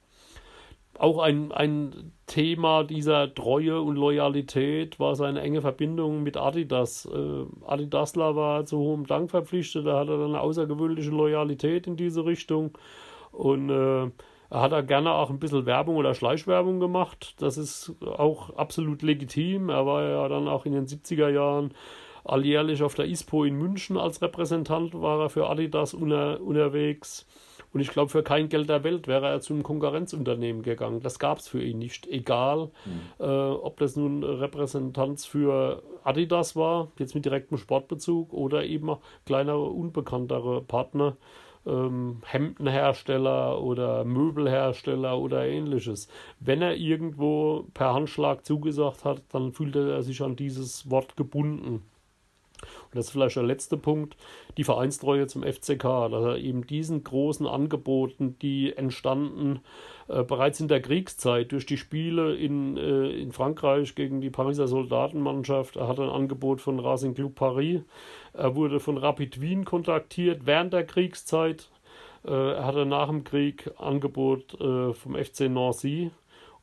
[0.98, 7.06] auch ein, ein Thema dieser Treue und Loyalität war seine enge Verbindung mit Adidas.
[7.06, 12.26] Äh, Adidasler war zu hohem Dank verpflichtet, da hat er eine außergewöhnliche Loyalität in diese
[12.26, 12.78] Richtung
[13.32, 14.10] und äh,
[14.54, 17.34] er hat da gerne auch ein bisschen Werbung oder Schleichwerbung gemacht.
[17.40, 19.70] Das ist auch absolut legitim.
[19.70, 21.74] Er war ja dann auch in den 70er Jahren
[22.24, 27.26] alljährlich auf der ISPO in München als Repräsentant, war er für Adidas unter, unterwegs.
[27.74, 31.02] Und ich glaube, für kein Geld der Welt wäre er zu einem Konkurrenzunternehmen gegangen.
[31.02, 32.06] Das gab es für ihn nicht.
[32.08, 33.02] Egal, mhm.
[33.20, 38.96] äh, ob das nun Repräsentanz für Adidas war, jetzt mit direktem Sportbezug, oder eben
[39.26, 41.18] kleinere, unbekanntere Partner,
[41.66, 46.08] ähm, Hemdenhersteller oder Möbelhersteller oder ähnliches.
[46.40, 51.82] Wenn er irgendwo per Handschlag zugesagt hat, dann fühlte er sich an dieses Wort gebunden.
[52.86, 54.16] Und das ist vielleicht der letzte Punkt,
[54.58, 59.62] die Vereinstreue zum FCK, dass er eben diesen großen Angeboten, die entstanden
[60.08, 64.68] äh, bereits in der Kriegszeit durch die Spiele in, äh, in Frankreich gegen die Pariser
[64.68, 67.82] Soldatenmannschaft, er hatte ein Angebot von Racing Club Paris,
[68.34, 71.70] er wurde von Rapid Wien kontaktiert während der Kriegszeit,
[72.26, 76.12] äh, er hatte nach dem Krieg Angebot äh, vom FC Nancy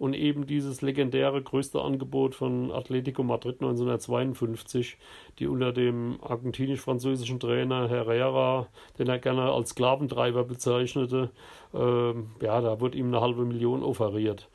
[0.01, 4.97] und eben dieses legendäre größte Angebot von Atletico Madrid 1952,
[5.39, 8.69] die unter dem argentinisch-französischen Trainer Herrera,
[8.99, 11.31] den er gerne als Sklaventreiber bezeichnete,
[11.75, 12.13] äh,
[12.43, 14.49] ja, da wurde ihm eine halbe Million offeriert.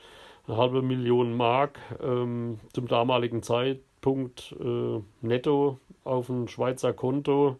[0.47, 7.57] Eine halbe Million Mark ähm, zum damaligen Zeitpunkt äh, netto auf ein Schweizer Konto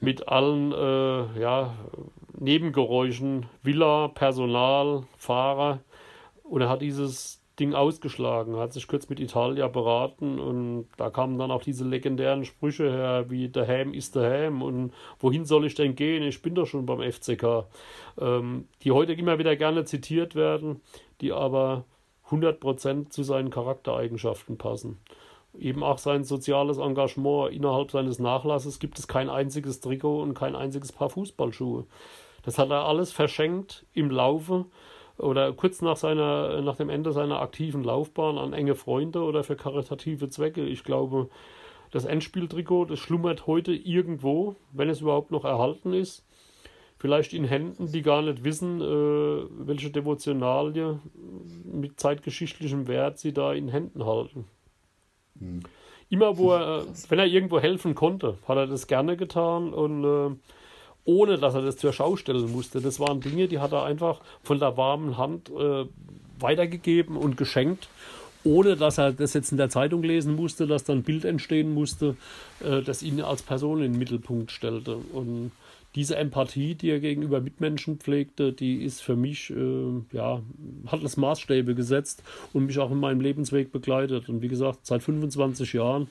[0.00, 1.74] mit allen äh, ja,
[2.38, 5.80] Nebengeräuschen, Villa, Personal, Fahrer
[6.48, 11.38] und er hat dieses Ding ausgeschlagen, hat sich kurz mit Italia beraten und da kamen
[11.38, 15.66] dann auch diese legendären Sprüche her, wie der Ham ist der Ham und wohin soll
[15.66, 16.22] ich denn gehen?
[16.22, 17.66] Ich bin doch schon beim FCK.
[18.20, 20.80] Ähm, die heute immer wieder gerne zitiert werden,
[21.20, 21.84] die aber
[22.30, 24.98] 100% zu seinen Charaktereigenschaften passen.
[25.58, 30.54] Eben auch sein soziales Engagement innerhalb seines Nachlasses gibt es kein einziges Trikot und kein
[30.54, 31.86] einziges Paar Fußballschuhe.
[32.42, 34.66] Das hat er alles verschenkt im Laufe
[35.18, 39.56] oder kurz nach, seiner, nach dem Ende seiner aktiven Laufbahn an enge Freunde oder für
[39.56, 40.64] karitative Zwecke.
[40.64, 41.28] Ich glaube,
[41.90, 46.24] das Endspieltrikot, das schlummert heute irgendwo, wenn es überhaupt noch erhalten ist.
[46.98, 50.98] Vielleicht in Händen, die gar nicht wissen, äh, welche Devotionalie
[51.64, 54.46] mit zeitgeschichtlichem Wert sie da in Händen halten.
[55.36, 55.60] Mhm.
[56.10, 60.34] Immer, wo er, wenn er irgendwo helfen konnte, hat er das gerne getan und äh,
[61.08, 62.82] ohne dass er das zur Schau stellen musste.
[62.82, 65.86] Das waren Dinge, die hat er einfach von der warmen Hand äh,
[66.38, 67.88] weitergegeben und geschenkt,
[68.44, 71.72] ohne dass er das jetzt in der Zeitung lesen musste, dass dann ein Bild entstehen
[71.72, 72.14] musste,
[72.60, 74.96] äh, das ihn als Person in den Mittelpunkt stellte.
[74.96, 75.52] Und
[75.94, 80.42] diese Empathie, die er gegenüber Mitmenschen pflegte, die ist für mich, äh, ja,
[80.88, 82.22] hat das Maßstäbe gesetzt
[82.52, 84.28] und mich auch in meinem Lebensweg begleitet.
[84.28, 86.08] Und wie gesagt, seit 25 Jahren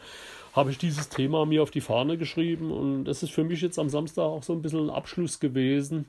[0.57, 3.77] habe ich dieses Thema mir auf die Fahne geschrieben und das ist für mich jetzt
[3.77, 6.05] am Samstag auch so ein bisschen ein Abschluss gewesen.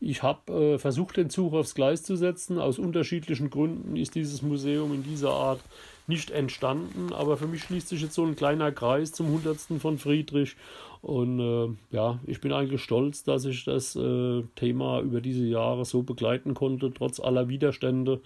[0.00, 2.58] Ich habe äh, versucht, den Zug aufs Gleis zu setzen.
[2.58, 5.60] Aus unterschiedlichen Gründen ist dieses Museum in dieser Art
[6.06, 9.80] nicht entstanden, aber für mich schließt sich jetzt so ein kleiner Kreis zum 100.
[9.80, 10.56] von Friedrich
[11.00, 15.86] und äh, ja, ich bin eigentlich stolz, dass ich das äh, Thema über diese Jahre
[15.86, 18.20] so begleiten konnte, trotz aller Widerstände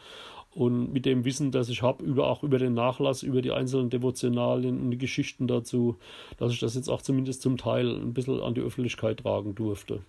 [0.54, 3.90] und mit dem Wissen, das ich habe, über, auch über den Nachlass, über die einzelnen
[3.90, 5.96] Devotionalien und die Geschichten dazu,
[6.38, 10.00] dass ich das jetzt auch zumindest zum Teil ein bisschen an die Öffentlichkeit tragen durfte.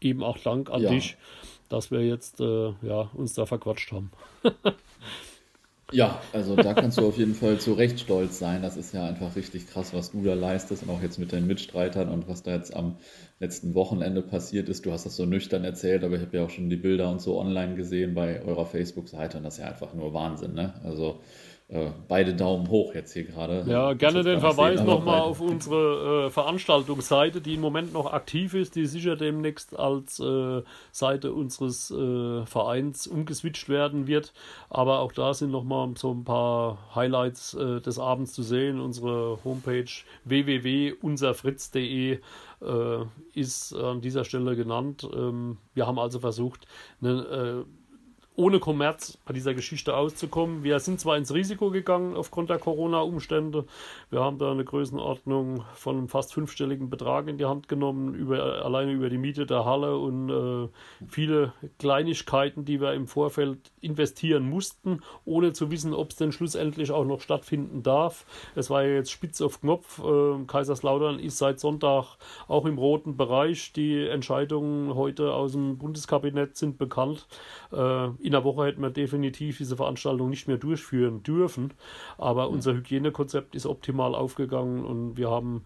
[0.00, 0.90] Eben auch Dank an ja.
[0.90, 1.16] dich,
[1.68, 4.10] dass wir jetzt äh, ja, uns da verquatscht haben.
[5.92, 8.62] Ja, also da kannst du auf jeden Fall zu Recht stolz sein.
[8.62, 11.46] Das ist ja einfach richtig krass, was du da leistest und auch jetzt mit deinen
[11.46, 12.96] Mitstreitern und was da jetzt am
[13.38, 14.86] letzten Wochenende passiert ist.
[14.86, 17.20] Du hast das so nüchtern erzählt, aber ich habe ja auch schon die Bilder und
[17.20, 20.54] so online gesehen bei eurer Facebook-Seite und das ist ja einfach nur Wahnsinn.
[20.54, 20.74] Ne?
[20.84, 21.20] Also
[22.08, 23.64] beide Daumen hoch jetzt hier gerade.
[23.66, 28.76] Ja, gerne den Verweis nochmal auf unsere äh, Veranstaltungsseite, die im Moment noch aktiv ist,
[28.76, 34.32] die sicher demnächst als äh, Seite unseres äh, Vereins umgeswitcht werden wird.
[34.70, 38.80] Aber auch da sind nochmal so ein paar Highlights äh, des Abends zu sehen.
[38.80, 39.90] Unsere Homepage
[40.24, 42.18] www.unserfritz.de äh,
[43.34, 45.08] ist an dieser Stelle genannt.
[45.12, 46.66] Ähm, wir haben also versucht,
[47.02, 47.64] eine
[48.36, 50.64] ohne Kommerz bei dieser Geschichte auszukommen.
[50.64, 53.64] Wir sind zwar ins Risiko gegangen aufgrund der Corona-Umstände.
[54.10, 58.64] Wir haben da eine Größenordnung von einem fast fünfstelligen Betrag in die Hand genommen, über,
[58.64, 60.68] alleine über die Miete der Halle und äh,
[61.06, 66.90] viele Kleinigkeiten, die wir im Vorfeld investieren mussten, ohne zu wissen, ob es denn schlussendlich
[66.90, 68.26] auch noch stattfinden darf.
[68.56, 70.00] Es war ja jetzt spitz auf Knopf.
[70.00, 72.16] Äh, Kaiserslautern ist seit Sonntag
[72.48, 73.72] auch im roten Bereich.
[73.74, 77.28] Die Entscheidungen heute aus dem Bundeskabinett sind bekannt.
[77.70, 81.74] Äh, in der Woche hätten wir definitiv diese Veranstaltung nicht mehr durchführen dürfen.
[82.16, 82.54] Aber mhm.
[82.54, 85.64] unser Hygienekonzept ist optimal aufgegangen und wir haben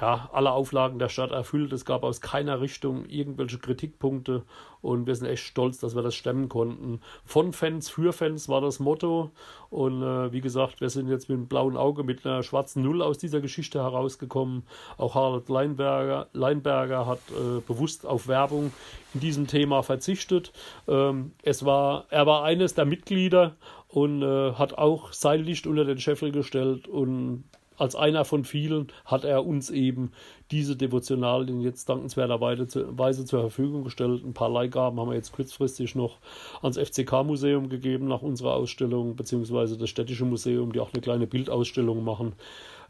[0.00, 1.72] ja, alle Auflagen der Stadt erfüllt.
[1.72, 4.44] Es gab aus keiner Richtung irgendwelche Kritikpunkte
[4.80, 7.00] und wir sind echt stolz, dass wir das stemmen konnten.
[7.24, 9.30] Von Fans für Fans war das Motto
[9.68, 13.02] und äh, wie gesagt, wir sind jetzt mit einem blauen Auge, mit einer schwarzen Null
[13.02, 14.62] aus dieser Geschichte herausgekommen.
[14.96, 18.72] Auch Harald Leinberger, Leinberger hat äh, bewusst auf Werbung
[19.12, 20.52] in diesem Thema verzichtet.
[20.88, 23.56] Ähm, es war, er war eines der Mitglieder
[23.88, 27.44] und äh, hat auch sein Licht unter den Scheffel gestellt und
[27.80, 30.12] als einer von vielen hat er uns eben
[30.50, 34.22] diese Devotionalien jetzt dankenswerterweise zur Verfügung gestellt.
[34.24, 36.18] Ein paar Leihgaben haben wir jetzt kurzfristig noch
[36.62, 42.04] ans FCK-Museum gegeben nach unserer Ausstellung, beziehungsweise das Städtische Museum, die auch eine kleine Bildausstellung
[42.04, 42.34] machen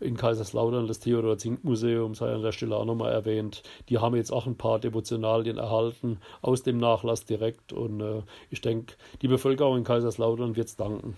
[0.01, 3.63] in Kaiserslautern, das Theodor Zink Museum, sei an der Stelle auch nochmal erwähnt.
[3.91, 8.61] Die haben jetzt auch ein paar Devotionalien erhalten aus dem Nachlass direkt und äh, ich
[8.61, 11.17] denke, die Bevölkerung in Kaiserslautern wird es danken.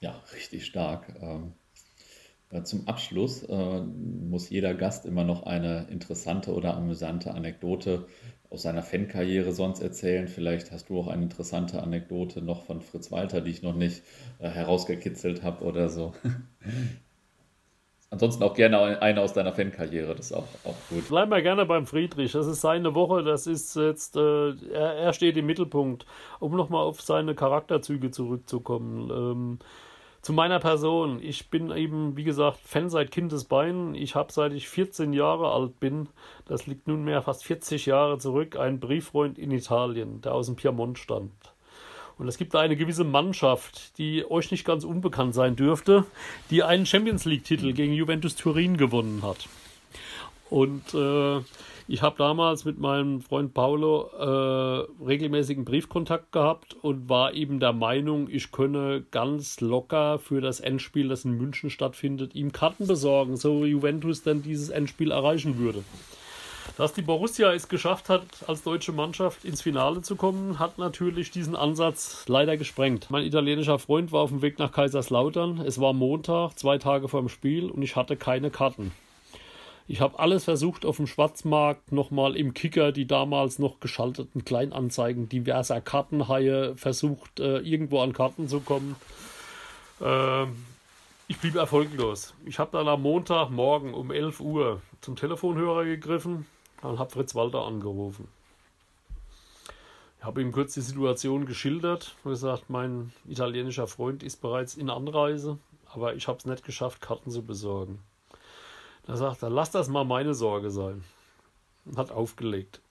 [0.00, 1.12] Ja, richtig stark.
[1.20, 1.57] Ähm äh,
[2.64, 8.06] zum Abschluss äh, muss jeder Gast immer noch eine interessante oder amüsante Anekdote
[8.50, 10.28] aus seiner Fankarriere sonst erzählen.
[10.28, 14.02] Vielleicht hast du auch eine interessante Anekdote noch von Fritz Walter, die ich noch nicht
[14.38, 16.14] äh, herausgekitzelt habe oder so.
[18.10, 21.08] Ansonsten auch gerne eine aus deiner Fankarriere, das ist auch, auch gut.
[21.10, 22.32] Bleib mal gerne beim Friedrich.
[22.32, 26.06] Das ist seine Woche, das ist jetzt, äh, er, er, steht im Mittelpunkt.
[26.40, 29.10] Um nochmal auf seine Charakterzüge zurückzukommen.
[29.10, 29.58] Ähm,
[30.28, 31.22] zu meiner Person.
[31.22, 33.94] Ich bin eben, wie gesagt, Fan seit Kindesbeinen.
[33.94, 36.06] Ich habe, seit ich 14 Jahre alt bin,
[36.44, 40.98] das liegt nunmehr fast 40 Jahre zurück, einen Brieffreund in Italien, der aus dem Piemont
[40.98, 41.54] stammt.
[42.18, 46.04] Und es gibt da eine gewisse Mannschaft, die euch nicht ganz unbekannt sein dürfte,
[46.50, 49.48] die einen Champions League-Titel gegen Juventus Turin gewonnen hat.
[50.50, 51.40] Und äh,
[51.90, 57.72] ich habe damals mit meinem Freund Paolo äh, regelmäßigen Briefkontakt gehabt und war eben der
[57.72, 63.38] Meinung, ich könne ganz locker für das Endspiel, das in München stattfindet, ihm Karten besorgen,
[63.38, 65.82] so Juventus dann dieses Endspiel erreichen würde.
[66.76, 71.30] Dass die Borussia es geschafft hat, als deutsche Mannschaft ins Finale zu kommen, hat natürlich
[71.30, 73.06] diesen Ansatz leider gesprengt.
[73.08, 75.62] Mein italienischer Freund war auf dem Weg nach Kaiserslautern.
[75.66, 78.92] Es war Montag, zwei Tage vor dem Spiel und ich hatte keine Karten.
[79.90, 85.30] Ich habe alles versucht auf dem Schwarzmarkt, nochmal im Kicker, die damals noch geschalteten Kleinanzeigen
[85.30, 88.96] diverser Kartenhaie versucht, äh, irgendwo an Karten zu kommen.
[90.02, 90.44] Äh,
[91.26, 92.34] ich blieb erfolglos.
[92.44, 96.44] Ich habe dann am Montagmorgen um 11 Uhr zum Telefonhörer gegriffen
[96.82, 98.28] und habe Fritz Walter angerufen.
[100.18, 104.90] Ich habe ihm kurz die Situation geschildert und gesagt, mein italienischer Freund ist bereits in
[104.90, 105.56] Anreise,
[105.86, 108.00] aber ich habe es nicht geschafft, Karten zu besorgen.
[109.08, 111.02] Da sagt er, lass das mal meine Sorge sein.
[111.86, 112.82] Und hat aufgelegt.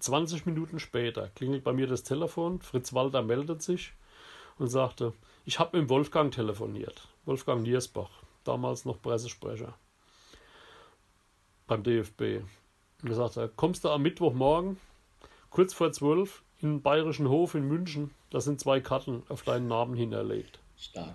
[0.00, 2.60] 20 Minuten später klingelt bei mir das Telefon.
[2.60, 3.92] Fritz Walter meldet sich
[4.58, 5.12] und sagte,
[5.44, 7.06] ich habe mit Wolfgang telefoniert.
[7.24, 8.10] Wolfgang Niersbach,
[8.42, 9.74] damals noch Pressesprecher
[11.68, 12.42] beim DFB.
[13.02, 14.76] Und er sagte, kommst du am Mittwochmorgen,
[15.50, 19.68] kurz vor zwölf, in den Bayerischen Hof in München, da sind zwei Karten auf deinen
[19.68, 20.58] Namen hinterlegt.
[20.76, 21.14] Stark.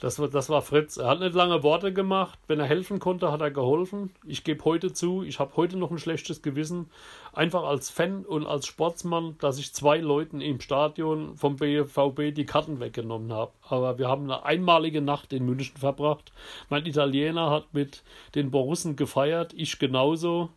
[0.00, 0.96] Das war, das war Fritz.
[0.96, 2.38] Er hat nicht lange Worte gemacht.
[2.46, 4.10] Wenn er helfen konnte, hat er geholfen.
[4.24, 6.88] Ich gebe heute zu, ich habe heute noch ein schlechtes Gewissen.
[7.32, 12.46] Einfach als Fan und als Sportsmann, dass ich zwei Leuten im Stadion vom BVB die
[12.46, 13.52] Karten weggenommen habe.
[13.68, 16.32] Aber wir haben eine einmalige Nacht in München verbracht.
[16.68, 18.04] Mein Italiener hat mit
[18.36, 20.50] den Borussen gefeiert, ich genauso.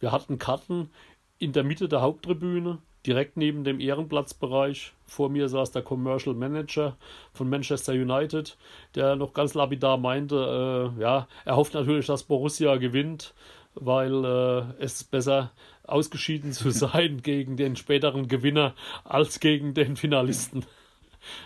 [0.00, 0.90] Wir hatten Karten
[1.38, 6.96] in der Mitte der Haupttribüne, direkt neben dem Ehrenplatzbereich Vor mir saß der Commercial Manager
[7.32, 8.58] von Manchester United,
[8.94, 13.32] der noch ganz lapidar meinte, äh, ja, er hofft natürlich, dass Borussia gewinnt,
[13.74, 15.50] weil äh, es besser
[15.84, 18.74] ausgeschieden zu sein gegen den späteren Gewinner
[19.04, 20.66] als gegen den Finalisten.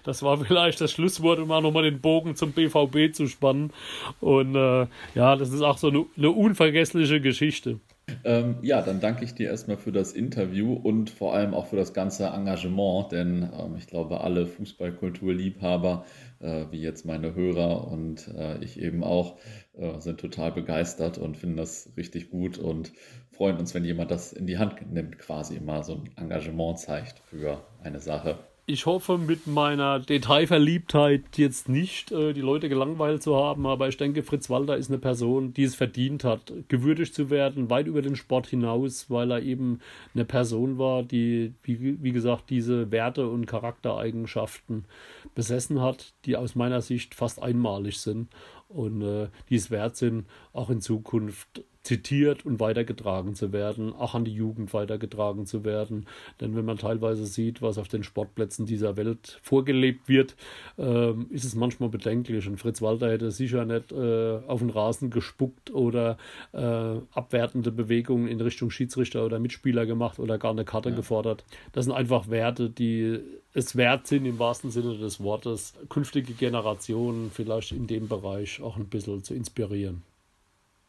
[0.02, 3.72] Das war vielleicht das Schlusswort, um auch nochmal den Bogen zum BVB zu spannen.
[4.20, 7.78] Und äh, ja, das ist auch so eine, eine unvergessliche Geschichte.
[8.24, 11.76] Ähm, ja, dann danke ich dir erstmal für das Interview und vor allem auch für
[11.76, 16.04] das ganze Engagement, denn ähm, ich glaube, alle Fußballkulturliebhaber,
[16.40, 19.38] äh, wie jetzt meine Hörer und äh, ich eben auch,
[19.74, 22.92] äh, sind total begeistert und finden das richtig gut und
[23.30, 27.20] freuen uns, wenn jemand das in die Hand nimmt, quasi immer so ein Engagement zeigt
[27.20, 33.36] für eine Sache ich hoffe mit meiner Detailverliebtheit jetzt nicht äh, die Leute gelangweilt zu
[33.36, 37.28] haben, aber ich denke, Fritz Walter ist eine Person, die es verdient hat, gewürdigt zu
[37.28, 39.80] werden, weit über den Sport hinaus, weil er eben
[40.14, 44.84] eine Person war, die, wie, wie gesagt, diese Werte und Charaktereigenschaften
[45.34, 48.28] besessen hat, die aus meiner Sicht fast einmalig sind
[48.68, 54.14] und äh, die es wert sind, auch in Zukunft zitiert und weitergetragen zu werden, auch
[54.14, 56.06] an die Jugend weitergetragen zu werden.
[56.40, 60.36] Denn wenn man teilweise sieht, was auf den Sportplätzen dieser Welt vorgelebt wird,
[60.78, 62.46] äh, ist es manchmal bedenklich.
[62.46, 66.18] Und Fritz Walter hätte sicher nicht äh, auf den Rasen gespuckt oder
[66.52, 66.58] äh,
[67.12, 70.96] abwertende Bewegungen in Richtung Schiedsrichter oder Mitspieler gemacht oder gar eine Karte ja.
[70.96, 71.44] gefordert.
[71.72, 73.18] Das sind einfach Werte, die
[73.54, 78.76] es wert sind, im wahrsten Sinne des Wortes, künftige Generationen vielleicht in dem Bereich auch
[78.76, 80.02] ein bisschen zu inspirieren.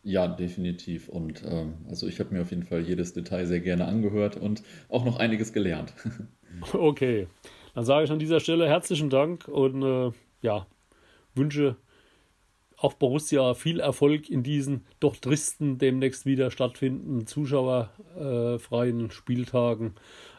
[0.04, 1.08] Ja, definitiv.
[1.08, 4.62] Und ähm, also ich habe mir auf jeden Fall jedes Detail sehr gerne angehört und
[4.90, 5.94] auch noch einiges gelernt.
[6.74, 7.28] okay,
[7.74, 10.12] dann sage ich an dieser Stelle herzlichen Dank und äh,
[10.42, 10.68] ja,
[11.36, 11.78] wünsche
[12.78, 19.94] auch Borussia viel Erfolg in diesen doch tristen, demnächst wieder stattfindenden zuschauerfreien Spieltagen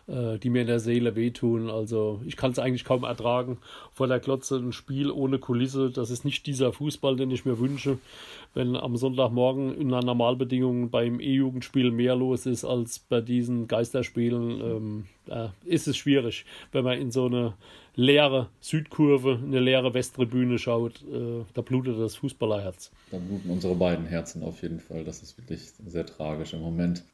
[0.06, 1.70] äh, die mir in der Seele wehtun.
[1.70, 3.58] Also ich kann es eigentlich kaum ertragen
[3.92, 5.90] vor der Klotze ein Spiel ohne Kulisse.
[5.90, 7.98] Das ist nicht dieser Fußball, den ich mir wünsche.
[8.54, 14.60] Wenn am Sonntagmorgen in einer Normalbedingung beim E-Jugendspiel mehr los ist als bei diesen Geisterspielen,
[14.60, 17.54] ähm, äh, ist es schwierig, wenn man in so eine
[17.96, 22.90] leere Südkurve, eine leere Westtribüne schaut, äh, da blutet das Fußballerherz.
[23.10, 25.04] Da bluten unsere beiden Herzen auf jeden Fall.
[25.04, 27.02] Das ist wirklich sehr tragisch im Moment.